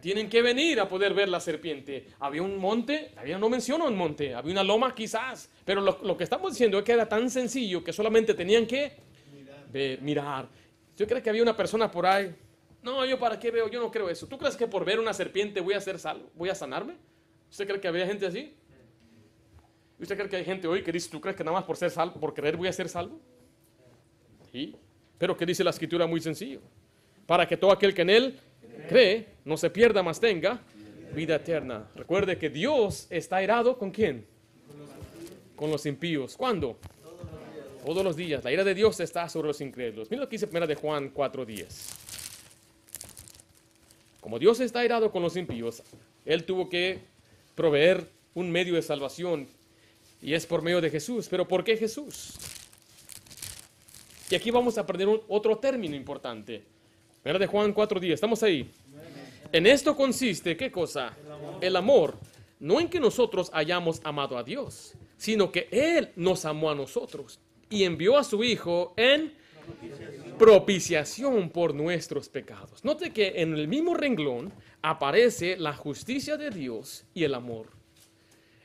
Tienen 0.00 0.30
que 0.30 0.40
venir 0.40 0.80
a 0.80 0.88
poder 0.88 1.12
ver 1.12 1.28
la 1.28 1.38
serpiente. 1.40 2.06
Había 2.18 2.42
un 2.42 2.56
monte, 2.56 3.12
había 3.16 3.38
no 3.38 3.50
menciono 3.50 3.86
un 3.86 3.94
monte, 3.94 4.34
había 4.34 4.52
una 4.52 4.64
loma 4.64 4.94
quizás, 4.94 5.50
pero 5.66 5.82
lo, 5.82 6.16
que 6.16 6.24
estamos 6.24 6.52
diciendo 6.52 6.78
es 6.78 6.84
que 6.84 6.92
era 6.92 7.06
tan 7.06 7.28
sencillo 7.28 7.84
que 7.84 7.92
solamente 7.92 8.32
tenían 8.32 8.66
que 8.66 8.96
mirar. 9.30 10.00
Mirar. 10.00 10.48
Yo 10.96 11.06
creo 11.06 11.22
que 11.22 11.28
había 11.28 11.42
una 11.42 11.56
persona 11.56 11.90
por 11.90 12.06
ahí. 12.06 12.34
No, 12.82 13.04
yo 13.04 13.18
para 13.18 13.38
qué 13.38 13.50
veo, 13.50 13.68
yo 13.68 13.78
no 13.78 13.90
creo 13.90 14.08
eso. 14.08 14.26
¿Tú 14.26 14.38
crees 14.38 14.56
que 14.56 14.66
por 14.66 14.86
ver 14.86 14.98
una 14.98 15.12
serpiente 15.12 15.60
voy 15.60 15.74
a 15.74 15.80
ser 15.82 15.98
salvo? 15.98 16.30
¿Voy 16.34 16.48
a 16.48 16.54
sanarme? 16.54 16.96
¿Usted 17.50 17.66
cree 17.66 17.80
que 17.80 17.88
había 17.88 18.06
gente 18.06 18.24
así? 18.24 18.54
¿Usted 20.00 20.16
cree 20.16 20.28
que 20.30 20.36
hay 20.36 20.44
gente 20.44 20.66
hoy 20.66 20.82
que 20.82 20.90
dice, 20.90 21.10
¿tú 21.10 21.20
crees 21.20 21.36
que 21.36 21.44
nada 21.44 21.58
más 21.58 21.64
por 21.64 21.76
ser 21.76 21.90
salvo, 21.90 22.18
por 22.18 22.32
creer 22.32 22.56
voy 22.56 22.68
a 22.68 22.72
ser 22.72 22.88
salvo? 22.88 23.20
Pero 25.18 25.36
que 25.36 25.46
dice 25.46 25.64
la 25.64 25.70
escritura 25.70 26.06
muy 26.06 26.20
sencillo. 26.20 26.60
Para 27.26 27.46
que 27.46 27.56
todo 27.56 27.72
aquel 27.72 27.94
que 27.94 28.02
en 28.02 28.10
él 28.10 28.38
cree, 28.88 29.26
no 29.44 29.56
se 29.56 29.70
pierda, 29.70 30.02
más 30.02 30.20
tenga 30.20 30.60
vida 31.14 31.36
eterna. 31.36 31.86
Recuerde 31.94 32.38
que 32.38 32.50
Dios 32.50 33.06
está 33.10 33.36
airado 33.36 33.78
con 33.78 33.90
quién? 33.90 34.26
Con 35.56 35.70
los 35.70 35.86
impíos. 35.86 36.36
¿Cuándo? 36.36 36.78
Todos 37.84 38.04
los 38.04 38.16
días. 38.16 38.42
La 38.44 38.52
ira 38.52 38.64
de 38.64 38.74
Dios 38.74 39.00
está 39.00 39.28
sobre 39.28 39.48
los 39.48 39.60
incrédulos. 39.60 40.10
Mira 40.10 40.22
lo 40.22 40.28
que 40.28 40.34
dice 40.36 40.46
primera 40.46 40.66
de 40.66 40.74
Juan 40.74 41.12
4.10. 41.12 41.66
Como 44.20 44.38
Dios 44.38 44.60
está 44.60 44.80
airado 44.80 45.10
con 45.10 45.22
los 45.22 45.36
impíos, 45.36 45.82
Él 46.24 46.44
tuvo 46.44 46.68
que 46.68 47.00
proveer 47.54 48.06
un 48.34 48.50
medio 48.50 48.74
de 48.74 48.82
salvación 48.82 49.48
y 50.20 50.34
es 50.34 50.46
por 50.46 50.62
medio 50.62 50.80
de 50.80 50.90
Jesús. 50.90 51.28
Pero 51.28 51.46
¿por 51.48 51.64
qué 51.64 51.76
Jesús? 51.76 52.34
Y 54.32 54.34
aquí 54.34 54.50
vamos 54.50 54.78
a 54.78 54.80
aprender 54.80 55.06
otro 55.28 55.58
término 55.58 55.94
importante. 55.94 56.62
Primera 57.22 57.38
de 57.38 57.46
Juan 57.46 57.74
4.10. 57.74 58.14
¿Estamos 58.14 58.42
ahí? 58.42 58.66
En 59.52 59.66
esto 59.66 59.94
consiste, 59.94 60.56
¿qué 60.56 60.72
cosa? 60.72 61.14
El 61.60 61.76
amor. 61.76 62.16
No 62.58 62.80
en 62.80 62.88
que 62.88 62.98
nosotros 62.98 63.50
hayamos 63.52 64.00
amado 64.04 64.38
a 64.38 64.42
Dios, 64.42 64.94
sino 65.18 65.52
que 65.52 65.68
Él 65.70 66.12
nos 66.16 66.46
amó 66.46 66.70
a 66.70 66.74
nosotros 66.74 67.40
y 67.68 67.84
envió 67.84 68.16
a 68.16 68.24
su 68.24 68.42
Hijo 68.42 68.94
en 68.96 69.34
propiciación 70.38 71.50
por 71.50 71.74
nuestros 71.74 72.30
pecados. 72.30 72.82
Note 72.86 73.12
que 73.12 73.42
en 73.42 73.52
el 73.52 73.68
mismo 73.68 73.92
renglón 73.92 74.50
aparece 74.80 75.58
la 75.58 75.74
justicia 75.74 76.38
de 76.38 76.48
Dios 76.48 77.04
y 77.12 77.24
el 77.24 77.34
amor. 77.34 77.66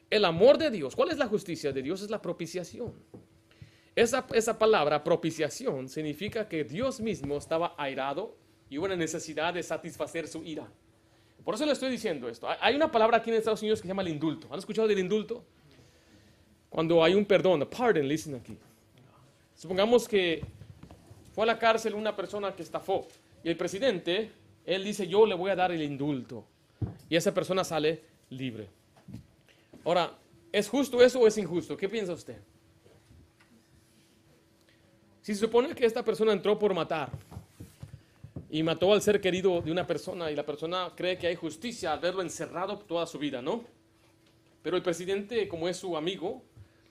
El 0.09 0.23
amor 0.23 0.57
de 0.59 0.71
Dios. 0.71 0.95
¿Cuál 0.95 1.11
es 1.11 1.17
la 1.17 1.27
justicia 1.27 1.73
de 1.73 1.81
Dios? 1.81 2.03
Es 2.03 2.09
la 2.09 2.21
propiciación. 2.21 2.93
Esa, 3.97 4.27
esa 4.35 4.59
palabra 4.59 5.03
propiciación 5.03 5.89
significa 5.89 6.47
que 6.47 6.63
Dios 6.63 6.99
mismo 6.99 7.35
estaba 7.35 7.73
airado 7.79 8.37
y 8.69 8.77
hubo 8.77 8.85
una 8.85 8.95
necesidad 8.95 9.55
de 9.55 9.63
satisfacer 9.63 10.27
su 10.27 10.43
ira. 10.43 10.67
Por 11.43 11.55
eso 11.55 11.65
le 11.65 11.71
estoy 11.71 11.89
diciendo 11.89 12.29
esto. 12.29 12.47
Hay 12.61 12.75
una 12.75 12.91
palabra 12.91 13.17
aquí 13.17 13.31
en 13.31 13.37
Estados 13.37 13.63
Unidos 13.63 13.79
que 13.79 13.87
se 13.87 13.87
llama 13.87 14.03
el 14.03 14.09
indulto. 14.09 14.49
¿Han 14.51 14.59
escuchado 14.59 14.87
del 14.87 14.99
indulto? 14.99 15.43
Cuando 16.69 17.03
hay 17.03 17.15
un 17.15 17.25
perdón, 17.25 17.63
a 17.63 17.67
pardon, 17.67 18.07
listen 18.07 18.35
aquí. 18.35 18.55
Supongamos 19.55 20.07
que 20.07 20.45
fue 21.33 21.45
a 21.45 21.47
la 21.47 21.57
cárcel 21.57 21.95
una 21.95 22.15
persona 22.15 22.55
que 22.55 22.61
estafó 22.61 23.07
y 23.43 23.49
el 23.49 23.57
presidente, 23.57 24.31
él 24.63 24.83
dice, 24.83 25.07
yo 25.07 25.25
le 25.25 25.33
voy 25.33 25.49
a 25.49 25.55
dar 25.55 25.71
el 25.71 25.81
indulto. 25.81 26.45
Y 27.09 27.15
esa 27.15 27.33
persona 27.33 27.63
sale 27.63 28.03
libre. 28.29 28.69
Ahora, 29.83 30.15
¿es 30.51 30.69
justo 30.69 31.03
eso 31.03 31.19
o 31.19 31.25
es 31.25 31.35
injusto? 31.39 31.75
¿Qué 31.75 31.89
piensa 31.89 32.13
usted? 32.13 32.37
Si 35.27 35.33
se 35.33 35.41
supone 35.41 35.75
que 35.75 35.85
esta 35.85 36.05
persona 36.05 36.31
entró 36.31 36.57
por 36.57 36.73
matar 36.73 37.09
y 38.49 38.63
mató 38.63 38.93
al 38.93 39.01
ser 39.01 39.19
querido 39.19 39.59
de 39.59 39.73
una 39.73 39.85
persona 39.85 40.31
y 40.31 40.35
la 40.37 40.45
persona 40.45 40.93
cree 40.95 41.17
que 41.17 41.27
hay 41.27 41.35
justicia 41.35 41.91
al 41.91 41.99
verlo 41.99 42.21
encerrado 42.21 42.79
toda 42.79 43.05
su 43.05 43.19
vida, 43.19 43.41
¿no? 43.41 43.65
Pero 44.63 44.77
el 44.77 44.83
presidente, 44.83 45.49
como 45.49 45.67
es 45.67 45.75
su 45.75 45.97
amigo, 45.97 46.43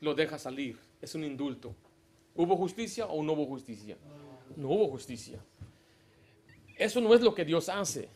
lo 0.02 0.14
deja 0.14 0.38
salir. 0.38 0.76
Es 1.00 1.14
un 1.14 1.24
indulto. 1.24 1.74
¿Hubo 2.34 2.58
justicia 2.58 3.06
o 3.06 3.22
no 3.22 3.32
hubo 3.32 3.46
justicia? 3.46 3.96
No 4.54 4.68
hubo 4.68 4.88
justicia. 4.88 5.38
Eso 6.76 7.00
no 7.00 7.14
es 7.14 7.22
lo 7.22 7.34
que 7.34 7.46
Dios 7.46 7.70
hace. 7.70 8.10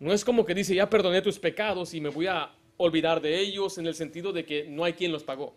No 0.00 0.14
es 0.14 0.24
como 0.24 0.46
que 0.46 0.54
dice, 0.54 0.74
ya 0.74 0.88
perdoné 0.88 1.20
tus 1.20 1.38
pecados 1.38 1.92
y 1.92 2.00
me 2.00 2.08
voy 2.08 2.28
a 2.28 2.50
olvidar 2.78 3.20
de 3.20 3.38
ellos 3.38 3.76
en 3.76 3.86
el 3.86 3.94
sentido 3.94 4.32
de 4.32 4.46
que 4.46 4.64
no 4.70 4.84
hay 4.84 4.94
quien 4.94 5.12
los 5.12 5.22
pagó. 5.22 5.54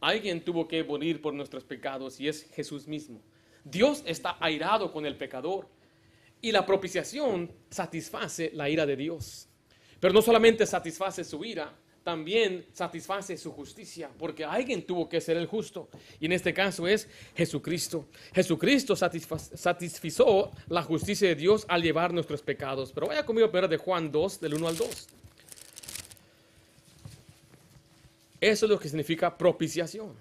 Alguien 0.00 0.44
tuvo 0.44 0.68
que 0.68 0.84
morir 0.84 1.20
por 1.20 1.34
nuestros 1.34 1.64
pecados 1.64 2.20
y 2.20 2.28
es 2.28 2.48
Jesús 2.52 2.86
mismo. 2.86 3.20
Dios 3.64 4.02
está 4.06 4.36
airado 4.40 4.92
con 4.92 5.04
el 5.06 5.16
pecador 5.16 5.68
y 6.40 6.52
la 6.52 6.64
propiciación 6.64 7.50
satisface 7.70 8.50
la 8.54 8.68
ira 8.68 8.86
de 8.86 8.96
Dios. 8.96 9.48
Pero 10.00 10.14
no 10.14 10.22
solamente 10.22 10.64
satisface 10.66 11.24
su 11.24 11.44
ira, 11.44 11.74
también 12.04 12.64
satisface 12.72 13.36
su 13.36 13.52
justicia, 13.52 14.08
porque 14.16 14.44
alguien 14.44 14.86
tuvo 14.86 15.08
que 15.08 15.20
ser 15.20 15.36
el 15.36 15.46
justo. 15.46 15.90
Y 16.20 16.26
en 16.26 16.32
este 16.32 16.54
caso 16.54 16.86
es 16.86 17.08
Jesucristo. 17.34 18.06
Jesucristo 18.32 18.96
satisfizo 18.96 20.52
la 20.68 20.82
justicia 20.82 21.28
de 21.28 21.34
Dios 21.34 21.66
al 21.68 21.82
llevar 21.82 22.14
nuestros 22.14 22.40
pecados. 22.40 22.92
Pero 22.92 23.08
vaya 23.08 23.26
conmigo 23.26 23.48
ver 23.50 23.68
de 23.68 23.76
Juan 23.76 24.10
2, 24.10 24.40
del 24.40 24.54
1 24.54 24.68
al 24.68 24.76
2. 24.76 25.08
Eso 28.40 28.66
es 28.66 28.70
lo 28.70 28.78
que 28.78 28.88
significa 28.88 29.36
propiciación. 29.36 30.12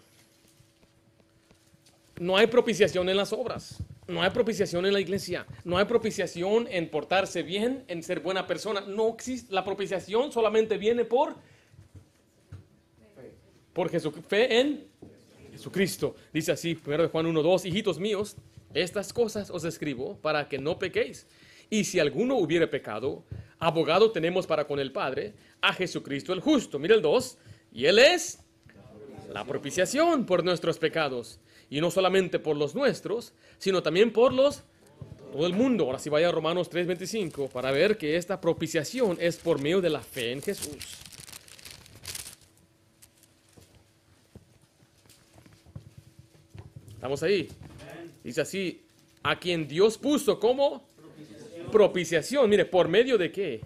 No 2.19 2.35
hay 2.35 2.47
propiciación 2.47 3.09
en 3.09 3.17
las 3.17 3.31
obras. 3.31 3.77
No 4.07 4.23
hay 4.23 4.29
propiciación 4.31 4.85
en 4.85 4.93
la 4.93 4.99
iglesia. 4.99 5.45
No 5.63 5.77
hay 5.77 5.85
propiciación 5.85 6.67
en 6.69 6.89
portarse 6.89 7.43
bien, 7.43 7.83
en 7.87 8.01
ser 8.01 8.21
buena 8.21 8.47
persona. 8.47 8.81
No 8.81 9.09
existe. 9.09 9.53
La 9.53 9.63
propiciación 9.63 10.31
solamente 10.31 10.77
viene 10.77 11.05
por 11.05 11.35
por 13.77 13.91
fe 13.91 14.59
en 14.59 14.87
Jesucristo. 15.51 16.15
Dice 16.33 16.51
así, 16.51 16.75
1 16.83 17.09
Juan 17.09 17.27
1, 17.27 17.43
2, 17.43 17.65
hijitos 17.65 17.99
míos, 17.99 18.35
estas 18.73 19.13
cosas 19.13 19.51
os 19.51 19.65
escribo 19.65 20.17
para 20.17 20.49
que 20.49 20.57
no 20.57 20.79
pequéis. 20.79 21.27
Y 21.69 21.83
si 21.83 21.99
alguno 21.99 22.37
hubiere 22.37 22.65
pecado, 22.65 23.23
abogado 23.59 24.09
tenemos 24.09 24.47
para 24.47 24.65
con 24.65 24.79
el 24.79 24.91
Padre, 24.91 25.35
a 25.61 25.73
Jesucristo 25.73 26.33
el 26.33 26.39
justo. 26.39 26.79
Mira 26.79 26.95
el 26.95 27.03
2, 27.03 27.37
y 27.77 27.85
Él 27.85 27.99
es 27.99 28.39
la 29.31 29.45
propiciación 29.45 30.25
por 30.25 30.43
nuestros 30.43 30.79
pecados. 30.79 31.39
Y 31.69 31.79
no 31.79 31.91
solamente 31.91 32.39
por 32.39 32.57
los 32.57 32.73
nuestros, 32.73 33.33
sino 33.59 33.83
también 33.83 34.11
por 34.11 34.33
los 34.33 34.63
todo 35.31 35.45
el 35.45 35.53
mundo. 35.53 35.83
Ahora 35.83 35.99
si 35.99 36.09
vaya 36.09 36.29
a 36.29 36.31
Romanos 36.31 36.71
3:25 36.71 37.49
para 37.49 37.69
ver 37.69 37.99
que 37.99 38.17
esta 38.17 38.41
propiciación 38.41 39.17
es 39.19 39.37
por 39.37 39.61
medio 39.61 39.79
de 39.79 39.91
la 39.91 40.01
fe 40.01 40.31
en 40.31 40.41
Jesús. 40.41 40.75
¿Estamos 46.95 47.21
ahí? 47.21 47.47
Dice 48.23 48.41
así, 48.41 48.81
a 49.21 49.37
quien 49.37 49.67
Dios 49.67 49.99
puso 49.99 50.39
como 50.39 50.83
propiciación. 51.71 51.71
propiciación. 51.71 52.49
Mire, 52.49 52.65
¿por 52.65 52.87
medio 52.87 53.19
de 53.19 53.31
qué? 53.31 53.61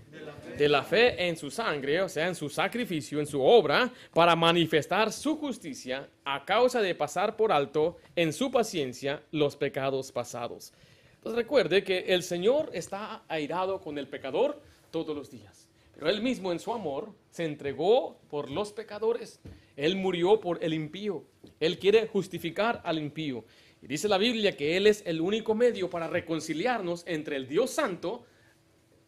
De 0.61 0.69
la, 0.69 0.83
fe. 0.83 1.27
en 1.27 1.35
su 1.35 1.49
sangre, 1.49 2.03
o 2.03 2.07
sea, 2.07 2.27
en 2.27 2.35
su 2.35 2.47
sacrificio, 2.47 3.19
en 3.19 3.25
su 3.25 3.41
obra, 3.41 3.91
para 4.13 4.35
manifestar 4.35 5.11
su 5.11 5.35
justicia 5.35 6.07
a 6.23 6.45
causa 6.45 6.83
de 6.83 6.93
pasar 6.93 7.35
por 7.35 7.51
alto 7.51 7.97
en 8.15 8.31
su 8.31 8.51
paciencia 8.51 9.23
los 9.31 9.55
pecados 9.55 10.11
pasados. 10.11 10.71
Entonces 11.15 11.35
recuerde 11.35 11.83
que 11.83 12.01
el 12.09 12.21
Señor 12.21 12.69
está 12.73 13.23
airado 13.27 13.81
con 13.81 13.97
el 13.97 14.07
pecador 14.07 14.61
todos 14.91 15.15
los 15.15 15.31
días. 15.31 15.67
Pero 15.95 16.11
Él 16.11 16.21
mismo 16.21 16.51
en 16.51 16.59
su 16.59 16.71
amor 16.71 17.11
se 17.31 17.45
entregó 17.45 18.19
por 18.29 18.51
los 18.51 18.71
pecadores. 18.71 19.39
Él 19.75 19.95
murió 19.95 20.39
por 20.39 20.63
el 20.63 20.75
impío. 20.75 21.23
Él 21.59 21.79
quiere 21.79 22.05
justificar 22.05 22.83
al 22.85 22.99
impío. 22.99 23.45
Y 23.81 23.87
dice 23.87 24.07
la 24.07 24.19
Biblia 24.19 24.55
que 24.55 24.77
Él 24.77 24.85
es 24.85 25.01
el 25.07 25.21
único 25.21 25.55
medio 25.55 25.89
para 25.89 26.07
reconciliarnos 26.07 27.03
entre 27.07 27.35
el 27.35 27.47
Dios 27.47 27.71
Santo 27.71 28.27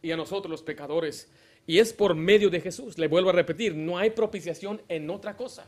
y 0.02 0.10
a 0.10 0.18
nosotros 0.18 0.50
los 0.50 0.64
pecadores. 0.64 1.30
Y 1.66 1.80
es 1.80 1.94
por 1.94 2.16
medio 2.16 2.50
de 2.50 2.62
Jesús. 2.62 2.98
Le 2.98 3.08
vuelvo 3.08 3.30
a 3.30 3.34
repetir, 3.34 3.76
no 3.76 3.98
hay 3.98 4.10
propiciación 4.10 4.82
en 4.90 5.10
otra 5.10 5.36
cosa. 5.38 5.66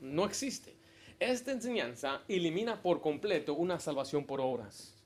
No 0.00 0.24
existe. 0.24 0.76
Esta 1.18 1.52
enseñanza 1.52 2.22
elimina 2.28 2.82
por 2.82 3.00
completo 3.00 3.54
una 3.54 3.78
salvación 3.78 4.24
por 4.24 4.40
obras. 4.40 4.96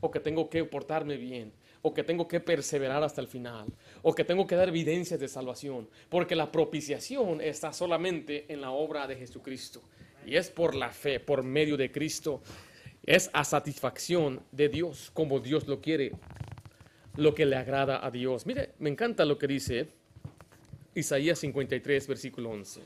O 0.00 0.10
que 0.10 0.20
tengo 0.20 0.50
que 0.50 0.64
portarme 0.64 1.16
bien. 1.16 1.52
O 1.82 1.94
que 1.94 2.02
tengo 2.02 2.26
que 2.26 2.40
perseverar 2.40 3.02
hasta 3.02 3.20
el 3.20 3.28
final. 3.28 3.66
O 4.02 4.14
que 4.14 4.24
tengo 4.24 4.46
que 4.46 4.56
dar 4.56 4.68
evidencias 4.68 5.20
de 5.20 5.28
salvación. 5.28 5.88
Porque 6.08 6.34
la 6.34 6.50
propiciación 6.50 7.40
está 7.40 7.72
solamente 7.72 8.52
en 8.52 8.60
la 8.60 8.70
obra 8.70 9.06
de 9.06 9.16
Jesucristo. 9.16 9.82
Y 10.26 10.34
es 10.34 10.50
por 10.50 10.74
la 10.74 10.90
fe, 10.90 11.20
por 11.20 11.44
medio 11.44 11.76
de 11.76 11.92
Cristo. 11.92 12.42
Es 13.04 13.30
a 13.32 13.44
satisfacción 13.44 14.42
de 14.50 14.68
Dios, 14.68 15.12
como 15.14 15.38
Dios 15.38 15.68
lo 15.68 15.80
quiere 15.80 16.12
lo 17.16 17.34
que 17.34 17.46
le 17.46 17.56
agrada 17.56 18.04
a 18.04 18.10
Dios. 18.10 18.46
Mire, 18.46 18.70
me 18.78 18.90
encanta 18.90 19.24
lo 19.24 19.38
que 19.38 19.46
dice 19.46 19.88
Isaías 20.94 21.38
53, 21.38 22.06
versículo 22.06 22.50
11. 22.50 22.80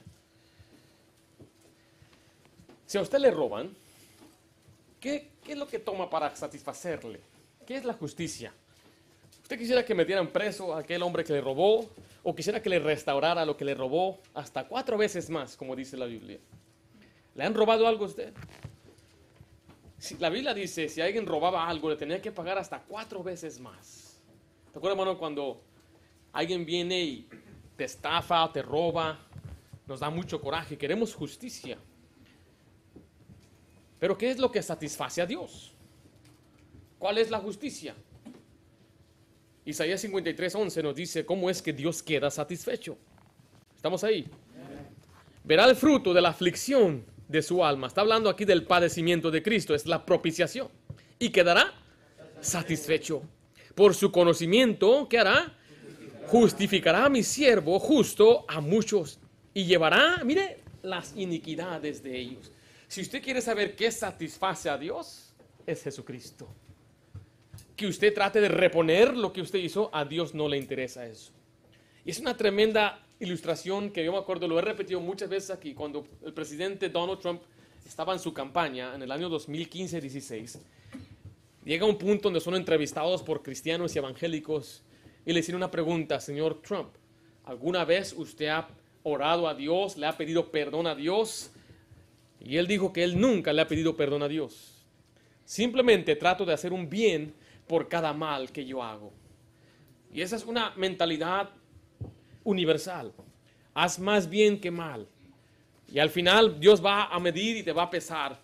Si 2.86 2.98
a 2.98 3.02
usted 3.02 3.18
le 3.18 3.30
roban, 3.30 3.70
¿qué, 4.98 5.30
¿qué, 5.44 5.52
es 5.52 5.58
lo 5.58 5.68
que 5.68 5.78
toma 5.78 6.10
para 6.10 6.34
satisfacerle? 6.34 7.20
¿Qué 7.66 7.76
es 7.76 7.84
la 7.84 7.92
justicia? 7.92 8.52
¿Usted 9.42 9.58
quisiera 9.58 9.84
que 9.84 9.94
metieran 9.94 10.28
preso 10.28 10.74
a 10.74 10.80
aquel 10.80 11.02
hombre 11.02 11.24
que 11.24 11.32
le 11.32 11.40
robó? 11.40 11.88
¿O 12.22 12.34
quisiera 12.34 12.60
que 12.60 12.68
le 12.68 12.78
restaurara 12.78 13.44
lo 13.44 13.56
que 13.56 13.64
le 13.64 13.74
robó 13.74 14.20
hasta 14.34 14.66
cuatro 14.66 14.98
veces 14.98 15.30
más, 15.30 15.56
como 15.56 15.74
dice 15.76 15.96
la 15.96 16.06
Biblia? 16.06 16.38
¿Le 17.34 17.44
han 17.44 17.54
robado 17.54 17.86
algo 17.86 18.04
a 18.04 18.08
usted? 18.08 18.32
La 20.18 20.30
Biblia 20.30 20.54
dice, 20.54 20.88
si 20.88 21.00
alguien 21.00 21.26
robaba 21.26 21.68
algo, 21.68 21.90
le 21.90 21.96
tenía 21.96 22.20
que 22.20 22.32
pagar 22.32 22.58
hasta 22.58 22.80
cuatro 22.80 23.22
veces 23.22 23.60
más. 23.60 24.09
¿Te 24.72 24.78
acuerdas, 24.78 24.98
hermano, 24.98 25.18
cuando 25.18 25.60
alguien 26.32 26.64
viene 26.64 27.00
y 27.00 27.28
te 27.76 27.84
estafa, 27.84 28.52
te 28.52 28.62
roba? 28.62 29.18
Nos 29.86 29.98
da 29.98 30.10
mucho 30.10 30.40
coraje, 30.40 30.78
queremos 30.78 31.12
justicia. 31.12 31.76
Pero 33.98 34.16
¿qué 34.16 34.30
es 34.30 34.38
lo 34.38 34.50
que 34.50 34.62
satisface 34.62 35.20
a 35.20 35.26
Dios? 35.26 35.72
¿Cuál 37.00 37.18
es 37.18 37.30
la 37.30 37.40
justicia? 37.40 37.96
Isaías 39.64 40.00
53, 40.00 40.54
11 40.54 40.82
nos 40.84 40.94
dice 40.94 41.26
cómo 41.26 41.50
es 41.50 41.60
que 41.60 41.72
Dios 41.72 42.00
queda 42.02 42.30
satisfecho. 42.30 42.96
¿Estamos 43.74 44.04
ahí? 44.04 44.28
Verá 45.42 45.64
el 45.64 45.74
fruto 45.74 46.14
de 46.14 46.20
la 46.20 46.28
aflicción 46.28 47.04
de 47.26 47.42
su 47.42 47.64
alma. 47.64 47.88
Está 47.88 48.02
hablando 48.02 48.30
aquí 48.30 48.44
del 48.44 48.64
padecimiento 48.64 49.32
de 49.32 49.42
Cristo, 49.42 49.74
es 49.74 49.84
la 49.86 50.06
propiciación. 50.06 50.68
Y 51.18 51.30
quedará 51.30 51.72
satisfecho 52.40 53.22
por 53.80 53.94
su 53.94 54.12
conocimiento, 54.12 55.08
¿qué 55.08 55.18
hará? 55.18 55.56
Justificará 56.26 57.06
a 57.06 57.08
mi 57.08 57.22
siervo 57.22 57.78
justo 57.78 58.44
a 58.46 58.60
muchos 58.60 59.18
y 59.54 59.64
llevará, 59.64 60.22
mire, 60.22 60.58
las 60.82 61.16
iniquidades 61.16 62.02
de 62.02 62.18
ellos. 62.18 62.52
Si 62.88 63.00
usted 63.00 63.22
quiere 63.22 63.40
saber 63.40 63.74
qué 63.76 63.90
satisface 63.90 64.68
a 64.68 64.76
Dios, 64.76 65.32
es 65.66 65.82
Jesucristo. 65.82 66.46
Que 67.74 67.86
usted 67.86 68.12
trate 68.12 68.42
de 68.42 68.48
reponer 68.50 69.16
lo 69.16 69.32
que 69.32 69.40
usted 69.40 69.58
hizo, 69.58 69.88
a 69.94 70.04
Dios 70.04 70.34
no 70.34 70.46
le 70.46 70.58
interesa 70.58 71.06
eso. 71.06 71.32
Y 72.04 72.10
es 72.10 72.20
una 72.20 72.36
tremenda 72.36 73.02
ilustración 73.18 73.88
que 73.92 74.04
yo 74.04 74.12
me 74.12 74.18
acuerdo, 74.18 74.46
lo 74.46 74.58
he 74.58 74.62
repetido 74.62 75.00
muchas 75.00 75.30
veces 75.30 75.48
aquí, 75.48 75.72
cuando 75.72 76.06
el 76.22 76.34
presidente 76.34 76.90
Donald 76.90 77.18
Trump 77.18 77.40
estaba 77.86 78.12
en 78.12 78.18
su 78.18 78.34
campaña 78.34 78.94
en 78.94 79.00
el 79.00 79.10
año 79.10 79.30
2015-16 79.30 80.58
llega 81.64 81.86
un 81.86 81.98
punto 81.98 82.24
donde 82.24 82.40
son 82.40 82.54
entrevistados 82.54 83.22
por 83.22 83.42
cristianos 83.42 83.94
y 83.94 83.98
evangélicos 83.98 84.82
y 85.26 85.32
le 85.32 85.40
hicieron 85.40 85.60
una 85.60 85.70
pregunta, 85.70 86.20
señor 86.20 86.60
Trump, 86.62 86.90
¿alguna 87.44 87.84
vez 87.84 88.14
usted 88.16 88.48
ha 88.48 88.68
orado 89.02 89.48
a 89.48 89.54
Dios, 89.54 89.96
le 89.96 90.06
ha 90.06 90.16
pedido 90.16 90.50
perdón 90.50 90.86
a 90.86 90.94
Dios? 90.94 91.50
Y 92.40 92.56
él 92.56 92.66
dijo 92.66 92.92
que 92.92 93.04
él 93.04 93.20
nunca 93.20 93.52
le 93.52 93.62
ha 93.62 93.68
pedido 93.68 93.96
perdón 93.96 94.22
a 94.22 94.28
Dios. 94.28 94.84
Simplemente 95.44 96.16
trato 96.16 96.44
de 96.44 96.54
hacer 96.54 96.72
un 96.72 96.88
bien 96.88 97.34
por 97.66 97.88
cada 97.88 98.12
mal 98.12 98.50
que 98.50 98.64
yo 98.64 98.82
hago. 98.82 99.12
Y 100.12 100.22
esa 100.22 100.36
es 100.36 100.44
una 100.44 100.72
mentalidad 100.76 101.50
universal. 102.44 103.12
Haz 103.74 103.98
más 103.98 104.28
bien 104.28 104.60
que 104.60 104.70
mal. 104.70 105.06
Y 105.92 105.98
al 105.98 106.10
final 106.10 106.58
Dios 106.58 106.84
va 106.84 107.04
a 107.04 107.18
medir 107.18 107.56
y 107.56 107.62
te 107.62 107.72
va 107.72 107.84
a 107.84 107.90
pesar 107.90 108.40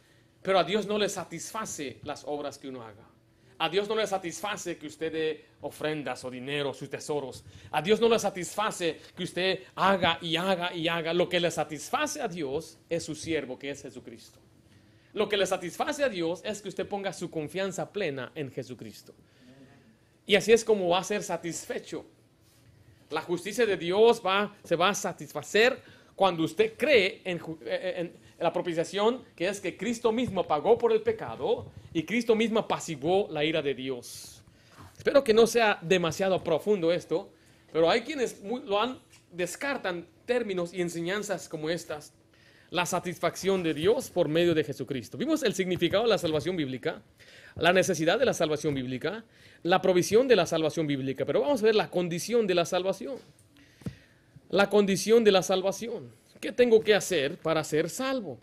pero 0.47 0.61
a 0.61 0.65
Dios 0.65 0.87
no 0.87 0.97
le 0.97 1.09
satisface 1.09 1.99
las 2.05 2.23
obras 2.25 2.57
que 2.57 2.69
uno 2.69 2.81
haga. 2.81 3.03
A 3.59 3.69
Dios 3.69 3.89
no 3.89 3.97
le 3.97 4.07
satisface 4.07 4.79
que 4.79 4.87
usted 4.87 5.13
dé 5.13 5.45
ofrendas 5.63 6.25
o 6.25 6.31
dinero, 6.31 6.73
sus 6.73 6.89
tesoros. 6.89 7.43
A 7.73 7.83
Dios 7.83 8.01
no 8.01 8.09
le 8.09 8.17
satisface 8.17 9.01
que 9.17 9.25
usted 9.25 9.65
haga 9.75 10.21
y 10.23 10.37
haga 10.37 10.73
y 10.73 10.87
haga. 10.87 11.13
Lo 11.13 11.29
que 11.29 11.41
le 11.41 11.51
satisface 11.51 12.23
a 12.23 12.29
Dios 12.29 12.79
es 12.89 13.03
su 13.03 13.17
siervo, 13.17 13.59
que 13.59 13.71
es 13.71 13.83
Jesucristo. 13.83 14.39
Lo 15.15 15.29
que 15.29 15.37
le 15.37 15.47
satisface 15.47 16.05
a 16.05 16.09
Dios 16.09 16.43
es 16.45 16.63
que 16.63 16.69
usted 16.69 16.87
ponga 16.87 17.13
su 17.13 17.29
confianza 17.29 17.93
plena 17.93 18.31
en 18.37 18.53
Jesucristo. 18.53 19.17
Y 20.27 20.37
así 20.37 20.53
es 20.53 20.65
como 20.65 20.91
va 20.91 21.01
a 21.01 21.05
ser 21.05 21.25
satisfecho. 21.25 22.07
La 23.11 23.23
justicia 23.23 23.67
de 23.67 23.77
Dios 23.77 24.23
va, 24.25 24.55
se 24.63 24.77
va 24.77 24.91
a 24.91 24.95
satisfacer 24.95 25.83
cuando 26.15 26.45
usted 26.45 26.77
cree 26.77 27.21
en, 27.25 27.41
en, 27.65 28.26
la 28.39 28.53
propiciación, 28.53 29.23
que 29.35 29.49
es 29.49 29.61
que 29.61 29.77
Cristo 29.77 30.13
mismo 30.13 30.47
pagó 30.47 30.77
por 30.77 30.93
el 30.93 31.03
pecado 31.03 31.71
y 31.93 32.05
Cristo 32.05 32.35
mismo 32.35 32.61
apaciguó 32.61 33.29
la 33.31 33.45
ira 33.45 33.63
de 33.63 33.75
Dios. 33.75 34.43
Espero 34.97 35.25
que 35.25 35.35
no 35.35 35.47
sea 35.47 35.79
demasiado 35.83 36.43
profundo 36.43 36.93
esto, 36.93 37.31
pero 37.73 37.91
hay 37.91 38.03
quienes 38.03 38.43
lo 38.43 38.81
han, 38.81 38.99
descartan 39.33 40.07
términos 40.25 40.73
y 40.75 40.83
enseñanzas 40.83 41.49
como 41.49 41.71
estas. 41.71 42.13
La 42.71 42.85
satisfacción 42.85 43.63
de 43.63 43.75
Dios 43.75 44.11
por 44.11 44.29
medio 44.29 44.53
de 44.53 44.65
Jesucristo. 44.65 45.17
Vimos 45.17 45.45
el 45.45 45.55
significado 45.55 46.03
de 46.03 46.09
la 46.09 46.19
salvación 46.19 46.57
bíblica, 46.57 47.01
la 47.55 47.73
necesidad 47.73 48.19
de 48.19 48.25
la 48.25 48.35
salvación 48.35 48.75
bíblica, 48.75 49.25
la 49.63 49.81
provisión 49.81 50.27
de 50.27 50.35
la 50.35 50.47
salvación 50.47 50.87
bíblica, 50.87 51.25
pero 51.25 51.41
vamos 51.41 51.63
a 51.63 51.67
ver 51.67 51.77
la 51.77 51.91
condición 51.91 52.47
de 52.47 52.55
la 52.55 52.65
salvación. 52.65 53.17
La 54.49 54.69
condición 54.69 55.23
de 55.23 55.33
la 55.33 55.43
salvación. 55.43 56.11
¿Qué 56.41 56.53
tengo 56.53 56.81
que 56.81 56.95
hacer 56.95 57.37
para 57.37 57.63
ser 57.65 57.89
salvo? 57.89 58.39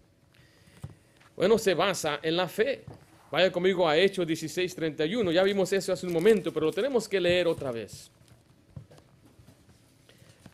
Bueno, 1.36 1.58
se 1.58 1.74
basa 1.74 2.20
en 2.22 2.38
la 2.38 2.48
fe. 2.48 2.84
Vaya 3.32 3.52
conmigo 3.52 3.88
a 3.88 3.98
Hechos 3.98 4.28
16:31. 4.28 5.32
Ya 5.32 5.44
vimos 5.44 5.74
eso 5.74 5.94
hace 5.94 6.06
un 6.06 6.14
momento, 6.14 6.54
pero 6.54 6.68
lo 6.68 6.72
tenemos 6.72 7.08
que 7.08 7.20
leer 7.20 7.48
otra 7.48 7.72
vez. 7.72 8.12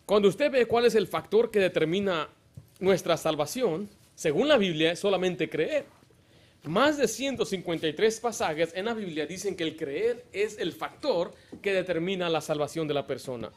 Cuando 0.05 0.27
usted 0.29 0.49
ve 0.49 0.65
cuál 0.65 0.85
es 0.85 0.95
el 0.95 1.07
factor 1.07 1.51
que 1.51 1.59
determina 1.59 2.29
nuestra 2.79 3.17
salvación, 3.17 3.89
según 4.15 4.47
la 4.47 4.57
Biblia, 4.57 4.91
es 4.91 4.99
solamente 4.99 5.49
creer. 5.49 5.85
Más 6.63 6.97
de 6.97 7.07
153 7.07 8.19
pasajes 8.19 8.71
en 8.75 8.85
la 8.85 8.93
Biblia 8.93 9.25
dicen 9.25 9.55
que 9.55 9.63
el 9.63 9.77
creer 9.77 10.25
es 10.33 10.57
el 10.57 10.73
factor 10.73 11.33
que 11.61 11.73
determina 11.73 12.29
la 12.29 12.41
salvación 12.41 12.87
de 12.87 12.93
la 12.93 13.07
persona. 13.07 13.49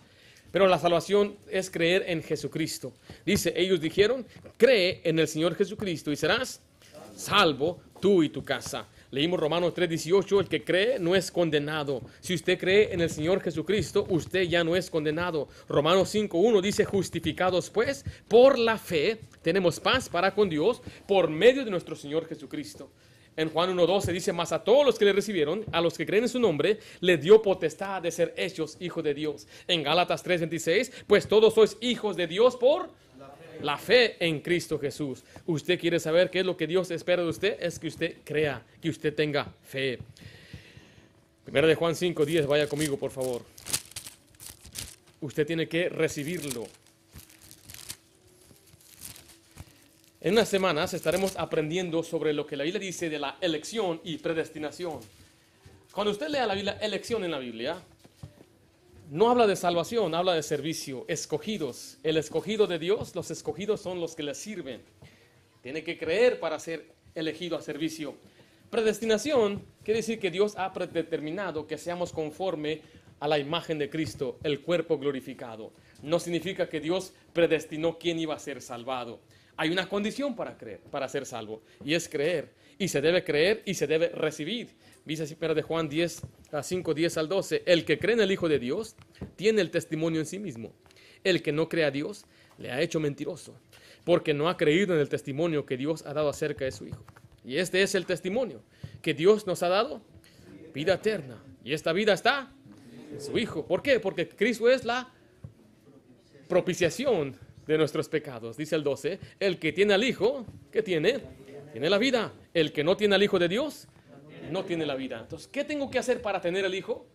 Pero 0.52 0.68
la 0.68 0.78
salvación 0.78 1.36
es 1.50 1.70
creer 1.70 2.04
en 2.06 2.22
Jesucristo. 2.22 2.92
Dice, 3.26 3.52
ellos 3.56 3.80
dijeron, 3.80 4.24
cree 4.56 5.00
en 5.02 5.18
el 5.18 5.26
Señor 5.26 5.56
Jesucristo 5.56 6.12
y 6.12 6.16
serás 6.16 6.60
salvo 7.16 7.80
tú 8.00 8.22
y 8.22 8.28
tu 8.28 8.44
casa. 8.44 8.86
Leímos 9.10 9.38
Romanos 9.38 9.74
3:18, 9.74 10.40
el 10.40 10.48
que 10.48 10.64
cree 10.64 10.98
no 10.98 11.14
es 11.14 11.30
condenado. 11.30 12.00
Si 12.20 12.34
usted 12.34 12.58
cree 12.58 12.94
en 12.94 13.02
el 13.02 13.10
Señor 13.10 13.42
Jesucristo, 13.42 14.06
usted 14.08 14.44
ya 14.44 14.64
no 14.64 14.74
es 14.74 14.88
condenado. 14.88 15.48
Romanos 15.68 16.14
5:1 16.14 16.62
dice, 16.62 16.86
justificados 16.86 17.68
pues 17.68 18.04
por 18.26 18.58
la 18.58 18.78
fe, 18.78 19.20
tenemos 19.42 19.80
paz 19.80 20.08
para 20.08 20.34
con 20.34 20.48
Dios 20.48 20.80
por 21.06 21.28
medio 21.28 21.64
de 21.64 21.70
nuestro 21.70 21.94
Señor 21.94 22.26
Jesucristo. 22.26 22.90
En 23.36 23.48
Juan 23.48 23.76
1.12 23.76 24.12
dice, 24.12 24.32
más 24.32 24.52
a 24.52 24.62
todos 24.62 24.84
los 24.84 24.98
que 24.98 25.06
le 25.06 25.12
recibieron, 25.12 25.64
a 25.72 25.80
los 25.80 25.96
que 25.96 26.04
creen 26.04 26.24
en 26.24 26.28
su 26.28 26.38
nombre, 26.38 26.78
le 27.00 27.16
dio 27.16 27.40
potestad 27.40 28.02
de 28.02 28.10
ser 28.10 28.34
hechos 28.36 28.76
hijos 28.80 29.02
de 29.02 29.14
Dios. 29.14 29.46
En 29.66 29.82
Gálatas 29.82 30.24
3.26, 30.24 30.92
pues 31.06 31.26
todos 31.26 31.54
sois 31.54 31.76
hijos 31.80 32.16
de 32.16 32.26
Dios 32.26 32.56
por 32.56 32.90
la 33.62 33.78
fe. 33.78 34.16
en 34.20 34.40
Cristo 34.40 34.78
Jesús. 34.78 35.24
Usted 35.46 35.78
quiere 35.78 35.98
saber 35.98 36.30
qué 36.30 36.40
es 36.40 36.46
lo 36.46 36.56
que 36.56 36.66
Dios 36.66 36.90
espera 36.90 37.22
de 37.22 37.28
usted, 37.28 37.56
es 37.60 37.78
que 37.78 37.88
usted 37.88 38.16
crea, 38.24 38.62
que 38.80 38.90
usted 38.90 39.14
tenga 39.14 39.52
fe. 39.62 39.98
Primera 41.44 41.66
de 41.66 41.74
Juan 41.74 41.94
5.10, 41.94 42.46
vaya 42.46 42.68
conmigo 42.68 42.98
por 42.98 43.10
favor. 43.10 43.42
Usted 45.20 45.46
tiene 45.46 45.68
que 45.68 45.88
recibirlo. 45.88 46.66
En 50.24 50.34
unas 50.34 50.48
semanas 50.48 50.94
estaremos 50.94 51.36
aprendiendo 51.36 52.04
sobre 52.04 52.32
lo 52.32 52.46
que 52.46 52.56
la 52.56 52.62
Biblia 52.62 52.78
dice 52.78 53.10
de 53.10 53.18
la 53.18 53.38
elección 53.40 54.00
y 54.04 54.18
predestinación. 54.18 55.00
Cuando 55.90 56.12
usted 56.12 56.28
lea 56.28 56.46
la 56.46 56.54
Biblia, 56.54 56.78
elección 56.80 57.24
en 57.24 57.32
la 57.32 57.40
Biblia, 57.40 57.76
no 59.10 59.30
habla 59.30 59.48
de 59.48 59.56
salvación, 59.56 60.14
habla 60.14 60.34
de 60.34 60.44
servicio, 60.44 61.04
escogidos. 61.08 61.98
El 62.04 62.18
escogido 62.18 62.68
de 62.68 62.78
Dios, 62.78 63.16
los 63.16 63.32
escogidos 63.32 63.80
son 63.80 63.98
los 63.98 64.14
que 64.14 64.22
le 64.22 64.36
sirven. 64.36 64.80
Tiene 65.60 65.82
que 65.82 65.98
creer 65.98 66.38
para 66.38 66.60
ser 66.60 66.86
elegido 67.16 67.56
a 67.56 67.60
servicio. 67.60 68.14
Predestinación 68.70 69.60
quiere 69.82 69.98
decir 69.98 70.20
que 70.20 70.30
Dios 70.30 70.54
ha 70.56 70.72
predeterminado 70.72 71.66
que 71.66 71.78
seamos 71.78 72.12
conforme 72.12 72.80
a 73.18 73.26
la 73.26 73.40
imagen 73.40 73.76
de 73.76 73.90
Cristo, 73.90 74.38
el 74.44 74.60
cuerpo 74.60 74.98
glorificado. 74.98 75.72
No 76.00 76.20
significa 76.20 76.68
que 76.68 76.78
Dios 76.78 77.12
predestinó 77.32 77.98
quién 77.98 78.20
iba 78.20 78.36
a 78.36 78.38
ser 78.38 78.62
salvado. 78.62 79.18
Hay 79.56 79.70
una 79.70 79.88
condición 79.88 80.34
para 80.34 80.56
creer, 80.56 80.80
para 80.90 81.08
ser 81.08 81.26
salvo, 81.26 81.62
y 81.84 81.94
es 81.94 82.08
creer. 82.08 82.52
Y 82.78 82.88
se 82.88 83.00
debe 83.00 83.22
creer 83.22 83.62
y 83.64 83.74
se 83.74 83.86
debe 83.86 84.08
recibir. 84.08 84.70
Dice 85.04 85.24
así, 85.24 85.34
de 85.34 85.62
Juan 85.62 85.88
10, 85.88 86.22
a 86.52 86.62
5, 86.62 86.94
10 86.94 87.18
al 87.18 87.28
12. 87.28 87.62
El 87.66 87.84
que 87.84 87.98
cree 87.98 88.14
en 88.14 88.20
el 88.20 88.32
Hijo 88.32 88.48
de 88.48 88.58
Dios 88.58 88.96
tiene 89.36 89.60
el 89.60 89.70
testimonio 89.70 90.20
en 90.20 90.26
sí 90.26 90.38
mismo. 90.38 90.72
El 91.22 91.42
que 91.42 91.52
no 91.52 91.68
cree 91.68 91.84
a 91.84 91.90
Dios 91.90 92.24
le 92.58 92.70
ha 92.70 92.80
hecho 92.80 93.00
mentiroso, 93.00 93.54
porque 94.04 94.34
no 94.34 94.48
ha 94.48 94.56
creído 94.56 94.94
en 94.94 95.00
el 95.00 95.08
testimonio 95.08 95.66
que 95.66 95.76
Dios 95.76 96.04
ha 96.06 96.14
dado 96.14 96.28
acerca 96.28 96.64
de 96.64 96.72
su 96.72 96.86
Hijo. 96.86 97.04
Y 97.44 97.56
este 97.56 97.82
es 97.82 97.94
el 97.94 98.06
testimonio 98.06 98.62
que 99.02 99.14
Dios 99.14 99.46
nos 99.46 99.62
ha 99.62 99.68
dado, 99.68 100.00
vida 100.72 100.94
eterna. 100.94 101.42
Y 101.64 101.72
esta 101.72 101.92
vida 101.92 102.12
está 102.12 102.52
en 103.12 103.20
su 103.20 103.38
Hijo. 103.38 103.66
¿Por 103.66 103.82
qué? 103.82 104.00
Porque 104.00 104.28
Cristo 104.28 104.70
es 104.70 104.84
la 104.84 105.12
propiciación 106.48 107.36
de 107.72 107.78
nuestros 107.78 108.08
pecados. 108.08 108.56
Dice 108.56 108.76
el 108.76 108.84
12, 108.84 109.18
el 109.40 109.58
que 109.58 109.72
tiene 109.72 109.94
al 109.94 110.04
Hijo, 110.04 110.44
¿qué 110.70 110.82
tiene? 110.82 111.20
Tiene 111.72 111.88
la 111.88 111.98
vida. 111.98 112.32
El 112.52 112.72
que 112.72 112.84
no 112.84 112.96
tiene 112.96 113.14
al 113.14 113.22
Hijo 113.22 113.38
de 113.38 113.48
Dios, 113.48 113.88
no 114.50 114.64
tiene 114.64 114.84
la 114.84 114.94
vida. 114.94 115.20
Entonces, 115.20 115.48
¿qué 115.48 115.64
tengo 115.64 115.90
que 115.90 115.98
hacer 115.98 116.20
para 116.20 116.40
tener 116.40 116.64
al 116.64 116.74
Hijo? 116.74 117.06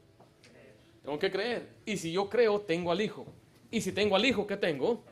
Tengo 1.03 1.19
que 1.19 1.31
creer. 1.31 1.67
Y 1.85 1.97
si 1.97 2.11
yo 2.11 2.27
creo, 2.27 2.61
tengo 2.61 2.91
al 2.91 3.01
Hijo. 3.01 3.25
Y 3.69 3.81
si 3.81 3.91
tengo 3.91 4.15
al 4.15 4.25
Hijo, 4.25 4.47
¿qué 4.47 4.57
tengo? 4.57 5.03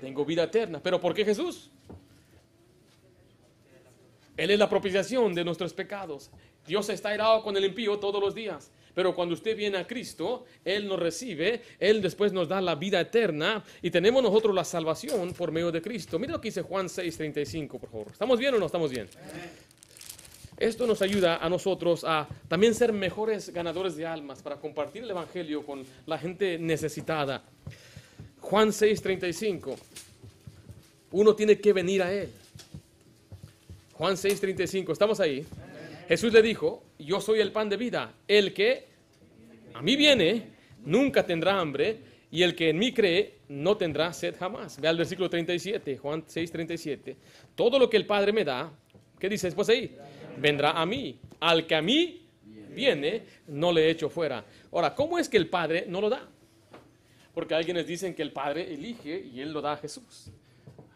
Tengo 0.00 0.24
vida 0.24 0.44
eterna. 0.44 0.80
¿Pero 0.82 1.00
por 1.00 1.14
qué 1.14 1.24
Jesús? 1.24 1.70
Él 4.36 4.50
es 4.50 4.58
la 4.58 4.68
propiciación 4.68 5.34
de 5.34 5.44
nuestros 5.44 5.72
pecados. 5.72 6.30
Dios 6.66 6.88
está 6.88 7.14
irado 7.14 7.42
con 7.42 7.56
el 7.56 7.64
impío 7.64 7.98
todos 7.98 8.20
los 8.20 8.34
días. 8.34 8.70
Pero 8.98 9.14
cuando 9.14 9.36
usted 9.36 9.56
viene 9.56 9.78
a 9.78 9.86
Cristo, 9.86 10.44
Él 10.64 10.88
nos 10.88 10.98
recibe, 10.98 11.62
Él 11.78 12.02
después 12.02 12.32
nos 12.32 12.48
da 12.48 12.60
la 12.60 12.74
vida 12.74 13.00
eterna 13.00 13.62
y 13.80 13.92
tenemos 13.92 14.20
nosotros 14.20 14.52
la 14.52 14.64
salvación 14.64 15.34
por 15.34 15.52
medio 15.52 15.70
de 15.70 15.80
Cristo. 15.80 16.18
Mira 16.18 16.32
lo 16.32 16.40
que 16.40 16.48
dice 16.48 16.62
Juan 16.62 16.88
6:35, 16.88 17.78
por 17.78 17.88
favor. 17.88 18.08
¿Estamos 18.10 18.40
bien 18.40 18.56
o 18.56 18.58
no 18.58 18.66
estamos 18.66 18.90
bien? 18.90 19.08
Esto 20.56 20.84
nos 20.84 21.00
ayuda 21.00 21.36
a 21.36 21.48
nosotros 21.48 22.02
a 22.02 22.26
también 22.48 22.74
ser 22.74 22.92
mejores 22.92 23.50
ganadores 23.50 23.94
de 23.94 24.04
almas 24.04 24.42
para 24.42 24.56
compartir 24.56 25.04
el 25.04 25.10
Evangelio 25.10 25.64
con 25.64 25.84
la 26.06 26.18
gente 26.18 26.58
necesitada. 26.58 27.44
Juan 28.40 28.70
6:35. 28.70 29.76
Uno 31.12 31.36
tiene 31.36 31.60
que 31.60 31.72
venir 31.72 32.02
a 32.02 32.12
Él. 32.12 32.30
Juan 33.92 34.16
6:35. 34.16 34.92
¿Estamos 34.92 35.20
ahí? 35.20 35.46
Jesús 36.08 36.32
le 36.32 36.40
dijo, 36.40 36.82
yo 36.98 37.20
soy 37.20 37.40
el 37.40 37.52
pan 37.52 37.68
de 37.68 37.76
vida. 37.76 38.14
El 38.26 38.54
que 38.54 38.87
a 39.78 39.82
mí 39.82 39.94
viene 39.94 40.48
nunca 40.84 41.24
tendrá 41.24 41.60
hambre 41.60 42.00
y 42.32 42.42
el 42.42 42.56
que 42.56 42.70
en 42.70 42.78
mí 42.78 42.92
cree 42.92 43.38
no 43.48 43.76
tendrá 43.76 44.12
sed 44.12 44.34
jamás. 44.36 44.80
Ve 44.80 44.88
al 44.88 44.96
versículo 44.96 45.30
37, 45.30 45.96
Juan 45.98 46.24
6, 46.26 46.50
37. 46.50 47.16
Todo 47.54 47.78
lo 47.78 47.88
que 47.88 47.96
el 47.96 48.04
Padre 48.04 48.32
me 48.32 48.44
da, 48.44 48.72
¿qué 49.20 49.28
dice 49.28 49.46
después 49.46 49.68
ahí? 49.68 49.96
Vendrá 50.36 50.72
a 50.72 50.84
mí. 50.84 51.20
Al 51.38 51.64
que 51.64 51.76
a 51.76 51.82
mí 51.82 52.26
viene, 52.74 53.22
no 53.46 53.70
le 53.70 53.88
echo 53.88 54.10
fuera. 54.10 54.44
Ahora, 54.72 54.94
¿cómo 54.96 55.16
es 55.16 55.28
que 55.28 55.36
el 55.36 55.48
Padre 55.48 55.84
no 55.88 56.00
lo 56.00 56.10
da? 56.10 56.28
Porque 57.32 57.54
alguienes 57.54 57.86
dicen 57.86 58.14
que 58.14 58.22
el 58.22 58.32
Padre 58.32 58.74
elige 58.74 59.20
y 59.32 59.40
Él 59.40 59.52
lo 59.52 59.60
da 59.60 59.74
a 59.74 59.76
Jesús. 59.76 60.32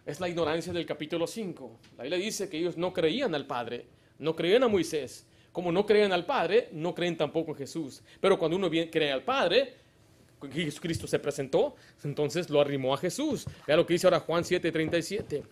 Es 0.05 0.19
la 0.19 0.29
ignorancia 0.29 0.73
del 0.73 0.85
capítulo 0.85 1.29
5. 1.29 1.79
La 1.99 2.03
Biblia 2.03 2.19
dice 2.19 2.49
que 2.49 2.59
ellos 2.59 2.77
no 2.77 2.93
creían 2.93 3.33
al 3.37 3.47
Padre 3.47 3.87
no 4.23 4.37
creían 4.37 4.63
a 4.63 4.69
Moisés. 4.69 5.27
Como 5.53 5.71
no 5.71 5.85
creían 5.85 6.13
al 6.13 6.25
Padre, 6.25 6.69
no 6.73 6.95
creen 6.95 7.17
tampoco 7.17 7.53
en 7.53 7.59
Jesús. 7.59 8.03
Pero 8.21 8.39
cuando 8.39 8.57
uno 8.57 8.71
cree 8.71 9.13
al 9.13 9.23
Padre, 9.23 9.75
Jesucristo 10.51 11.07
se 11.07 11.19
presentó, 11.19 11.77
entonces 12.03 12.51
lo 12.51 12.61
arrimó 12.61 12.95
a 12.95 12.99
Jesús. 12.99 13.45
Vea 13.67 13.77
lo 13.77 13.87
que 13.87 13.95
dice 13.95 14.07
ahora 14.07 14.21
Juan 14.21 14.45
7:37. 14.45 15.43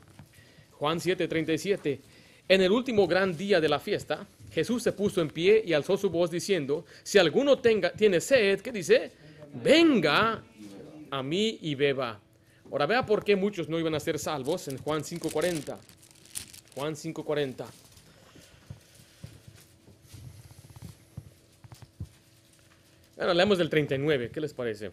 Juan 0.72 0.98
7:37. 0.98 2.00
En 2.48 2.62
el 2.62 2.72
último 2.72 3.06
gran 3.06 3.36
día 3.36 3.60
de 3.60 3.68
la 3.68 3.78
fiesta, 3.78 4.26
Jesús 4.50 4.82
se 4.82 4.92
puso 4.92 5.20
en 5.20 5.28
pie 5.28 5.62
y 5.64 5.72
alzó 5.72 5.96
su 5.96 6.10
voz 6.10 6.30
diciendo, 6.30 6.84
si 7.04 7.18
alguno 7.18 7.58
tenga, 7.58 7.92
tiene 7.92 8.20
sed, 8.20 8.60
¿qué 8.60 8.72
dice? 8.72 9.12
Venga 9.52 10.42
a 11.10 11.22
mí 11.22 11.58
y 11.62 11.74
beba. 11.74 12.18
Ahora 12.70 12.86
vea 12.86 13.06
por 13.06 13.24
qué 13.24 13.36
muchos 13.36 13.68
no 13.68 13.78
iban 13.78 13.94
a 13.94 14.00
ser 14.00 14.18
salvos 14.18 14.66
en 14.68 14.78
Juan 14.78 15.02
5:40. 15.02 15.78
Juan 16.74 16.96
5:40. 16.96 17.66
Ahora 23.20 23.34
leemos 23.34 23.58
del 23.58 23.68
39, 23.68 24.30
¿qué 24.32 24.40
les 24.40 24.54
parece? 24.54 24.92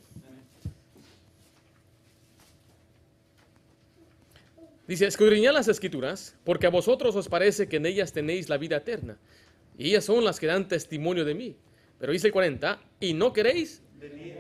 Dice, 4.85 5.07
escudriñad 5.07 5.53
las 5.53 5.69
escrituras, 5.69 6.35
porque 6.43 6.67
a 6.67 6.69
vosotros 6.69 7.15
os 7.15 7.29
parece 7.29 7.69
que 7.69 7.77
en 7.77 7.85
ellas 7.85 8.11
tenéis 8.11 8.49
la 8.49 8.57
vida 8.57 8.77
eterna, 8.77 9.17
y 9.77 9.89
ellas 9.89 10.03
son 10.03 10.25
las 10.25 10.41
que 10.41 10.47
dan 10.47 10.67
testimonio 10.67 11.23
de 11.23 11.35
mí. 11.35 11.55
Pero 11.99 12.11
dice 12.11 12.27
el 12.27 12.33
40, 12.33 12.81
y 12.99 13.13
no 13.13 13.31
queréis 13.31 13.81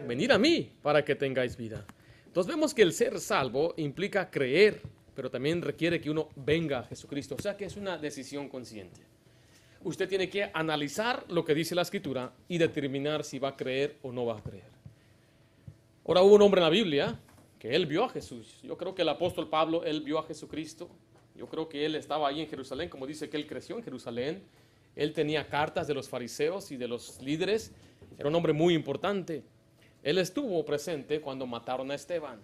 venir 0.05 0.33
a 0.33 0.37
mí 0.37 0.69
para 0.81 1.05
que 1.05 1.15
tengáis 1.15 1.55
vida. 1.55 1.85
Entonces 2.25 2.53
vemos 2.53 2.73
que 2.73 2.81
el 2.81 2.91
ser 2.91 3.21
salvo 3.21 3.73
implica 3.77 4.29
creer, 4.29 4.81
pero 5.15 5.31
también 5.31 5.61
requiere 5.61 6.01
que 6.01 6.09
uno 6.09 6.27
venga 6.35 6.79
a 6.79 6.83
Jesucristo, 6.83 7.35
o 7.35 7.41
sea 7.41 7.55
que 7.55 7.63
es 7.63 7.77
una 7.77 7.97
decisión 7.97 8.49
consciente 8.49 8.99
usted 9.87 10.09
tiene 10.09 10.29
que 10.29 10.51
analizar 10.53 11.23
lo 11.29 11.45
que 11.45 11.55
dice 11.55 11.73
la 11.73 11.81
escritura 11.81 12.33
y 12.49 12.57
determinar 12.57 13.23
si 13.23 13.39
va 13.39 13.49
a 13.49 13.55
creer 13.55 13.97
o 14.01 14.11
no 14.11 14.25
va 14.25 14.37
a 14.37 14.43
creer. 14.43 14.65
Ahora 16.05 16.21
hubo 16.23 16.35
un 16.35 16.41
hombre 16.41 16.59
en 16.59 16.63
la 16.65 16.69
Biblia 16.69 17.19
que 17.57 17.73
él 17.73 17.85
vio 17.85 18.03
a 18.03 18.09
Jesús. 18.09 18.59
Yo 18.63 18.77
creo 18.77 18.93
que 18.93 19.03
el 19.03 19.09
apóstol 19.09 19.49
Pablo, 19.49 19.85
él 19.85 20.01
vio 20.01 20.19
a 20.19 20.23
Jesucristo. 20.23 20.89
Yo 21.35 21.47
creo 21.47 21.69
que 21.69 21.85
él 21.85 21.95
estaba 21.95 22.27
ahí 22.27 22.41
en 22.41 22.49
Jerusalén, 22.49 22.89
como 22.89 23.07
dice 23.07 23.29
que 23.29 23.37
él 23.37 23.47
creció 23.47 23.77
en 23.77 23.83
Jerusalén. 23.83 24.43
Él 24.93 25.13
tenía 25.13 25.47
cartas 25.47 25.87
de 25.87 25.93
los 25.93 26.09
fariseos 26.09 26.69
y 26.71 26.75
de 26.75 26.89
los 26.89 27.21
líderes. 27.21 27.71
Era 28.17 28.27
un 28.27 28.35
hombre 28.35 28.51
muy 28.51 28.73
importante. 28.73 29.43
Él 30.03 30.17
estuvo 30.17 30.65
presente 30.65 31.21
cuando 31.21 31.47
mataron 31.47 31.91
a 31.91 31.95
Esteban. 31.95 32.41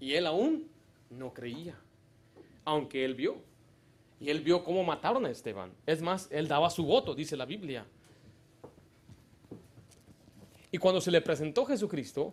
Y 0.00 0.14
él 0.14 0.26
aún 0.26 0.68
no 1.10 1.34
creía, 1.34 1.78
aunque 2.64 3.04
él 3.04 3.14
vio. 3.14 3.51
Y 4.22 4.30
él 4.30 4.40
vio 4.40 4.62
cómo 4.62 4.84
mataron 4.84 5.26
a 5.26 5.30
Esteban. 5.30 5.72
Es 5.84 6.00
más, 6.00 6.28
él 6.30 6.46
daba 6.46 6.70
su 6.70 6.84
voto, 6.84 7.12
dice 7.12 7.36
la 7.36 7.44
Biblia. 7.44 7.84
Y 10.70 10.78
cuando 10.78 11.00
se 11.00 11.10
le 11.10 11.20
presentó 11.20 11.66
Jesucristo, 11.66 12.32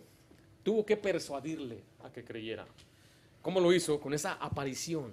tuvo 0.61 0.85
que 0.85 0.97
persuadirle 0.97 1.81
a 2.03 2.11
que 2.11 2.23
creyera. 2.23 2.67
¿Cómo 3.41 3.59
lo 3.59 3.73
hizo? 3.73 3.99
Con 3.99 4.13
esa 4.13 4.33
aparición. 4.33 5.11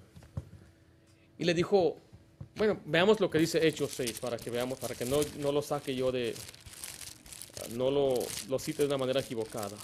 Y 1.39 1.45
le 1.45 1.55
dijo, 1.55 1.97
bueno, 2.57 2.79
veamos 2.85 3.21
lo 3.21 3.31
que 3.31 3.39
dice 3.39 3.67
Hechos 3.67 3.93
6 3.93 4.21
para 4.21 4.37
que 4.37 4.51
veamos, 4.51 4.79
para 4.79 4.95
que 4.95 5.07
no, 5.07 5.21
no 5.39 5.53
lo 5.53 5.63
saque 5.63 5.97
yo 5.97 6.13
de, 6.13 6.35
no 7.75 7.91
lo, 7.91 8.13
lo 8.51 8.59
cite 8.59 8.83
de 8.83 8.89
una 8.89 8.99
manera 8.99 9.21
equivocada. 9.21 9.79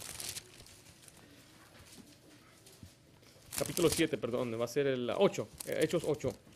Capítulo 3.57 3.89
7, 3.89 4.19
perdón, 4.19 4.61
va 4.61 4.67
a 4.67 4.69
ser 4.69 4.89
el 4.89 5.09
8, 5.09 5.49
Hechos 5.81 6.05
8. 6.07 6.52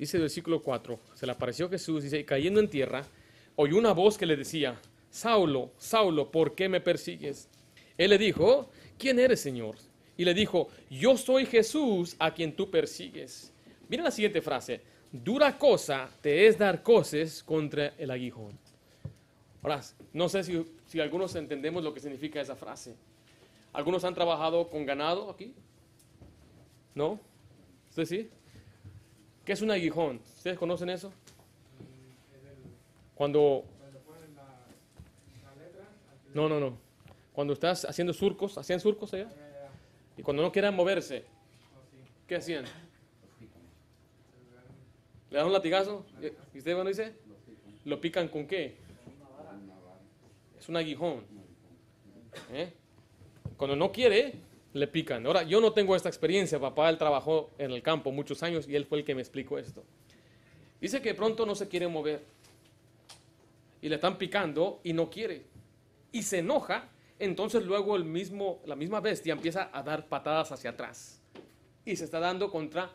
Dice 0.00 0.16
el 0.16 0.22
versículo 0.22 0.62
4, 0.62 0.98
se 1.12 1.26
le 1.26 1.32
apareció 1.32 1.68
Jesús, 1.68 2.02
dice, 2.02 2.18
y 2.18 2.24
cayendo 2.24 2.58
en 2.58 2.70
tierra, 2.70 3.04
oyó 3.54 3.76
una 3.76 3.92
voz 3.92 4.16
que 4.16 4.24
le 4.24 4.34
decía, 4.34 4.80
Saulo, 5.10 5.72
Saulo, 5.76 6.30
¿por 6.30 6.54
qué 6.54 6.70
me 6.70 6.80
persigues? 6.80 7.50
Él 7.98 8.08
le 8.08 8.16
dijo, 8.16 8.70
¿quién 8.96 9.18
eres, 9.18 9.42
Señor? 9.42 9.76
Y 10.16 10.24
le 10.24 10.32
dijo, 10.32 10.68
yo 10.88 11.18
soy 11.18 11.44
Jesús 11.44 12.16
a 12.18 12.32
quien 12.32 12.56
tú 12.56 12.70
persigues. 12.70 13.52
Mira 13.90 14.02
la 14.02 14.10
siguiente 14.10 14.40
frase, 14.40 14.80
dura 15.12 15.58
cosa 15.58 16.08
te 16.22 16.46
es 16.46 16.56
dar 16.56 16.82
cosas 16.82 17.42
contra 17.42 17.88
el 17.98 18.10
aguijón. 18.10 18.58
Ahora, 19.62 19.82
no 20.14 20.30
sé 20.30 20.44
si, 20.44 20.64
si 20.86 20.98
algunos 20.98 21.34
entendemos 21.34 21.84
lo 21.84 21.92
que 21.92 22.00
significa 22.00 22.40
esa 22.40 22.56
frase. 22.56 22.96
¿Algunos 23.74 24.02
han 24.04 24.14
trabajado 24.14 24.70
con 24.70 24.86
ganado 24.86 25.28
aquí? 25.28 25.52
¿No? 26.94 27.20
¿Usted 27.90 28.06
sí? 28.06 28.30
¿Qué 29.50 29.54
es 29.54 29.62
un 29.62 29.72
aguijón? 29.72 30.20
¿Ustedes 30.36 30.56
conocen 30.56 30.90
eso? 30.90 31.12
Cuando... 33.16 33.64
No, 36.32 36.48
no, 36.48 36.60
no. 36.60 36.78
Cuando 37.32 37.54
estás 37.54 37.84
haciendo 37.84 38.12
surcos, 38.12 38.56
¿hacían 38.58 38.78
surcos 38.78 39.12
allá? 39.12 39.28
Y 40.16 40.22
cuando 40.22 40.44
no 40.44 40.52
quieran 40.52 40.76
moverse, 40.76 41.24
¿qué 42.28 42.36
hacían? 42.36 42.64
¿Le 45.30 45.38
dan 45.38 45.48
un 45.48 45.52
latigazo? 45.52 46.06
¿Y 46.54 46.58
usted 46.58 46.72
cuando 46.74 46.90
dice? 46.90 47.12
¿Lo 47.86 48.00
pican 48.00 48.28
con 48.28 48.46
qué? 48.46 48.76
Es 50.60 50.68
un 50.68 50.76
aguijón. 50.76 51.24
¿Eh? 52.52 52.72
Cuando 53.56 53.74
no 53.74 53.90
quiere, 53.90 54.32
le 54.72 54.86
pican. 54.86 55.26
Ahora, 55.26 55.42
yo 55.42 55.60
no 55.60 55.72
tengo 55.72 55.96
esta 55.96 56.08
experiencia, 56.08 56.58
papá, 56.58 56.88
él 56.90 56.98
trabajó 56.98 57.50
en 57.58 57.72
el 57.72 57.82
campo 57.82 58.12
muchos 58.12 58.42
años 58.42 58.68
y 58.68 58.76
él 58.76 58.84
fue 58.84 58.98
el 58.98 59.04
que 59.04 59.14
me 59.14 59.20
explicó 59.20 59.58
esto. 59.58 59.84
Dice 60.80 61.02
que 61.02 61.14
pronto 61.14 61.44
no 61.44 61.54
se 61.54 61.68
quiere 61.68 61.88
mover 61.88 62.22
y 63.82 63.88
le 63.88 63.96
están 63.96 64.16
picando 64.16 64.80
y 64.84 64.92
no 64.92 65.10
quiere. 65.10 65.44
Y 66.12 66.22
se 66.22 66.38
enoja, 66.38 66.88
entonces 67.18 67.64
luego 67.64 67.96
el 67.96 68.04
mismo, 68.04 68.60
la 68.64 68.76
misma 68.76 69.00
bestia 69.00 69.32
empieza 69.32 69.70
a 69.72 69.82
dar 69.82 70.06
patadas 70.08 70.52
hacia 70.52 70.70
atrás 70.70 71.20
y 71.84 71.96
se 71.96 72.04
está 72.04 72.20
dando 72.20 72.50
contra 72.50 72.90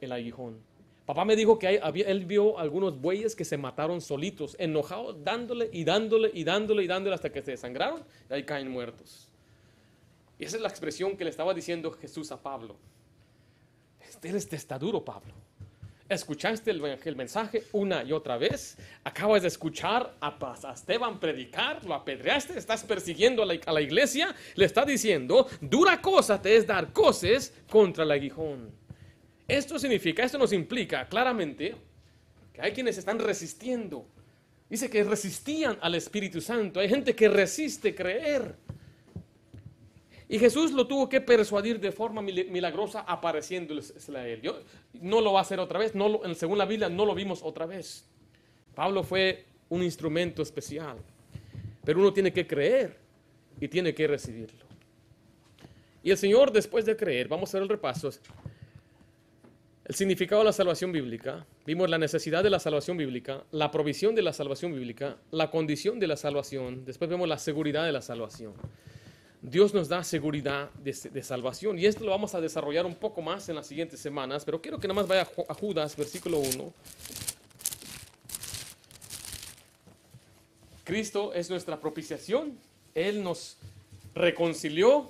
el 0.00 0.12
aguijón. 0.12 0.60
Papá 1.04 1.24
me 1.24 1.34
dijo 1.34 1.58
que 1.58 1.80
él 2.06 2.24
vio 2.26 2.58
algunos 2.58 3.00
bueyes 3.00 3.34
que 3.34 3.44
se 3.44 3.56
mataron 3.56 4.00
solitos, 4.00 4.54
enojados, 4.58 5.22
dándole 5.24 5.68
y 5.72 5.84
dándole 5.84 6.30
y 6.32 6.44
dándole 6.44 6.84
y 6.84 6.86
dándole 6.86 7.14
hasta 7.14 7.32
que 7.32 7.42
se 7.42 7.52
desangraron 7.52 8.02
y 8.30 8.32
ahí 8.32 8.44
caen 8.44 8.70
muertos. 8.70 9.31
Y 10.42 10.44
esa 10.44 10.56
es 10.56 10.62
la 10.62 10.68
expresión 10.68 11.16
que 11.16 11.22
le 11.22 11.30
estaba 11.30 11.54
diciendo 11.54 11.92
Jesús 11.92 12.32
a 12.32 12.42
Pablo. 12.42 12.74
Este 14.00 14.28
eres 14.28 14.48
testaduro, 14.48 15.04
Pablo. 15.04 15.32
Escuchaste 16.08 16.72
el, 16.72 17.14
mensaje 17.14 17.62
una 17.70 18.02
y 18.02 18.10
otra 18.10 18.38
vez. 18.38 18.76
Acabas 19.04 19.42
de 19.42 19.46
escuchar 19.46 20.16
a, 20.20 20.36
Esteban 20.74 21.20
predicar, 21.20 21.84
lo 21.84 21.94
apedreaste, 21.94 22.58
estás 22.58 22.82
persiguiendo 22.82 23.44
a 23.44 23.46
la, 23.46 23.56
a 23.64 23.72
la 23.72 23.80
iglesia. 23.82 24.34
Le 24.56 24.64
está 24.64 24.84
diciendo, 24.84 25.46
dura 25.60 26.02
cosa 26.02 26.42
te 26.42 26.56
es 26.56 26.66
dar 26.66 26.92
cosas 26.92 27.52
contra 27.70 28.02
el 28.02 28.10
aguijón. 28.10 28.68
Esto 29.46 29.78
significa, 29.78 30.24
esto 30.24 30.38
nos 30.38 30.52
implica 30.52 31.08
claramente 31.08 31.76
que 32.52 32.62
hay 32.62 32.72
quienes 32.72 32.98
están 32.98 33.20
resistiendo. 33.20 34.08
Dice 34.68 34.90
que 34.90 35.04
resistían 35.04 35.78
al 35.80 35.94
Espíritu 35.94 36.40
Santo. 36.40 36.80
Hay 36.80 36.88
gente 36.88 37.14
que 37.14 37.28
resiste 37.28 37.94
creer. 37.94 38.56
Y 40.32 40.38
Jesús 40.38 40.72
lo 40.72 40.86
tuvo 40.86 41.10
que 41.10 41.20
persuadir 41.20 41.78
de 41.78 41.92
forma 41.92 42.22
milagrosa 42.22 43.00
apareciéndoles 43.00 44.08
a 44.08 44.26
él. 44.26 44.40
no 44.94 45.20
lo 45.20 45.34
va 45.34 45.40
a 45.40 45.42
hacer 45.42 45.60
otra 45.60 45.78
vez. 45.78 45.94
No 45.94 46.22
según 46.34 46.56
la 46.56 46.64
Biblia 46.64 46.88
no 46.88 47.04
lo 47.04 47.14
vimos 47.14 47.42
otra 47.42 47.66
vez. 47.66 48.08
Pablo 48.74 49.02
fue 49.02 49.44
un 49.68 49.82
instrumento 49.82 50.40
especial. 50.40 50.96
Pero 51.84 52.00
uno 52.00 52.14
tiene 52.14 52.32
que 52.32 52.46
creer 52.46 52.96
y 53.60 53.68
tiene 53.68 53.94
que 53.94 54.06
recibirlo. 54.06 54.64
Y 56.02 56.10
el 56.10 56.16
Señor 56.16 56.50
después 56.50 56.86
de 56.86 56.96
creer, 56.96 57.28
vamos 57.28 57.50
a 57.50 57.50
hacer 57.50 57.62
el 57.62 57.68
repaso, 57.68 58.08
el 59.84 59.94
significado 59.94 60.40
de 60.40 60.46
la 60.46 60.52
salvación 60.54 60.92
bíblica, 60.92 61.44
vimos 61.66 61.90
la 61.90 61.98
necesidad 61.98 62.42
de 62.42 62.48
la 62.48 62.58
salvación 62.58 62.96
bíblica, 62.96 63.44
la 63.50 63.70
provisión 63.70 64.14
de 64.14 64.22
la 64.22 64.32
salvación 64.32 64.72
bíblica, 64.72 65.18
la 65.30 65.50
condición 65.50 66.00
de 66.00 66.06
la 66.06 66.16
salvación, 66.16 66.86
después 66.86 67.10
vemos 67.10 67.28
la 67.28 67.36
seguridad 67.36 67.84
de 67.84 67.92
la 67.92 68.00
salvación. 68.00 68.54
Dios 69.42 69.74
nos 69.74 69.88
da 69.88 70.04
seguridad 70.04 70.70
de, 70.74 71.22
salvación 71.22 71.78
y 71.78 71.86
esto 71.86 72.04
lo 72.04 72.12
vamos 72.12 72.34
a 72.34 72.40
desarrollar 72.40 72.86
un 72.86 72.94
poco 72.94 73.20
más 73.20 73.48
en 73.48 73.56
las 73.56 73.66
siguientes 73.66 74.00
semanas, 74.00 74.44
pero 74.44 74.62
quiero 74.62 74.78
que 74.78 74.88
nada 74.88 75.00
más 75.00 75.08
vaya 75.08 75.28
a 75.48 75.54
Judas, 75.54 75.96
versículo 75.96 76.38
1. 76.38 76.72
Cristo 80.84 81.34
es 81.34 81.50
nuestra 81.50 81.78
propiciación, 81.80 82.56
Él 82.94 83.22
nos 83.22 83.58
reconcilió 84.14 85.08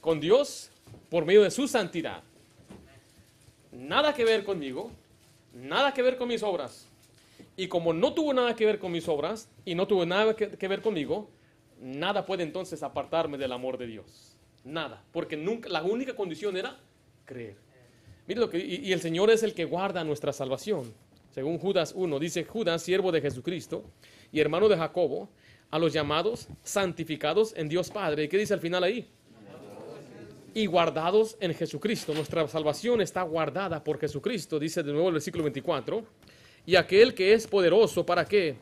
con 0.00 0.20
Dios 0.20 0.70
por 1.10 1.24
medio 1.24 1.42
de 1.42 1.50
su 1.50 1.68
santidad 1.68 2.22
nada 3.74 4.14
que 4.14 4.24
ver 4.24 4.44
conmigo, 4.44 4.90
nada 5.52 5.92
que 5.92 6.02
ver 6.02 6.16
con 6.16 6.28
mis 6.28 6.42
obras. 6.42 6.86
Y 7.56 7.68
como 7.68 7.92
no 7.92 8.12
tuvo 8.14 8.32
nada 8.32 8.56
que 8.56 8.66
ver 8.66 8.78
con 8.78 8.92
mis 8.92 9.08
obras 9.08 9.48
y 9.64 9.74
no 9.74 9.86
tuvo 9.86 10.06
nada 10.06 10.34
que, 10.34 10.68
ver 10.68 10.82
conmigo, 10.82 11.28
nada 11.84 12.24
puede 12.26 12.42
entonces 12.42 12.82
apartarme 12.82 13.38
del 13.38 13.52
amor 13.52 13.78
de 13.78 13.86
Dios. 13.86 14.36
Nada, 14.64 15.04
porque 15.12 15.36
nunca, 15.36 15.68
la 15.68 15.82
única 15.82 16.16
condición 16.16 16.56
era 16.56 16.76
creer. 17.24 17.56
Mire 18.26 18.40
lo 18.40 18.48
que, 18.48 18.58
y, 18.58 18.76
y 18.76 18.92
el 18.92 19.00
Señor 19.00 19.30
es 19.30 19.42
el 19.42 19.54
que 19.54 19.66
guarda 19.66 20.02
nuestra 20.02 20.32
salvación. 20.32 20.92
Según 21.30 21.58
Judas 21.58 21.92
1, 21.94 22.18
dice 22.18 22.44
Judas, 22.44 22.82
siervo 22.82 23.12
de 23.12 23.20
Jesucristo 23.20 23.84
y 24.32 24.40
hermano 24.40 24.68
de 24.68 24.76
Jacobo, 24.76 25.28
a 25.70 25.78
los 25.78 25.92
llamados, 25.92 26.48
santificados 26.62 27.52
en 27.56 27.68
Dios 27.68 27.90
Padre. 27.90 28.28
¿Qué 28.28 28.38
dice 28.38 28.54
al 28.54 28.60
final 28.60 28.84
ahí? 28.84 29.08
y 30.54 30.66
guardados 30.66 31.36
en 31.40 31.52
Jesucristo. 31.52 32.14
Nuestra 32.14 32.46
salvación 32.48 33.00
está 33.00 33.22
guardada 33.22 33.82
por 33.82 33.98
Jesucristo, 33.98 34.58
dice 34.58 34.82
de 34.82 34.92
nuevo 34.92 35.08
el 35.08 35.14
versículo 35.14 35.42
24. 35.42 36.04
Y 36.64 36.76
aquel 36.76 37.12
que 37.12 37.34
es 37.34 37.46
poderoso, 37.46 38.06
¿para 38.06 38.24
qué? 38.24 38.56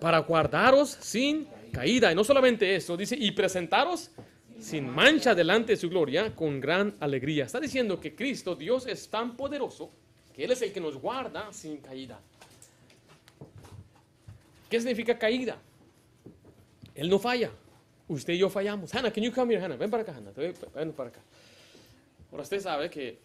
Para 0.00 0.18
guardaros 0.20 0.90
sin 0.90 1.48
caída. 1.74 2.10
Y 2.10 2.14
no 2.14 2.24
solamente 2.24 2.74
eso, 2.74 2.96
dice, 2.96 3.16
y 3.18 3.32
presentaros 3.32 4.10
sin 4.58 4.88
mancha 4.88 5.34
delante 5.34 5.72
de 5.72 5.76
su 5.76 5.90
gloria 5.90 6.34
con 6.34 6.60
gran 6.60 6.94
alegría. 7.00 7.44
Está 7.44 7.60
diciendo 7.60 8.00
que 8.00 8.14
Cristo, 8.14 8.54
Dios, 8.54 8.86
es 8.86 9.10
tan 9.10 9.36
poderoso 9.36 9.90
que 10.32 10.44
Él 10.44 10.52
es 10.52 10.62
el 10.62 10.72
que 10.72 10.80
nos 10.80 10.96
guarda 10.96 11.52
sin 11.52 11.78
caída. 11.78 12.20
¿Qué 14.70 14.80
significa 14.80 15.18
caída? 15.18 15.58
Él 16.94 17.08
no 17.10 17.18
falla. 17.18 17.50
Usted 18.08 18.34
y 18.34 18.38
yo 18.38 18.48
fallamos. 18.48 18.94
Hannah, 18.94 19.12
can 19.12 19.22
you 19.22 19.32
come 19.32 19.52
here, 19.52 19.62
Hannah? 19.62 19.76
Ven 19.76 19.90
para 19.90 20.02
acá, 20.02 20.14
Hannah. 20.16 20.32
Ven 20.32 20.92
para 20.92 21.08
acá. 21.10 21.20
Ahora 22.30 22.42
usted 22.42 22.60
sabe 22.60 22.90
que 22.90 23.18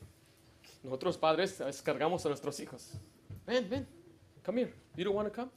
nosotros 0.84 1.18
padres 1.18 1.62
cargamos 1.84 2.26
a 2.26 2.30
nuestros 2.30 2.60
hijos. 2.60 2.92
Ven, 3.46 3.70
ven. 3.70 3.88
Come 4.46 4.62
here. 4.62 4.74
You 4.96 5.06
don't 5.06 5.16
want 5.16 5.28
to 5.28 5.34
come? 5.34 5.52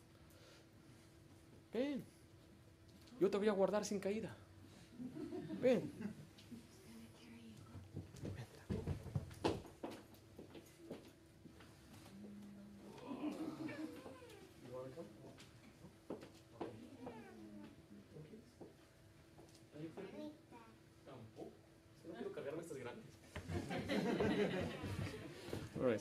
Ven. 1.72 2.11
Yo 3.22 3.30
te 3.30 3.38
voy 3.38 3.46
a 3.46 3.52
guardar 3.52 3.84
sin 3.84 4.00
caída. 4.00 4.34
Ven. 5.60 5.92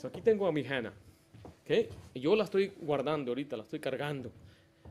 aquí 0.03 0.21
tengo 0.21 0.47
a 0.47 0.51
mi 0.51 0.65
Hannah. 0.65 0.91
¿okay? 1.61 1.87
yo 2.15 2.35
la 2.35 2.45
estoy 2.45 2.73
guardando 2.81 3.29
ahorita, 3.29 3.55
la 3.57 3.61
estoy 3.61 3.79
cargando. 3.79 4.31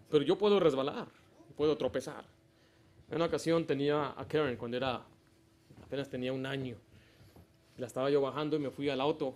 Pero 0.09 0.23
yo 0.23 0.39
puedo 0.39 0.61
resbalar, 0.61 1.09
puedo 1.55 1.77
tropezar. 1.77 2.25
En 3.11 3.17
una 3.17 3.27
ocasión 3.27 3.67
tenía 3.67 4.15
a 4.17 4.29
Karen 4.29 4.57
cuando 4.57 4.77
era, 4.77 5.05
apenas 5.83 6.09
tenía 6.09 6.33
un 6.33 6.47
año. 6.47 6.77
La 7.77 7.87
estaba 7.87 8.11
yo 8.11 8.21
bajando 8.21 8.57
y 8.57 8.61
me 8.61 8.71
fui 8.71 8.89
al 8.89 9.01
auto. 9.01 9.35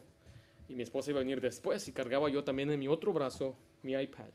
Y 0.69 0.75
mi 0.75 0.83
esposa 0.83 1.11
iba 1.11 1.21
a 1.21 1.23
venir 1.23 1.41
después 1.41 1.87
y 1.89 1.93
cargaba 1.93 2.29
yo 2.29 2.45
también 2.45 2.71
en 2.71 2.79
mi 2.79 2.89
otro 2.89 3.12
brazo 3.12 3.57
mi 3.83 3.93
iPad. 3.93 4.31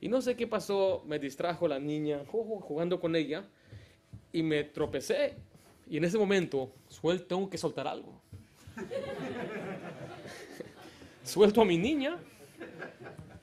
Y 0.00 0.08
no 0.08 0.20
sé 0.20 0.36
qué 0.36 0.46
pasó, 0.46 1.02
me 1.06 1.18
distrajo 1.18 1.68
la 1.68 1.78
niña 1.78 2.22
jugando 2.26 3.00
con 3.00 3.16
ella 3.16 3.44
y 4.32 4.42
me 4.42 4.64
tropecé. 4.64 5.36
Y 5.88 5.96
en 5.96 6.04
ese 6.04 6.18
momento, 6.18 6.72
suelto, 6.88 7.26
tengo 7.26 7.48
que 7.48 7.58
soltar 7.58 7.86
algo. 7.86 8.20
¿Suelto 11.24 11.62
a 11.62 11.64
mi 11.64 11.78
niña 11.78 12.18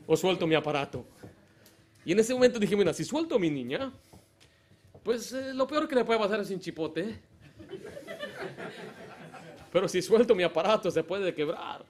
o 0.06 0.16
suelto 0.16 0.46
mi 0.46 0.56
aparato? 0.56 1.06
Y 2.06 2.12
en 2.12 2.20
ese 2.20 2.34
momento 2.34 2.60
dije, 2.60 2.76
mira, 2.76 2.94
si 2.94 3.04
suelto 3.04 3.36
a 3.36 3.40
mi 3.40 3.50
niña, 3.50 3.92
pues 5.04 5.32
eh, 5.34 5.54
lo 5.54 5.68
peor 5.68 5.88
que 5.88 5.96
le 5.96 6.06
puede 6.06 6.20
pasar 6.20 6.40
es 6.40 6.50
un 6.50 6.60
chipote. 6.60 7.20
Pero 9.72 9.88
si 9.88 10.02
suelto 10.02 10.36
mi 10.36 10.44
aparato, 10.44 10.92
se 10.92 11.04
puede 11.04 11.34
quebrar. 11.34 11.84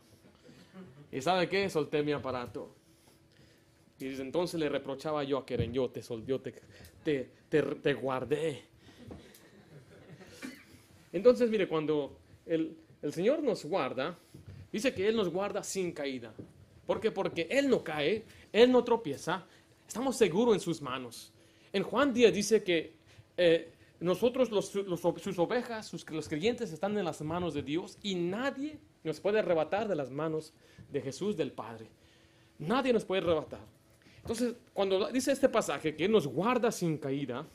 ¿Y 1.12 1.22
sabe 1.22 1.50
qué? 1.50 1.70
Solté 1.70 2.02
mi 2.02 2.12
aparato. 2.12 2.74
Y 4.00 4.06
desde 4.06 4.24
entonces 4.24 4.60
le 4.60 4.70
reprochaba 4.70 5.24
yo 5.24 5.38
a 5.38 5.46
Keren, 5.46 5.74
yo 5.74 5.90
te, 5.90 6.02
yo 6.26 6.42
te, 6.42 6.54
te, 7.04 7.30
te 7.62 7.94
guardé. 7.94 8.64
Entonces, 11.12 11.50
mire, 11.50 11.68
cuando 11.68 12.18
el, 12.46 12.76
el 13.02 13.14
Señor 13.14 13.44
nos 13.44 13.64
guarda, 13.66 14.18
dice 14.72 14.94
que 14.94 15.08
Él 15.08 15.16
nos 15.16 15.30
guarda 15.30 15.64
sin 15.64 15.92
caída. 15.92 16.34
¿Por 16.88 17.00
qué? 17.00 17.12
Porque 17.12 17.48
Él 17.50 17.70
no 17.70 17.84
cae, 17.84 18.24
Él 18.52 18.72
no 18.72 18.84
tropieza, 18.84 19.46
estamos 19.88 20.18
seguros 20.18 20.56
en 20.56 20.60
sus 20.60 20.82
manos. 20.82 21.32
En 21.72 21.84
Juan 21.84 22.14
10 22.14 22.34
dice 22.34 22.64
que 22.64 22.96
eh, 23.38 23.74
nosotros, 24.00 24.50
sus 24.50 25.40
ovejas, 25.40 25.92
los 26.10 26.28
creyentes, 26.28 26.72
están 26.72 26.98
en 26.98 27.06
las 27.06 27.22
manos 27.22 27.54
de 27.54 27.64
Dios 27.64 27.98
y 28.02 28.16
nadie 28.16 28.80
nos 29.04 29.20
puede 29.20 29.40
arrebatar 29.40 29.88
de 29.88 29.96
las 29.96 30.12
manos 30.12 30.54
de 30.92 31.02
Jesús 31.02 31.38
del 31.38 31.52
Padre. 31.52 31.90
Nadie 32.60 32.94
nos 32.94 33.06
puede 33.06 33.22
arrebatar. 33.22 33.66
Entonces, 34.18 34.56
cuando 34.74 35.10
dice 35.12 35.32
este 35.32 35.50
pasaje 35.50 35.96
que 35.96 36.08
nos 36.08 36.28
guarda 36.28 36.72
sin 36.72 36.98
caída, 36.98 37.46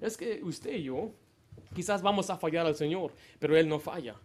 es 0.00 0.16
que 0.16 0.42
usted 0.42 0.74
y 0.74 0.84
yo 0.84 1.12
quizás 1.74 2.02
vamos 2.02 2.30
a 2.30 2.36
fallar 2.36 2.66
al 2.66 2.74
Señor, 2.74 3.12
pero 3.38 3.56
Él 3.56 3.68
no 3.68 3.78
falla. 3.78 4.16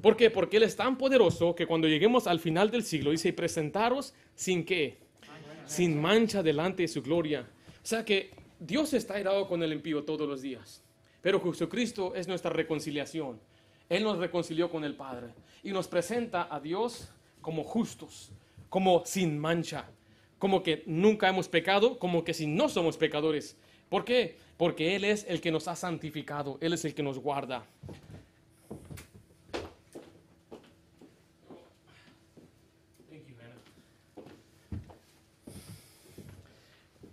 ¿Por 0.00 0.16
qué? 0.16 0.30
Porque 0.30 0.56
Él 0.58 0.64
es 0.64 0.76
tan 0.76 0.98
poderoso 0.98 1.54
que 1.54 1.66
cuando 1.66 1.88
lleguemos 1.88 2.26
al 2.26 2.40
final 2.40 2.70
del 2.70 2.84
siglo, 2.84 3.10
dice, 3.10 3.32
presentaros 3.32 4.14
sin 4.34 4.64
qué? 4.64 4.98
Sin 5.66 6.00
mancha 6.00 6.42
delante 6.42 6.82
de 6.82 6.88
su 6.88 7.02
gloria. 7.02 7.46
O 7.82 7.86
sea 7.86 8.04
que 8.04 8.30
Dios 8.58 8.94
está 8.94 9.14
airado 9.14 9.46
con 9.46 9.62
el 9.62 9.72
impío 9.72 10.04
todos 10.04 10.28
los 10.28 10.42
días. 10.42 10.82
pero 11.20 11.42
Jesucristo 11.42 12.14
es 12.14 12.28
nuestra 12.28 12.52
reconciliación. 12.52 13.40
Él 13.88 14.04
nos 14.04 14.18
reconcilió 14.18 14.70
con 14.70 14.84
el 14.84 14.94
Padre 14.94 15.34
y 15.64 15.72
nos 15.72 15.88
presenta 15.88 16.46
a 16.48 16.60
Dios 16.60 17.08
como 17.40 17.64
justos, 17.64 18.30
como 18.68 19.04
sin 19.04 19.36
mancha, 19.36 19.86
como 20.38 20.62
que 20.62 20.84
nunca 20.86 21.28
hemos 21.28 21.48
pecado, 21.48 21.98
como 21.98 22.22
que 22.22 22.32
si 22.32 22.46
no 22.46 22.68
somos 22.68 22.96
pecadores. 22.96 23.56
¿Por 23.88 24.04
qué? 24.04 24.36
Porque 24.56 24.96
Él 24.96 25.04
es 25.04 25.26
el 25.28 25.40
que 25.40 25.50
nos 25.50 25.66
ha 25.68 25.76
santificado, 25.76 26.58
Él 26.60 26.72
es 26.72 26.84
el 26.84 26.94
que 26.94 27.02
nos 27.02 27.18
guarda. 27.18 27.66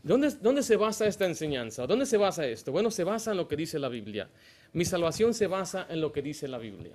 ¿Dónde, 0.03 0.31
¿Dónde, 0.41 0.63
se 0.63 0.75
basa 0.75 1.07
esta 1.07 1.25
enseñanza? 1.25 1.87
¿Dónde 1.87 2.05
se 2.05 2.17
basa 2.17 2.45
esto? 2.45 2.73
Bueno, 2.73 2.91
se 2.91 3.05
basa 3.05 3.31
en 3.31 3.37
lo 3.37 3.47
que 3.47 3.55
dice 3.55 3.79
la 3.79 3.87
Biblia. 3.87 4.29
Mi 4.73 4.83
salvación 4.83 5.33
se 5.33 5.47
basa 5.47 5.87
en 5.89 6.01
lo 6.01 6.11
que 6.11 6.21
dice 6.21 6.47
la 6.49 6.57
Biblia. 6.57 6.91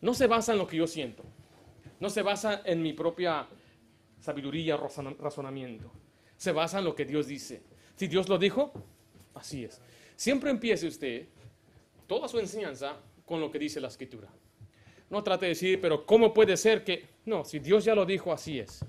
No 0.00 0.14
se 0.14 0.26
basa 0.26 0.52
en 0.52 0.58
lo 0.58 0.66
que 0.66 0.78
yo 0.78 0.86
siento. 0.86 1.22
No 2.00 2.08
se 2.08 2.22
basa 2.22 2.62
en 2.64 2.82
mi 2.82 2.94
propia 2.94 3.46
sabiduría, 4.20 4.78
razonamiento. 4.78 5.92
Se 6.38 6.52
basa 6.52 6.78
en 6.78 6.86
lo 6.86 6.94
que 6.94 7.04
Dios 7.04 7.26
dice. 7.26 7.60
Si 7.96 8.06
Dios 8.06 8.30
lo 8.30 8.38
dijo, 8.38 8.72
así 9.34 9.64
es. 9.64 9.80
Siempre 10.16 10.50
empiece 10.50 10.86
usted 10.86 11.26
toda 12.06 12.28
su 12.28 12.38
enseñanza 12.38 12.96
con 13.26 13.40
lo 13.40 13.50
que 13.50 13.58
dice 13.58 13.78
la 13.78 13.88
escritura. 13.88 14.28
No 15.10 15.22
trate 15.22 15.46
de 15.46 15.50
decir, 15.50 15.80
pero 15.80 16.06
¿cómo 16.06 16.32
puede 16.32 16.56
ser 16.56 16.82
que... 16.82 17.04
No, 17.26 17.44
si 17.44 17.58
Dios 17.58 17.84
ya 17.84 17.94
lo 17.94 18.06
dijo, 18.06 18.32
así 18.32 18.58
es. 18.58 18.84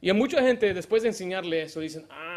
Y 0.00 0.10
a 0.10 0.14
mucha 0.14 0.42
gente, 0.42 0.74
después 0.74 1.02
de 1.02 1.10
enseñarle 1.10 1.62
eso, 1.62 1.80
dicen, 1.80 2.06
ah, 2.10 2.31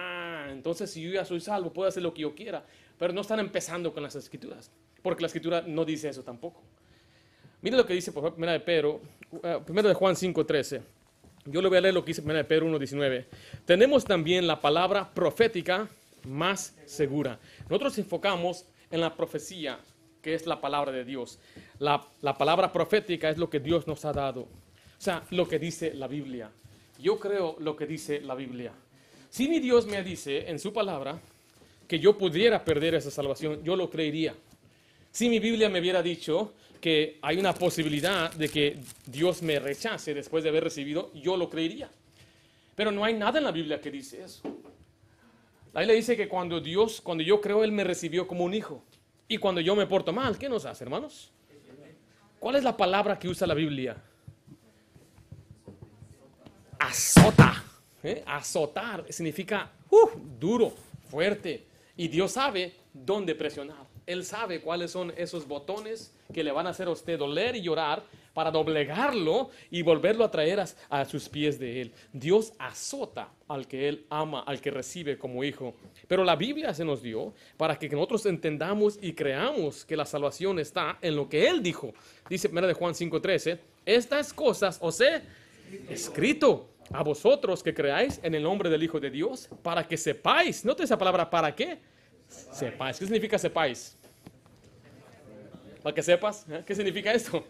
entonces 0.55 0.89
si 0.89 1.01
yo 1.01 1.11
ya 1.11 1.25
soy 1.25 1.39
salvo, 1.41 1.71
puedo 1.71 1.87
hacer 1.87 2.01
lo 2.01 2.13
que 2.13 2.21
yo 2.21 2.33
quiera. 2.33 2.65
Pero 2.97 3.13
no 3.13 3.21
están 3.21 3.39
empezando 3.39 3.93
con 3.93 4.03
las 4.03 4.15
escrituras, 4.15 4.71
porque 5.01 5.21
la 5.21 5.27
escritura 5.27 5.61
no 5.61 5.85
dice 5.85 6.09
eso 6.09 6.23
tampoco. 6.23 6.61
Mire 7.61 7.77
lo 7.77 7.85
que 7.85 7.93
dice 7.93 8.11
por 8.11 8.31
primera 8.31 8.53
de 8.53 8.59
Pedro, 8.59 9.01
eh, 9.43 9.59
primero 9.65 9.87
de 9.87 9.95
Juan 9.95 10.15
5.13. 10.15 10.81
Yo 11.45 11.61
le 11.61 11.67
voy 11.67 11.77
a 11.77 11.81
leer 11.81 11.93
lo 11.93 12.03
que 12.03 12.09
dice 12.09 12.21
primera 12.21 12.39
de 12.39 12.45
Pedro 12.45 12.67
1.19. 12.67 13.25
Tenemos 13.65 14.05
también 14.05 14.47
la 14.47 14.61
palabra 14.61 15.13
profética 15.13 15.87
más 16.23 16.75
segura. 16.85 17.39
Nosotros 17.69 17.97
enfocamos 17.97 18.65
en 18.89 19.01
la 19.01 19.15
profecía, 19.15 19.79
que 20.21 20.33
es 20.33 20.47
la 20.47 20.61
palabra 20.61 20.91
de 20.91 21.05
Dios. 21.05 21.39
La, 21.79 22.05
la 22.21 22.35
palabra 22.35 22.71
profética 22.71 23.29
es 23.29 23.37
lo 23.37 23.49
que 23.49 23.59
Dios 23.59 23.87
nos 23.87 24.05
ha 24.05 24.13
dado. 24.13 24.41
O 24.41 25.01
sea, 25.01 25.23
lo 25.29 25.47
que 25.47 25.59
dice 25.59 25.93
la 25.93 26.07
Biblia. 26.07 26.51
Yo 26.99 27.19
creo 27.19 27.57
lo 27.59 27.75
que 27.75 27.85
dice 27.85 28.21
la 28.21 28.35
Biblia. 28.35 28.73
Si 29.29 29.47
mi 29.47 29.59
Dios 29.59 29.85
me 29.85 30.03
dice 30.03 30.49
en 30.49 30.59
su 30.59 30.71
palabra 30.71 31.19
que 31.87 31.99
yo 31.99 32.17
pudiera 32.17 32.63
perder 32.63 32.95
esa 32.95 33.11
salvación, 33.11 33.63
yo 33.63 33.75
lo 33.75 33.89
creería. 33.89 34.33
Si 35.11 35.29
mi 35.29 35.39
Biblia 35.39 35.69
me 35.69 35.79
hubiera 35.79 36.01
dicho 36.01 36.53
que 36.81 37.19
hay 37.21 37.37
una 37.37 37.53
posibilidad 37.53 38.31
de 38.33 38.49
que 38.49 38.79
Dios 39.05 39.41
me 39.41 39.59
rechace 39.59 40.13
después 40.13 40.43
de 40.43 40.49
haber 40.49 40.63
recibido, 40.63 41.11
yo 41.13 41.37
lo 41.37 41.49
creería. 41.49 41.89
Pero 42.75 42.91
no 42.91 43.03
hay 43.03 43.13
nada 43.13 43.37
en 43.37 43.45
la 43.45 43.51
Biblia 43.51 43.79
que 43.79 43.89
dice 43.89 44.23
eso. 44.23 44.41
La 45.73 45.81
Biblia 45.81 45.95
dice 45.95 46.15
que 46.15 46.27
cuando 46.27 46.59
Dios, 46.59 47.01
cuando 47.01 47.23
yo 47.23 47.41
creo, 47.41 47.63
Él 47.63 47.71
me 47.71 47.83
recibió 47.83 48.27
como 48.27 48.43
un 48.43 48.53
hijo. 48.53 48.83
Y 49.27 49.37
cuando 49.37 49.61
yo 49.61 49.75
me 49.75 49.87
porto 49.87 50.13
mal, 50.13 50.37
¿qué 50.37 50.47
nos 50.47 50.65
hace, 50.65 50.83
hermanos? 50.83 51.31
¿Cuál 52.39 52.57
es 52.57 52.63
la 52.63 52.77
palabra 52.77 53.17
que 53.17 53.27
usa 53.27 53.47
la 53.47 53.53
Biblia? 53.53 53.97
Azota. 56.77 57.63
¿Eh? 58.05 58.23
Azotar 58.25 59.05
significa 59.09 59.71
duro, 60.39 60.73
fuerte. 61.09 61.63
Y 61.97 62.07
Dios 62.07 62.31
sabe 62.31 62.73
dónde 62.93 63.35
presionar. 63.35 63.85
Él 64.05 64.23
sabe 64.23 64.61
cuáles 64.61 64.91
son 64.91 65.13
esos 65.17 65.47
botones 65.47 66.13
que 66.33 66.43
le 66.43 66.51
van 66.51 66.67
a 66.67 66.71
hacer 66.71 66.87
a 66.87 66.91
usted 66.91 67.17
doler 67.17 67.55
y 67.55 67.61
llorar 67.61 68.03
para 68.35 68.51
doblegarlo 68.51 69.49
y 69.71 69.81
volverlo 69.81 70.23
a 70.25 70.29
traer 70.29 70.63
a, 70.89 71.05
sus 71.05 71.29
pies 71.29 71.57
de 71.57 71.81
Él. 71.81 71.93
Dios 72.11 72.53
azota 72.59 73.29
al 73.47 73.65
que 73.65 73.87
Él 73.87 74.05
ama, 74.09 74.41
al 74.41 74.59
que 74.59 74.69
recibe 74.69 75.17
como 75.17 75.43
hijo. 75.43 75.73
Pero 76.07 76.23
la 76.23 76.35
Biblia 76.35 76.73
se 76.73 76.85
nos 76.85 77.01
dio 77.01 77.33
para 77.57 77.79
que 77.79 77.89
nosotros 77.89 78.25
entendamos 78.25 78.99
y 79.01 79.13
creamos 79.13 79.85
que 79.85 79.95
la 79.95 80.05
salvación 80.05 80.59
está 80.59 80.99
en 81.01 81.15
lo 81.15 81.29
que 81.29 81.47
Él 81.47 81.63
dijo. 81.63 81.93
Dice 82.29 82.49
1 82.49 82.67
de 82.67 82.73
Juan 82.73 82.93
5:13, 82.93 83.57
estas 83.85 84.33
cosas 84.33 84.77
os 84.81 84.99
he 84.99 85.21
escrito 85.89 86.67
a 86.91 87.03
vosotros 87.03 87.63
que 87.63 87.73
creáis 87.73 88.19
en 88.23 88.35
el 88.35 88.43
nombre 88.43 88.69
del 88.69 88.83
Hijo 88.83 88.99
de 88.99 89.09
Dios, 89.09 89.49
para 89.61 89.87
que 89.87 89.97
sepáis, 89.97 90.63
note 90.63 90.83
esa 90.83 90.97
palabra, 90.97 91.29
¿para 91.29 91.53
qué? 91.55 91.79
Sepáis. 92.27 92.97
¿Qué 92.97 93.05
significa 93.05 93.37
sepáis? 93.37 93.97
Para 95.81 95.93
que 95.93 96.03
sepas, 96.03 96.45
¿eh? 96.49 96.63
¿qué 96.65 96.73
significa 96.73 97.13
esto? 97.13 97.45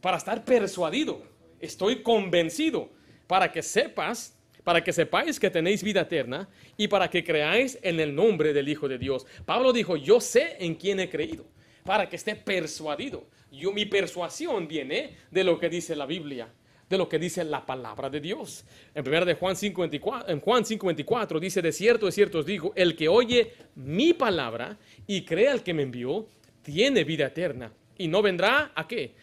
Para 0.00 0.16
estar 0.16 0.44
persuadido, 0.44 1.22
estoy 1.60 2.02
convencido, 2.02 2.90
para 3.26 3.50
que 3.50 3.62
sepas, 3.62 4.34
para 4.64 4.82
que 4.82 4.92
sepáis 4.92 5.38
que 5.38 5.50
tenéis 5.50 5.82
vida 5.82 6.02
eterna 6.02 6.48
y 6.76 6.88
para 6.88 7.08
que 7.08 7.24
creáis 7.24 7.78
en 7.82 8.00
el 8.00 8.14
nombre 8.14 8.52
del 8.52 8.68
Hijo 8.68 8.88
de 8.88 8.98
Dios. 8.98 9.26
Pablo 9.44 9.72
dijo, 9.72 9.96
yo 9.96 10.20
sé 10.20 10.56
en 10.60 10.74
quién 10.74 11.00
he 11.00 11.08
creído, 11.08 11.46
para 11.84 12.08
que 12.08 12.16
esté 12.16 12.34
persuadido. 12.34 13.26
Yo, 13.50 13.72
mi 13.72 13.86
persuasión 13.86 14.68
viene 14.68 15.16
de 15.30 15.44
lo 15.44 15.58
que 15.58 15.68
dice 15.68 15.96
la 15.96 16.06
Biblia 16.06 16.48
de 16.88 16.96
lo 16.96 17.08
que 17.08 17.18
dice 17.18 17.44
la 17.44 17.64
palabra 17.66 18.08
de 18.08 18.20
Dios. 18.20 18.64
En 18.94 19.06
1 19.06 19.26
de 19.26 19.34
Juan 19.34 19.54
5:24 19.54 20.28
en 20.28 20.40
Juan 20.40 20.64
5:24 20.64 21.38
dice, 21.38 21.60
"De 21.60 21.72
cierto, 21.72 22.06
de 22.06 22.12
cierto 22.12 22.38
os 22.38 22.46
digo, 22.46 22.72
el 22.74 22.96
que 22.96 23.08
oye 23.08 23.52
mi 23.74 24.14
palabra 24.14 24.78
y 25.06 25.24
cree 25.24 25.48
al 25.48 25.62
que 25.62 25.74
me 25.74 25.82
envió, 25.82 26.26
tiene 26.62 27.04
vida 27.04 27.26
eterna 27.26 27.72
y 27.96 28.08
no 28.08 28.22
vendrá 28.22 28.72
a 28.74 28.86
qué? 28.86 29.14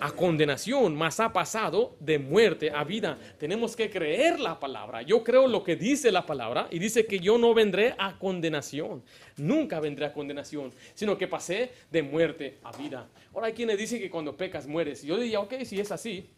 A 0.00 0.12
condenación, 0.12 0.96
mas 0.96 1.20
ha 1.20 1.32
pasado 1.32 1.96
de 2.00 2.18
muerte 2.18 2.70
a 2.70 2.84
vida. 2.84 3.18
Tenemos 3.38 3.76
que 3.76 3.90
creer 3.90 4.40
la 4.40 4.58
palabra. 4.58 5.02
Yo 5.02 5.22
creo 5.22 5.46
lo 5.46 5.62
que 5.62 5.76
dice 5.76 6.10
la 6.10 6.24
palabra 6.24 6.68
y 6.70 6.78
dice 6.78 7.04
que 7.06 7.20
yo 7.20 7.36
no 7.36 7.52
vendré 7.52 7.94
a 7.98 8.18
condenación. 8.18 9.02
Nunca 9.36 9.78
vendré 9.78 10.06
a 10.06 10.12
condenación, 10.12 10.72
sino 10.94 11.18
que 11.18 11.28
pasé 11.28 11.70
de 11.90 12.02
muerte 12.02 12.58
a 12.64 12.74
vida. 12.76 13.08
Ahora 13.34 13.48
hay 13.48 13.52
quienes 13.52 13.76
dicen 13.76 14.00
que 14.00 14.08
cuando 14.08 14.34
pecas 14.36 14.66
mueres. 14.66 15.02
Yo 15.02 15.18
diría, 15.18 15.40
ok, 15.40 15.54
si 15.64 15.78
es 15.78 15.92
así, 15.92 16.30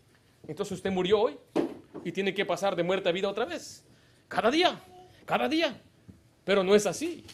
entonces 0.49 0.73
usted 0.73 0.91
murió 0.91 1.21
hoy 1.21 1.39
y 2.05 2.11
tiene 2.11 2.35
que 2.35 2.45
pasar 2.45 2.75
de 2.75 2.83
muerte 2.83 3.09
a 3.09 3.13
vida 3.13 3.29
otra 3.29 3.45
vez. 3.45 3.85
Cada 4.27 4.51
día, 4.51 4.81
cada 5.25 5.49
día. 5.49 5.81
Pero 6.45 6.65
no 6.65 6.75
es 6.75 6.87
así. 6.87 7.25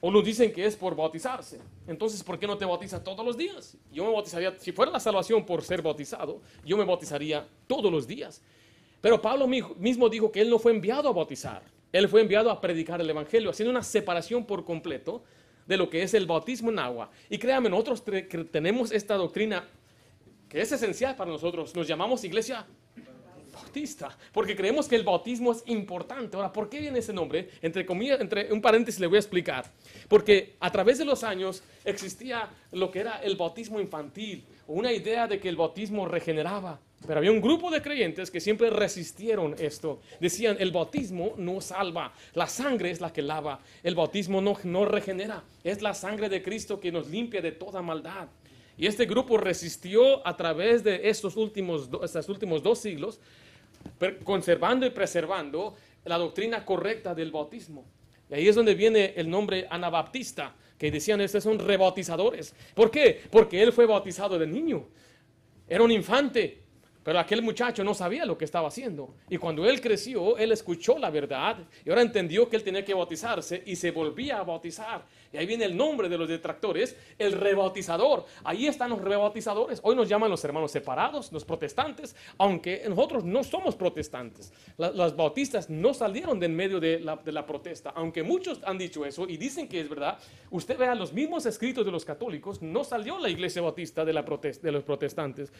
O 0.00 0.10
nos 0.10 0.24
dicen 0.24 0.52
que 0.52 0.66
es 0.66 0.76
por 0.76 0.94
bautizarse. 0.94 1.58
Entonces, 1.86 2.22
¿por 2.22 2.38
qué 2.38 2.46
no 2.46 2.58
te 2.58 2.64
bautizas 2.64 3.02
todos 3.02 3.24
los 3.24 3.36
días? 3.36 3.76
Yo 3.92 4.04
me 4.04 4.12
bautizaría, 4.12 4.54
si 4.58 4.72
fuera 4.72 4.92
la 4.92 5.00
salvación 5.00 5.44
por 5.44 5.62
ser 5.62 5.82
bautizado, 5.82 6.40
yo 6.64 6.76
me 6.76 6.84
bautizaría 6.84 7.46
todos 7.66 7.90
los 7.90 8.06
días. 8.06 8.42
Pero 9.00 9.20
Pablo 9.20 9.46
mismo 9.46 10.08
dijo 10.08 10.30
que 10.30 10.40
él 10.40 10.50
no 10.50 10.58
fue 10.58 10.72
enviado 10.72 11.08
a 11.08 11.12
bautizar. 11.12 11.62
Él 11.92 12.08
fue 12.08 12.20
enviado 12.20 12.50
a 12.50 12.60
predicar 12.60 13.00
el 13.00 13.08
Evangelio, 13.08 13.50
haciendo 13.50 13.70
una 13.70 13.82
separación 13.82 14.44
por 14.44 14.64
completo 14.64 15.22
de 15.66 15.76
lo 15.76 15.88
que 15.88 16.02
es 16.02 16.14
el 16.14 16.26
bautismo 16.26 16.70
en 16.70 16.78
agua. 16.78 17.10
Y 17.30 17.38
créanme, 17.38 17.70
nosotros 17.70 18.04
tenemos 18.50 18.92
esta 18.92 19.14
doctrina 19.14 19.64
que 20.48 20.60
es 20.60 20.70
esencial 20.72 21.16
para 21.16 21.30
nosotros. 21.30 21.74
Nos 21.74 21.88
llamamos 21.88 22.22
iglesia 22.24 22.66
bautista, 23.76 24.16
porque 24.32 24.56
creemos 24.56 24.88
que 24.88 24.96
el 24.96 25.04
bautismo 25.04 25.52
es 25.52 25.62
importante. 25.66 26.36
Ahora, 26.36 26.50
¿por 26.52 26.70
qué 26.70 26.80
viene 26.80 27.00
ese 27.00 27.12
nombre? 27.12 27.50
Entre 27.60 27.84
comillas, 27.84 28.20
entre 28.20 28.50
un 28.52 28.62
paréntesis 28.62 28.98
le 29.00 29.06
voy 29.06 29.16
a 29.16 29.20
explicar. 29.20 29.70
Porque 30.08 30.54
a 30.60 30.72
través 30.72 30.98
de 30.98 31.04
los 31.04 31.22
años 31.22 31.62
existía 31.84 32.48
lo 32.72 32.90
que 32.90 33.00
era 33.00 33.20
el 33.22 33.36
bautismo 33.36 33.78
infantil, 33.78 34.44
una 34.66 34.92
idea 34.92 35.26
de 35.26 35.38
que 35.38 35.50
el 35.50 35.56
bautismo 35.56 36.06
regeneraba. 36.06 36.80
Pero 37.06 37.18
había 37.18 37.30
un 37.30 37.42
grupo 37.42 37.70
de 37.70 37.82
creyentes 37.82 38.30
que 38.30 38.40
siempre 38.40 38.70
resistieron 38.70 39.54
esto. 39.58 40.00
Decían, 40.18 40.56
el 40.58 40.72
bautismo 40.72 41.34
no 41.36 41.60
salva, 41.60 42.14
la 42.32 42.46
sangre 42.46 42.90
es 42.90 43.02
la 43.02 43.12
que 43.12 43.20
lava, 43.20 43.60
el 43.82 43.94
bautismo 43.94 44.40
no, 44.40 44.56
no 44.64 44.86
regenera, 44.86 45.44
es 45.62 45.82
la 45.82 45.92
sangre 45.92 46.30
de 46.30 46.42
Cristo 46.42 46.80
que 46.80 46.90
nos 46.90 47.08
limpia 47.08 47.42
de 47.42 47.52
toda 47.52 47.82
maldad. 47.82 48.28
Y 48.78 48.86
este 48.86 49.06
grupo 49.06 49.38
resistió 49.38 50.26
a 50.26 50.36
través 50.36 50.84
de 50.84 51.08
estos 51.08 51.36
últimos, 51.36 51.88
estos 52.02 52.28
últimos 52.28 52.62
dos 52.62 52.78
siglos, 52.78 53.20
conservando 54.24 54.86
y 54.86 54.90
preservando 54.90 55.74
la 56.04 56.18
doctrina 56.18 56.64
correcta 56.64 57.14
del 57.14 57.30
bautismo. 57.30 57.84
Y 58.30 58.34
ahí 58.34 58.48
es 58.48 58.54
donde 58.54 58.74
viene 58.74 59.14
el 59.16 59.28
nombre 59.30 59.66
anabaptista, 59.70 60.54
que 60.78 60.90
decían, 60.90 61.20
estos 61.20 61.44
son 61.44 61.58
rebautizadores. 61.58 62.54
¿Por 62.74 62.90
qué? 62.90 63.22
Porque 63.30 63.62
él 63.62 63.72
fue 63.72 63.86
bautizado 63.86 64.38
de 64.38 64.46
niño. 64.46 64.88
Era 65.68 65.82
un 65.82 65.90
infante, 65.90 66.62
Pero 67.06 67.20
aquel 67.20 67.40
muchacho 67.40 67.84
no 67.84 67.94
sabía 67.94 68.24
lo 68.24 68.36
que 68.36 68.44
estaba 68.44 68.66
haciendo. 68.66 69.14
Y 69.30 69.36
cuando 69.36 69.64
él 69.64 69.80
creció, 69.80 70.36
él 70.36 70.50
escuchó 70.50 70.98
la 70.98 71.08
verdad 71.08 71.58
y 71.84 71.88
ahora 71.88 72.02
entendió 72.02 72.48
que 72.48 72.56
él 72.56 72.64
tenía 72.64 72.84
que 72.84 72.94
bautizarse 72.94 73.62
y 73.64 73.76
se 73.76 73.92
volvía 73.92 74.38
a 74.38 74.42
bautizar. 74.42 75.06
Ahí 75.36 75.46
viene 75.46 75.66
el 75.66 75.76
nombre 75.76 76.08
de 76.08 76.16
los 76.16 76.28
detractores, 76.28 76.96
el 77.18 77.32
rebautizador. 77.32 78.24
Ahí 78.44 78.66
están 78.66 78.90
los 78.90 79.00
rebautizadores. 79.00 79.80
Hoy 79.82 79.94
nos 79.94 80.08
llaman 80.08 80.30
los 80.30 80.44
hermanos 80.44 80.70
separados, 80.70 81.32
los 81.32 81.44
protestantes, 81.44 82.16
aunque 82.38 82.84
nosotros 82.88 83.24
no 83.24 83.44
somos 83.44 83.76
protestantes. 83.76 84.52
las 84.78 85.14
bautistas 85.14 85.68
no 85.68 85.92
salieron 85.92 86.40
de 86.40 86.46
en 86.46 86.56
medio 86.56 86.80
de 86.80 87.00
la, 87.00 87.46
protesta. 87.46 87.90
Aunque 87.90 88.22
muchos 88.22 88.60
han 88.64 88.78
dicho 88.78 89.04
eso 89.04 89.28
y 89.28 89.36
dicen 89.36 89.68
que 89.68 89.80
es 89.80 89.88
verdad, 89.88 90.18
usted 90.50 90.78
vea 90.78 90.94
los 90.94 91.12
mismos 91.12 91.44
escritos 91.44 91.84
de 91.84 91.92
los 91.92 92.04
católicos, 92.04 92.62
no 92.62 92.84
salió 92.84 93.18
la 93.18 93.28
iglesia 93.28 93.60
bautista 93.60 94.04
de, 94.04 94.12
la 94.12 94.22
de 94.22 94.72
los 94.72 94.84
protestantes. 94.84 95.52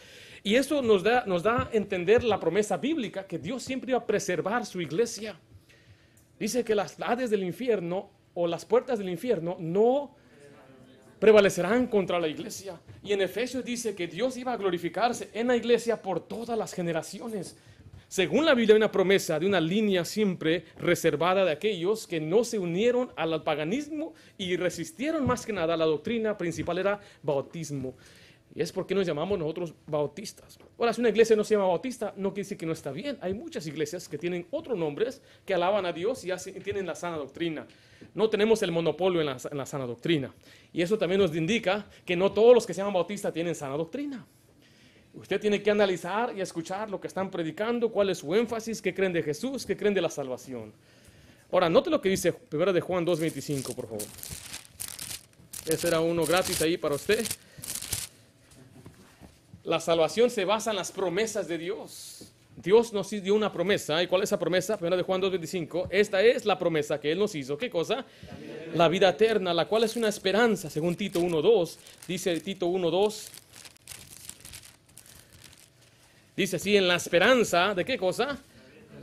Y 0.43 0.55
eso 0.55 0.81
nos 0.81 1.03
da 1.03 1.25
nos 1.25 1.43
da 1.43 1.63
a 1.63 1.69
entender 1.73 2.23
la 2.23 2.39
promesa 2.39 2.77
bíblica 2.77 3.27
que 3.27 3.37
Dios 3.37 3.63
siempre 3.63 3.91
iba 3.91 3.99
a 3.99 4.05
preservar 4.05 4.65
su 4.65 4.81
iglesia. 4.81 5.37
Dice 6.39 6.63
que 6.63 6.75
las 6.75 6.99
hades 7.01 7.29
del 7.29 7.43
infierno 7.43 8.09
o 8.39 8.45
las 8.45 8.65
puertas 8.65 8.99
del 8.99 9.09
infierno 9.09 9.57
no 9.59 10.15
prevalecerán 11.17 11.87
contra 11.87 12.19
la 12.19 12.27
iglesia. 12.27 12.79
Y 13.03 13.11
en 13.11 13.21
Efesios 13.21 13.65
dice 13.65 13.95
que 13.95 14.05
Dios 14.05 14.37
iba 14.37 14.53
a 14.53 14.57
glorificarse 14.57 15.31
en 15.33 15.47
la 15.47 15.55
iglesia 15.55 15.99
por 15.99 16.19
todas 16.19 16.55
las 16.55 16.71
generaciones. 16.71 17.57
Según 18.07 18.45
la 18.45 18.53
Biblia 18.53 18.75
hay 18.75 18.77
una 18.77 18.91
promesa 18.91 19.39
de 19.39 19.47
una 19.47 19.59
línea 19.59 20.05
siempre 20.05 20.65
reservada 20.77 21.45
de 21.45 21.51
aquellos 21.51 22.05
que 22.05 22.21
no 22.21 22.43
se 22.43 22.59
unieron 22.59 23.11
al 23.15 23.41
paganismo 23.41 24.13
y 24.37 24.55
resistieron 24.55 25.25
más 25.25 25.43
que 25.43 25.53
nada 25.53 25.75
la 25.75 25.85
doctrina 25.85 26.37
principal 26.37 26.77
era 26.77 26.99
bautismo. 27.23 27.95
Y 28.53 28.61
es 28.61 28.71
porque 28.71 28.93
nos 28.93 29.07
llamamos 29.07 29.39
nosotros 29.39 29.73
bautistas. 29.87 30.59
Ahora, 30.77 30.93
si 30.93 31.01
una 31.01 31.09
iglesia 31.09 31.35
no 31.35 31.43
se 31.43 31.55
llama 31.55 31.67
bautista, 31.67 32.13
no 32.15 32.29
quiere 32.29 32.43
decir 32.43 32.57
que 32.59 32.67
no 32.67 32.73
está 32.73 32.91
bien. 32.91 33.17
Hay 33.19 33.33
muchas 33.33 33.65
iglesias 33.65 34.07
que 34.07 34.19
tienen 34.19 34.45
otros 34.51 34.77
nombres, 34.77 35.23
que 35.43 35.55
alaban 35.55 35.87
a 35.87 35.91
Dios 35.91 36.23
y 36.23 36.59
tienen 36.59 36.85
la 36.85 36.93
sana 36.93 37.17
doctrina. 37.17 37.65
No 38.13 38.29
tenemos 38.29 38.61
el 38.63 38.71
monopolio 38.71 39.19
en 39.19 39.27
la, 39.27 39.37
en 39.49 39.57
la 39.57 39.65
sana 39.65 39.85
doctrina. 39.85 40.33
Y 40.73 40.81
eso 40.81 40.97
también 40.97 41.21
nos 41.21 41.35
indica 41.35 41.85
que 42.05 42.15
no 42.15 42.31
todos 42.31 42.53
los 42.53 42.65
que 42.65 42.73
se 42.73 42.79
llaman 42.79 42.93
bautistas 42.93 43.33
tienen 43.33 43.55
sana 43.55 43.75
doctrina. 43.75 44.25
Usted 45.13 45.41
tiene 45.41 45.63
que 45.63 45.71
analizar 45.71 46.33
y 46.37 46.41
escuchar 46.41 46.91
lo 46.91 47.01
que 47.01 47.07
están 47.07 47.31
predicando, 47.31 47.89
cuál 47.91 48.09
es 48.11 48.19
su 48.19 48.35
énfasis, 48.35 48.81
qué 48.81 48.93
creen 48.93 49.13
de 49.13 49.23
Jesús, 49.23 49.65
qué 49.65 49.75
creen 49.75 49.95
de 49.95 50.01
la 50.01 50.09
salvación. 50.09 50.71
Ahora, 51.51 51.69
note 51.69 51.89
lo 51.89 51.99
que 51.99 52.09
dice 52.09 52.33
1 52.51 52.73
de 52.73 52.81
Juan 52.81 53.05
2.25, 53.05 53.73
por 53.73 53.87
favor. 53.87 54.03
Ese 55.65 55.87
era 55.87 56.01
uno 56.01 56.25
gratis 56.25 56.61
ahí 56.61 56.77
para 56.77 56.95
usted. 56.95 57.25
La 59.63 59.79
salvación 59.79 60.29
se 60.29 60.45
basa 60.45 60.69
en 60.69 60.75
las 60.75 60.91
promesas 60.91 61.47
de 61.47 61.57
Dios. 61.57 62.31
Dios 62.57 62.91
nos 62.91 63.11
dio 63.11 63.35
una 63.35 63.51
promesa. 63.51 64.01
¿Y 64.01 64.07
cuál 64.07 64.23
es 64.23 64.29
esa 64.29 64.39
promesa? 64.39 64.77
Primero 64.77 64.97
de 64.97 65.03
Juan 65.03 65.21
2.25. 65.21 65.89
Esta 65.91 66.23
es 66.23 66.43
la 66.43 66.57
promesa 66.57 66.99
que 66.99 67.11
Él 67.11 67.19
nos 67.19 67.35
hizo. 67.35 67.55
¿Qué 67.55 67.69
cosa? 67.69 68.03
La 68.73 68.87
vida 68.87 69.09
eterna, 69.09 69.53
la 69.53 69.67
cual 69.67 69.83
es 69.83 69.95
una 69.95 70.09
esperanza, 70.09 70.67
según 70.67 70.95
Tito 70.95 71.19
1.2. 71.19 71.77
Dice 72.07 72.39
Tito 72.41 72.67
1.2. 72.67 73.29
Dice 76.35 76.55
así, 76.55 76.75
en 76.75 76.87
la 76.87 76.95
esperanza 76.95 77.75
de 77.75 77.85
qué 77.85 77.95
cosa? 77.95 78.39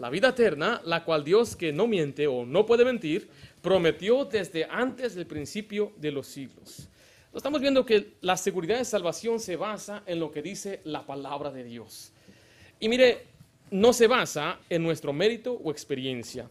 La 0.01 0.11
vida 0.11 0.31
eterna, 0.31 0.83
la 0.85 1.05
cual 1.05 1.23
Dios 1.23 1.55
que 1.55 1.73
no 1.73 1.87
miente 1.87 2.27
o 2.27 2.45
no 2.45 2.67
puede 2.67 2.85
mentir, 2.85 3.29
prometió 3.63 4.25
desde 4.25 4.65
antes 4.65 5.15
del 5.15 5.27
principio 5.27 5.93
de 5.97 6.11
los 6.11 6.27
siglos. 6.27 6.89
Estamos 7.33 7.61
viendo 7.61 7.87
que 7.87 8.15
la 8.21 8.37
seguridad 8.37 8.79
de 8.79 8.85
salvación 8.85 9.39
se 9.39 9.55
basa 9.55 10.03
en 10.07 10.19
lo 10.19 10.33
que 10.33 10.43
dice 10.43 10.81
la 10.85 11.07
palabra 11.07 11.53
de 11.53 11.63
Dios. 11.63 12.13
Y 12.81 12.89
mire, 12.89 13.34
no 13.75 13.93
se 13.93 14.07
basa 14.07 14.61
en 14.70 14.85
nuestro 14.85 15.12
mérito 15.12 15.53
o 15.53 15.72
experiencia. 15.72 16.49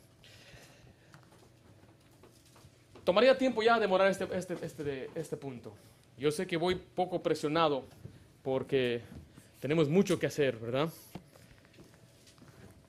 Tomaría 3.05 3.38
tiempo 3.38 3.63
ya 3.63 3.80
demorar 3.80 4.11
este, 4.11 4.28
este, 4.38 4.57
este, 4.61 5.09
este 5.15 5.38
punto. 5.38 5.74
Yo 6.17 6.32
sé 6.32 6.45
que 6.45 6.57
voy 6.57 6.76
poco 6.76 7.24
presionado 7.24 7.86
porque 8.41 9.03
tenemos 9.61 9.88
mucho 9.88 10.19
que 10.19 10.26
hacer, 10.26 10.57
¿verdad? 10.57 10.89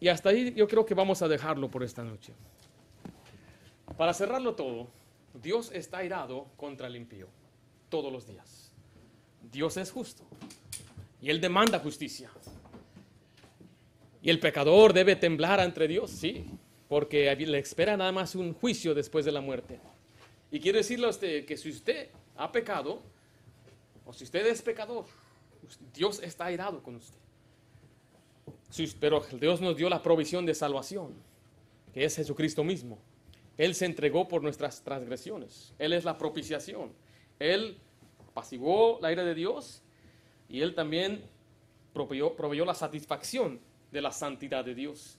Y 0.01 0.09
hasta 0.09 0.31
ahí 0.31 0.53
yo 0.55 0.67
creo 0.67 0.85
que 0.85 0.95
vamos 0.95 1.23
a 1.23 1.29
dejarlo 1.29 1.71
por 1.71 1.85
esta 1.85 2.03
noche. 2.03 2.33
Para 3.97 4.13
cerrarlo 4.15 4.57
todo, 4.57 4.89
Dios 5.33 5.71
está 5.73 6.05
irado 6.05 6.49
contra 6.57 6.89
el 6.89 6.97
impío 6.97 7.29
todos 7.89 8.13
los 8.13 8.27
días. 8.27 8.73
Dios 9.53 9.77
es 9.77 9.93
justo 9.93 10.25
y 11.23 11.31
Él 11.31 11.41
demanda 11.41 11.79
justicia. 11.79 12.31
Y 14.25 14.31
el 14.31 14.41
pecador 14.41 14.95
debe 14.95 15.17
temblar 15.17 15.61
ante 15.61 15.87
Dios, 15.87 16.11
sí, 16.11 16.47
porque 16.89 17.37
le 17.37 17.59
espera 17.59 17.95
nada 17.95 18.11
más 18.11 18.35
un 18.35 18.55
juicio 18.55 18.95
después 18.95 19.27
de 19.27 19.33
la 19.33 19.43
muerte. 19.43 19.79
Y 20.51 20.61
quiero 20.61 20.79
decirle 20.79 21.05
a 21.05 21.11
usted 21.11 21.45
que 21.45 21.59
si 21.59 21.69
usted 21.69 22.09
ha 22.35 22.51
pecado, 22.51 23.03
o 24.07 24.15
si 24.15 24.25
usted 24.25 24.47
es 24.47 24.63
pecador, 24.63 25.05
Dios 25.93 26.23
está 26.23 26.47
airado 26.47 26.83
con 26.83 26.95
usted. 26.95 27.19
Pero 28.99 29.23
Dios 29.39 29.61
nos 29.61 29.77
dio 29.77 29.91
la 29.91 30.01
provisión 30.01 30.47
de 30.47 30.55
salvación, 30.55 31.13
que 31.93 32.07
es 32.07 32.17
Jesucristo 32.17 32.65
mismo. 32.65 32.99
Él 33.59 33.75
se 33.75 33.85
entregó 33.85 34.27
por 34.27 34.43
nuestras 34.43 34.83
transgresiones. 34.83 35.75
Él 35.79 35.93
es 35.93 36.03
la 36.03 36.17
propiciación. 36.17 36.95
Él 37.39 37.77
apaciguó 38.31 38.99
la 39.03 39.13
ira 39.13 39.23
de 39.23 39.35
Dios 39.35 39.83
y 40.49 40.63
Él 40.63 40.75
también 40.75 41.23
proveyó, 41.93 42.35
proveyó 42.35 42.65
la 42.65 42.75
satisfacción 42.75 43.61
de 43.95 44.03
la 44.03 44.11
santidad 44.11 44.65
de 44.65 44.75
Dios. 44.75 45.17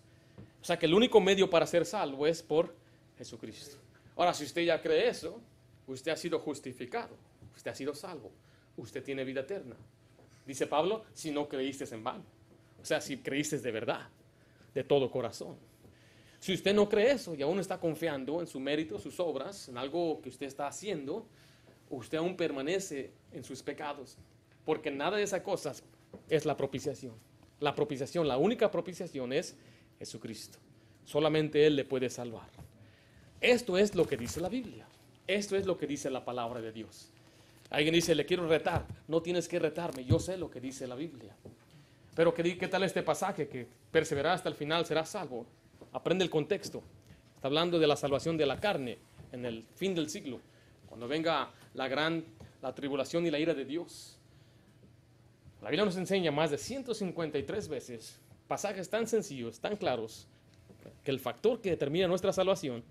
O 0.62 0.66
sea 0.66 0.78
que 0.78 0.86
el 0.86 0.94
único 0.94 1.22
medio 1.22 1.50
para 1.50 1.66
ser 1.66 1.86
salvo 1.86 2.28
es 2.28 2.44
por 2.44 2.76
Jesucristo. 3.18 3.78
Ahora, 4.18 4.34
si 4.34 4.44
usted 4.44 4.64
ya 4.64 4.82
cree 4.82 5.08
eso, 5.08 5.40
usted 5.88 6.12
ha 6.12 6.18
sido 6.18 6.40
justificado, 6.40 7.16
usted 7.56 7.72
ha 7.72 7.76
sido 7.76 7.96
salvo, 7.96 8.32
usted 8.76 9.02
tiene 9.02 9.24
vida 9.24 9.42
eterna. 9.42 9.78
Dice 10.46 10.68
Pablo, 10.68 11.06
si 11.14 11.32
no 11.32 11.48
creíste 11.48 11.86
en 11.96 12.04
vano. 12.04 12.26
O 12.82 12.86
sea, 12.86 13.00
si 13.00 13.18
creíste 13.18 13.60
de 13.60 13.72
verdad, 13.72 14.10
de 14.74 14.84
todo 14.84 15.10
corazón. 15.10 15.56
Si 16.40 16.54
usted 16.54 16.76
no 16.76 16.90
cree 16.90 17.12
eso 17.12 17.34
y 17.34 17.42
aún 17.42 17.60
está 17.60 17.80
confiando 17.80 18.42
en 18.42 18.48
su 18.48 18.60
mérito, 18.60 19.00
sus 19.00 19.22
obras, 19.22 19.70
en 19.70 19.78
algo 19.78 20.22
que 20.22 20.28
usted 20.28 20.48
está 20.48 20.68
haciendo, 20.68 21.26
usted 21.90 22.18
aún 22.18 22.36
permanece 22.36 23.14
en 23.32 23.46
sus 23.46 23.64
pecados, 23.64 24.18
porque 24.66 24.92
nada 24.92 25.16
de 25.16 25.24
esas 25.24 25.42
cosas 25.42 25.82
es 26.28 26.46
la 26.46 26.58
propiciación. 26.58 27.16
La 27.60 27.74
propiciación, 27.74 28.28
la 28.28 28.38
única 28.38 28.70
propiciación 28.70 29.34
es 29.34 29.56
Jesucristo. 30.00 30.60
Solamente 31.06 31.66
Él 31.66 31.76
le 31.76 31.86
puede 31.86 32.10
salvar. 32.10 32.50
Esto 33.42 33.78
es 33.78 33.96
lo 33.96 34.06
que 34.06 34.18
dice 34.18 34.42
la 34.42 34.50
Biblia. 34.50 34.88
Esto 35.28 35.56
es 35.56 35.66
lo 35.66 35.78
que 35.78 35.88
dice 35.88 36.10
la 36.10 36.24
palabra 36.26 36.62
de 36.62 36.72
Dios. 36.72 37.10
Alguien 37.70 37.94
dice, 37.94 38.16
le 38.16 38.26
quiero 38.26 38.48
retar. 38.48 38.86
No 39.08 39.22
tienes 39.22 39.48
que 39.48 39.60
retarme. 39.60 40.06
Yo 40.06 40.20
sé 40.20 40.38
lo 40.38 40.50
que 40.50 40.60
dice 40.60 40.88
la 40.88 40.96
Biblia. 40.96 41.36
Pero 42.16 42.34
¿qué, 42.34 42.68
tal 42.68 42.84
este 42.84 43.04
pasaje? 43.04 43.48
Que 43.48 43.68
perseverar 43.92 44.34
hasta 44.34 44.50
el 44.50 44.56
final 44.56 44.86
será 44.86 45.06
salvo. 45.06 45.46
Aprende 45.92 46.24
el 46.24 46.30
contexto. 46.30 46.82
Está 47.36 47.48
hablando 47.48 47.80
de 47.80 47.88
la 47.88 47.96
salvación 47.96 48.38
de 48.38 48.46
la 48.46 48.60
carne 48.60 48.98
en 49.32 49.46
el 49.46 49.64
fin 49.76 49.94
del 49.94 50.10
siglo. 50.10 50.40
Cuando 50.88 51.08
venga 51.08 51.52
la 51.74 51.88
gran, 51.88 52.24
la 52.62 52.74
tribulación 52.74 53.26
y 53.26 53.32
la 53.32 53.40
ira 53.40 53.54
de 53.54 53.66
Dios. 53.66 54.18
La 55.66 55.72
Biblia 55.72 55.86
nos 55.86 55.98
enseña 55.98 56.30
más 56.30 56.52
de 56.52 56.60
153 56.60 57.68
veces 57.70 58.20
pasajes 58.48 58.88
tan 58.88 59.08
sencillos, 59.08 59.60
tan 59.60 59.76
claros, 59.76 60.28
que 61.04 61.10
el 61.10 61.20
factor 61.20 61.60
que 61.60 61.72
determina 61.72 62.08
nuestra 62.08 62.32
salvación 62.32 62.84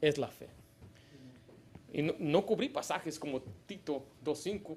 es 0.00 0.16
la 0.16 0.28
fe. 0.28 0.48
Y 1.92 2.00
no, 2.00 2.46
cubrí 2.46 2.70
pasajes 2.70 3.18
como 3.18 3.42
Tito 3.66 4.06
2.5 4.24 4.74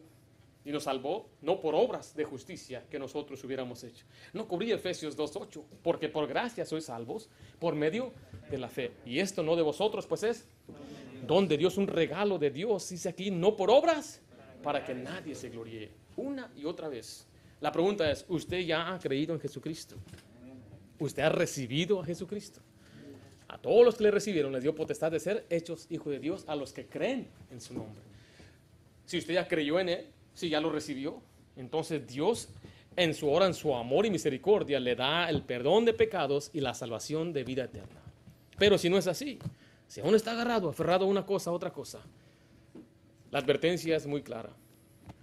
y 0.66 0.72
nos 0.74 0.84
salvó 0.84 1.30
no 1.41 1.62
por 1.62 1.74
obras 1.74 2.14
de 2.18 2.26
justicia 2.26 2.84
que 2.89 3.00
nosotros 3.00 3.41
hubiéramos 3.45 3.82
hecho. 3.86 4.06
No 4.34 4.45
cubrí 4.45 4.74
Efesios 4.74 5.18
2.8 5.18 5.64
porque 5.82 6.10
por 6.10 6.28
gracia 6.28 6.66
sois 6.66 6.84
salvos 6.84 7.30
por 7.60 7.76
medio 7.76 8.12
de 8.52 8.58
la 8.58 8.68
fe. 8.68 8.91
Y 9.06 9.20
esto 9.20 9.41
no 9.41 9.56
de 9.56 9.62
vosotros, 9.62 10.06
pues 10.06 10.24
es 10.24 10.45
don 11.26 11.48
de 11.48 11.58
Dios, 11.58 11.78
un 11.78 11.88
regalo 11.88 12.38
de 12.39 12.52
Dios, 12.52 12.89
dice 12.89 13.08
aquí, 13.08 13.32
no 13.32 13.56
por 13.56 13.70
obras, 13.70 14.20
para 14.62 14.84
que 14.84 14.93
nadie 14.93 15.34
se 15.34 15.48
gloríe. 15.48 15.91
Una 16.18 16.52
y 16.58 16.66
otra 16.66 16.89
vez. 16.89 17.27
La 17.60 17.72
pregunta 17.72 18.10
es, 18.12 18.26
¿usted 18.28 18.60
ya 18.60 18.93
ha 18.93 18.99
creído 18.99 19.34
en 19.34 19.39
Jesucristo? 19.39 19.95
¿Usted 20.99 21.24
ha 21.24 21.30
recibido 21.30 21.99
a 21.99 22.05
Jesucristo? 22.05 22.62
A 23.47 23.58
todos 23.58 23.86
los 23.86 23.95
que 23.95 24.03
le 24.03 24.12
recibieron 24.12 24.51
les 24.51 24.62
dio 24.62 24.76
potestad 24.76 25.12
de 25.12 25.20
ser 25.20 25.45
hechos 25.49 25.88
hijos 25.89 26.12
de 26.12 26.20
Dios 26.20 26.43
a 26.47 26.55
los 26.55 26.74
que 26.74 26.86
creen 26.86 27.28
en 27.49 27.62
su 27.62 27.74
nombre. 27.74 28.03
Si 29.05 29.18
usted 29.18 29.36
ya 29.36 29.47
creyó 29.47 29.80
en 29.80 29.89
Él, 29.89 30.08
si 30.34 30.49
ya 30.49 30.60
lo 30.60 30.70
recibió, 30.70 31.22
entonces 31.55 32.05
Dios 32.05 32.49
en 32.95 33.14
su 33.14 33.30
hora, 33.30 33.45
en 33.45 33.53
su 33.53 33.74
amor 33.74 34.05
y 34.05 34.12
misericordia, 34.12 34.80
le 34.80 34.95
da 34.95 35.30
el 35.30 35.43
perdón 35.43 35.86
de 35.86 35.93
pecados 35.93 36.49
y 36.51 36.60
la 36.60 36.74
salvación 36.74 37.32
de 37.32 37.43
vida 37.43 37.64
eterna. 37.66 38.01
Pero 38.58 38.78
si 38.78 38.89
no 38.89 38.97
es 38.97 39.08
así, 39.08 39.39
si 39.88 40.01
aún 40.01 40.16
está 40.16 40.32
agarrado, 40.32 40.70
aferrado 40.70 41.05
a 41.05 41.08
una 41.08 41.26
cosa, 41.26 41.51
a 41.51 41.53
otra 41.53 41.72
cosa, 41.72 42.01
la 43.32 43.39
advertencia 43.39 43.95
es 43.95 44.08
muy 44.08 44.24
clara. 44.24 44.49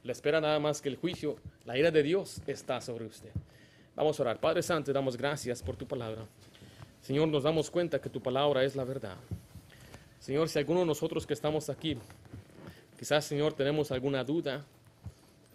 Le 0.05 0.13
espera 0.13 0.39
nada 0.39 0.59
más 0.59 0.83
que 0.83 0.91
el 0.91 0.97
juicio, 0.97 1.37
la 1.65 1.79
ira 1.79 1.91
de 1.91 2.03
Dios 2.03 2.43
está 2.47 2.79
sobre 2.83 3.07
usted. 3.07 3.31
Vamos 3.97 4.21
a 4.21 4.23
orar. 4.23 4.39
Padre 4.39 4.63
Santo, 4.63 4.93
damos 4.93 5.17
gracias 5.17 5.63
por 5.63 5.77
tu 5.77 5.89
palabra. 5.89 6.27
Señor, 7.01 7.29
nos 7.29 7.45
damos 7.45 7.71
cuenta 7.71 7.99
que 7.99 8.11
tu 8.11 8.23
palabra 8.23 8.65
es 8.65 8.77
la 8.77 8.85
verdad. 8.85 9.17
Señor, 10.21 10.51
si 10.51 10.59
alguno 10.59 10.81
de 10.81 10.87
nosotros 10.87 11.27
que 11.27 11.33
estamos 11.33 11.71
aquí, 11.71 11.97
quizás, 12.99 13.25
Señor, 13.25 13.55
tenemos 13.55 13.91
alguna 13.93 14.23
duda, 14.25 14.63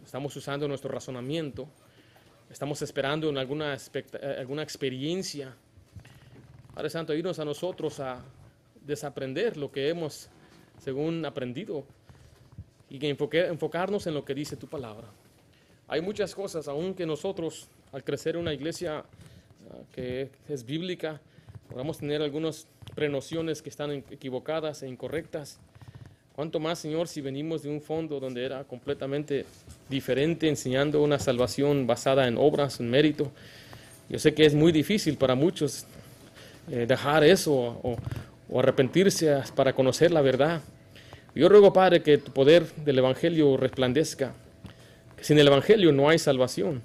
estamos 0.04 0.36
usando 0.36 0.68
nuestro 0.68 0.90
razonamiento, 0.90 1.68
estamos 2.50 2.82
esperando 2.82 3.30
en 3.30 3.38
alguna, 3.38 3.76
eh, 3.76 4.36
alguna 4.40 4.64
experiencia, 4.64 5.56
Padre 6.74 6.90
Santo, 6.90 7.14
ayúdanos 7.14 7.38
a 7.38 7.46
nosotros 7.46 8.00
a 8.00 8.24
desaprender 8.84 9.58
lo 9.58 9.72
que 9.72 9.90
hemos, 9.90 10.28
según 10.80 11.24
aprendido, 11.24 11.86
y 12.90 13.00
que 13.00 13.10
enfocarnos 13.10 14.08
en 14.08 14.14
lo 14.14 14.26
que 14.26 14.34
dice 14.34 14.56
tu 14.56 14.68
palabra. 14.68 15.08
Hay 15.88 16.02
muchas 16.02 16.36
cosas, 16.36 16.68
aún 16.68 16.94
que 16.94 17.06
nosotros, 17.06 17.68
al 17.92 18.04
crecer 18.04 18.38
una 18.38 18.54
iglesia 18.54 19.00
ah, 19.00 19.04
que 19.94 20.30
es 20.48 20.66
bíblica, 20.66 21.20
podamos 21.70 22.00
tener 22.00 22.22
algunas 22.22 22.68
prenociones 22.96 23.62
que 23.62 23.70
están 23.70 23.92
equivocadas 23.92 24.84
e 24.84 24.88
incorrectas. 24.88 25.60
Cuanto 26.36 26.60
más, 26.60 26.80
Señor, 26.80 27.08
si 27.08 27.22
venimos 27.22 27.64
de 27.64 27.70
un 27.70 27.82
fondo 27.82 28.20
donde 28.20 28.46
era 28.46 28.64
completamente 28.64 29.46
diferente, 29.90 30.48
enseñando 30.48 31.02
una 31.02 31.20
salvación 31.20 31.86
basada 31.86 32.28
en 32.28 32.38
obras, 32.38 32.80
en 32.80 32.90
mérito. 32.90 33.32
Yo 34.10 34.20
sé 34.20 34.34
que 34.34 34.46
es 34.46 34.56
muy 34.56 34.72
difícil 34.72 35.18
para 35.18 35.36
muchos 35.36 35.86
eh, 36.72 36.86
dejar 36.88 37.24
eso 37.24 37.80
o 37.84 37.98
arrepentirse 38.58 39.42
para 39.56 39.74
conocer 39.74 40.12
la 40.12 40.22
verdad. 40.22 40.62
Yo 41.40 41.48
ruego, 41.48 41.72
Padre, 41.72 42.04
que 42.04 42.18
tu 42.18 42.34
poder 42.34 42.66
del 42.84 42.98
Evangelio 42.98 43.56
resplandezca 43.56 44.34
sin 45.22 45.40
el 45.40 45.48
Evangelio 45.48 45.94
no 45.94 46.10
hay 46.10 46.20
salvación 46.20 46.82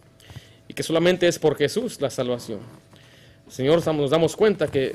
y 0.69 0.75
que 0.75 0.85
solamente 0.85 1.27
es 1.27 1.41
por 1.41 1.57
Jesús 1.57 2.01
la 2.01 2.09
salvación. 2.09 2.61
Señor, 3.49 3.85
nos 3.85 4.11
damos 4.11 4.37
cuenta 4.37 4.69
que 4.69 4.95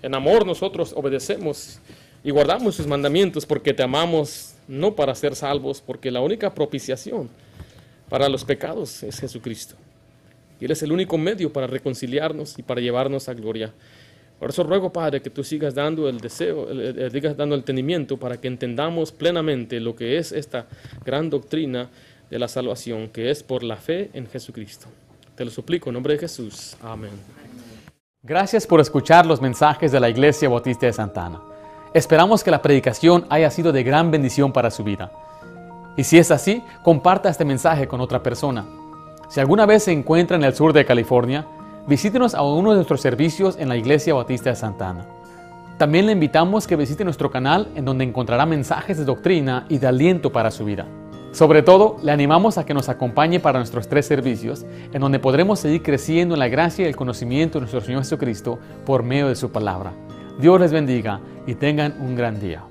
en 0.00 0.14
amor 0.14 0.46
nosotros 0.46 0.92
obedecemos 0.94 1.80
y 2.22 2.30
guardamos 2.30 2.76
sus 2.76 2.86
mandamientos 2.86 3.46
porque 3.46 3.74
te 3.74 3.82
amamos, 3.82 4.54
no 4.68 4.94
para 4.94 5.12
ser 5.16 5.34
salvos, 5.34 5.82
porque 5.84 6.12
la 6.12 6.20
única 6.20 6.54
propiciación 6.54 7.28
para 8.08 8.28
los 8.28 8.44
pecados 8.44 9.02
es 9.02 9.18
Jesucristo. 9.18 9.74
Y 10.60 10.66
Él 10.66 10.70
es 10.70 10.84
el 10.84 10.92
único 10.92 11.18
medio 11.18 11.52
para 11.52 11.66
reconciliarnos 11.66 12.56
y 12.60 12.62
para 12.62 12.80
llevarnos 12.80 13.28
a 13.28 13.34
gloria. 13.34 13.72
Por 14.38 14.50
eso 14.50 14.62
ruego, 14.62 14.92
Padre, 14.92 15.20
que 15.20 15.30
tú 15.30 15.42
sigas 15.42 15.74
dando 15.74 16.08
el 16.08 16.20
deseo, 16.20 16.68
sigas 17.10 17.36
dando 17.36 17.54
el 17.56 17.60
entendimiento 17.60 18.16
para 18.16 18.36
que 18.36 18.46
entendamos 18.46 19.10
plenamente 19.10 19.80
lo 19.80 19.96
que 19.96 20.16
es 20.16 20.30
esta 20.30 20.66
gran 21.04 21.28
doctrina 21.28 21.88
de 22.30 22.38
la 22.38 22.46
salvación, 22.46 23.08
que 23.08 23.30
es 23.30 23.42
por 23.42 23.62
la 23.62 23.76
fe 23.76 24.10
en 24.12 24.28
Jesucristo. 24.28 24.86
Te 25.34 25.44
lo 25.44 25.50
suplico 25.50 25.90
en 25.90 25.94
nombre 25.94 26.14
de 26.14 26.20
Jesús. 26.20 26.76
Amén. 26.82 27.10
Gracias 28.22 28.66
por 28.66 28.80
escuchar 28.80 29.26
los 29.26 29.40
mensajes 29.40 29.90
de 29.90 30.00
la 30.00 30.08
Iglesia 30.08 30.48
Bautista 30.48 30.86
de 30.86 30.92
Santana. 30.92 31.40
Esperamos 31.94 32.44
que 32.44 32.50
la 32.50 32.62
predicación 32.62 33.26
haya 33.30 33.50
sido 33.50 33.72
de 33.72 33.82
gran 33.82 34.10
bendición 34.10 34.52
para 34.52 34.70
su 34.70 34.84
vida. 34.84 35.10
Y 35.96 36.04
si 36.04 36.18
es 36.18 36.30
así, 36.30 36.62
comparta 36.84 37.28
este 37.28 37.44
mensaje 37.44 37.88
con 37.88 38.00
otra 38.00 38.22
persona. 38.22 38.66
Si 39.28 39.40
alguna 39.40 39.66
vez 39.66 39.84
se 39.84 39.92
encuentra 39.92 40.36
en 40.36 40.44
el 40.44 40.54
sur 40.54 40.72
de 40.72 40.84
California, 40.84 41.46
visítenos 41.88 42.34
a 42.34 42.42
uno 42.42 42.70
de 42.70 42.76
nuestros 42.76 43.00
servicios 43.00 43.56
en 43.58 43.70
la 43.70 43.76
Iglesia 43.76 44.12
Bautista 44.12 44.50
de 44.50 44.56
Santana. 44.56 45.06
También 45.78 46.04
le 46.04 46.12
invitamos 46.12 46.66
que 46.66 46.76
visite 46.76 47.02
nuestro 47.02 47.30
canal 47.30 47.68
en 47.74 47.86
donde 47.86 48.04
encontrará 48.04 48.44
mensajes 48.44 48.98
de 48.98 49.06
doctrina 49.06 49.64
y 49.70 49.78
de 49.78 49.86
aliento 49.86 50.30
para 50.30 50.50
su 50.50 50.66
vida. 50.66 50.84
Sobre 51.32 51.62
todo, 51.62 51.96
le 52.02 52.12
animamos 52.12 52.58
a 52.58 52.66
que 52.66 52.74
nos 52.74 52.90
acompañe 52.90 53.40
para 53.40 53.58
nuestros 53.58 53.88
tres 53.88 54.04
servicios, 54.06 54.66
en 54.92 55.00
donde 55.00 55.18
podremos 55.18 55.60
seguir 55.60 55.82
creciendo 55.82 56.34
en 56.34 56.40
la 56.40 56.48
gracia 56.48 56.84
y 56.84 56.88
el 56.88 56.96
conocimiento 56.96 57.54
de 57.54 57.62
nuestro 57.62 57.80
Señor 57.80 58.02
Jesucristo 58.02 58.58
por 58.84 59.02
medio 59.02 59.28
de 59.28 59.36
su 59.36 59.50
palabra. 59.50 59.92
Dios 60.38 60.60
les 60.60 60.72
bendiga 60.72 61.20
y 61.46 61.54
tengan 61.54 61.96
un 62.00 62.16
gran 62.16 62.38
día. 62.38 62.64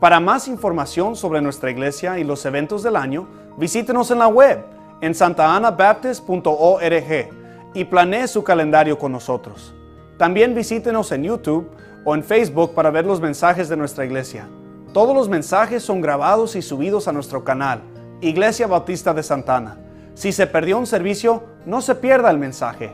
Para 0.00 0.20
más 0.20 0.46
información 0.46 1.16
sobre 1.16 1.40
nuestra 1.40 1.72
iglesia 1.72 2.20
y 2.20 2.24
los 2.24 2.46
eventos 2.46 2.84
del 2.84 2.94
año, 2.94 3.26
visítenos 3.56 4.12
en 4.12 4.20
la 4.20 4.28
web 4.28 4.64
en 5.00 5.14
santaanabaptist.org 5.14 7.47
y 7.78 7.84
planee 7.84 8.26
su 8.26 8.42
calendario 8.42 8.98
con 8.98 9.12
nosotros. 9.12 9.72
También 10.16 10.54
visítenos 10.54 11.12
en 11.12 11.22
YouTube 11.22 11.70
o 12.04 12.14
en 12.14 12.24
Facebook 12.24 12.74
para 12.74 12.90
ver 12.90 13.06
los 13.06 13.20
mensajes 13.20 13.68
de 13.68 13.76
nuestra 13.76 14.04
iglesia. 14.04 14.48
Todos 14.92 15.14
los 15.14 15.28
mensajes 15.28 15.82
son 15.82 16.00
grabados 16.00 16.56
y 16.56 16.62
subidos 16.62 17.06
a 17.06 17.12
nuestro 17.12 17.44
canal, 17.44 17.82
Iglesia 18.20 18.66
Bautista 18.66 19.14
de 19.14 19.22
Santana. 19.22 19.78
Si 20.14 20.32
se 20.32 20.48
perdió 20.48 20.76
un 20.76 20.86
servicio, 20.86 21.44
no 21.66 21.80
se 21.80 21.94
pierda 21.94 22.30
el 22.30 22.38
mensaje 22.38 22.92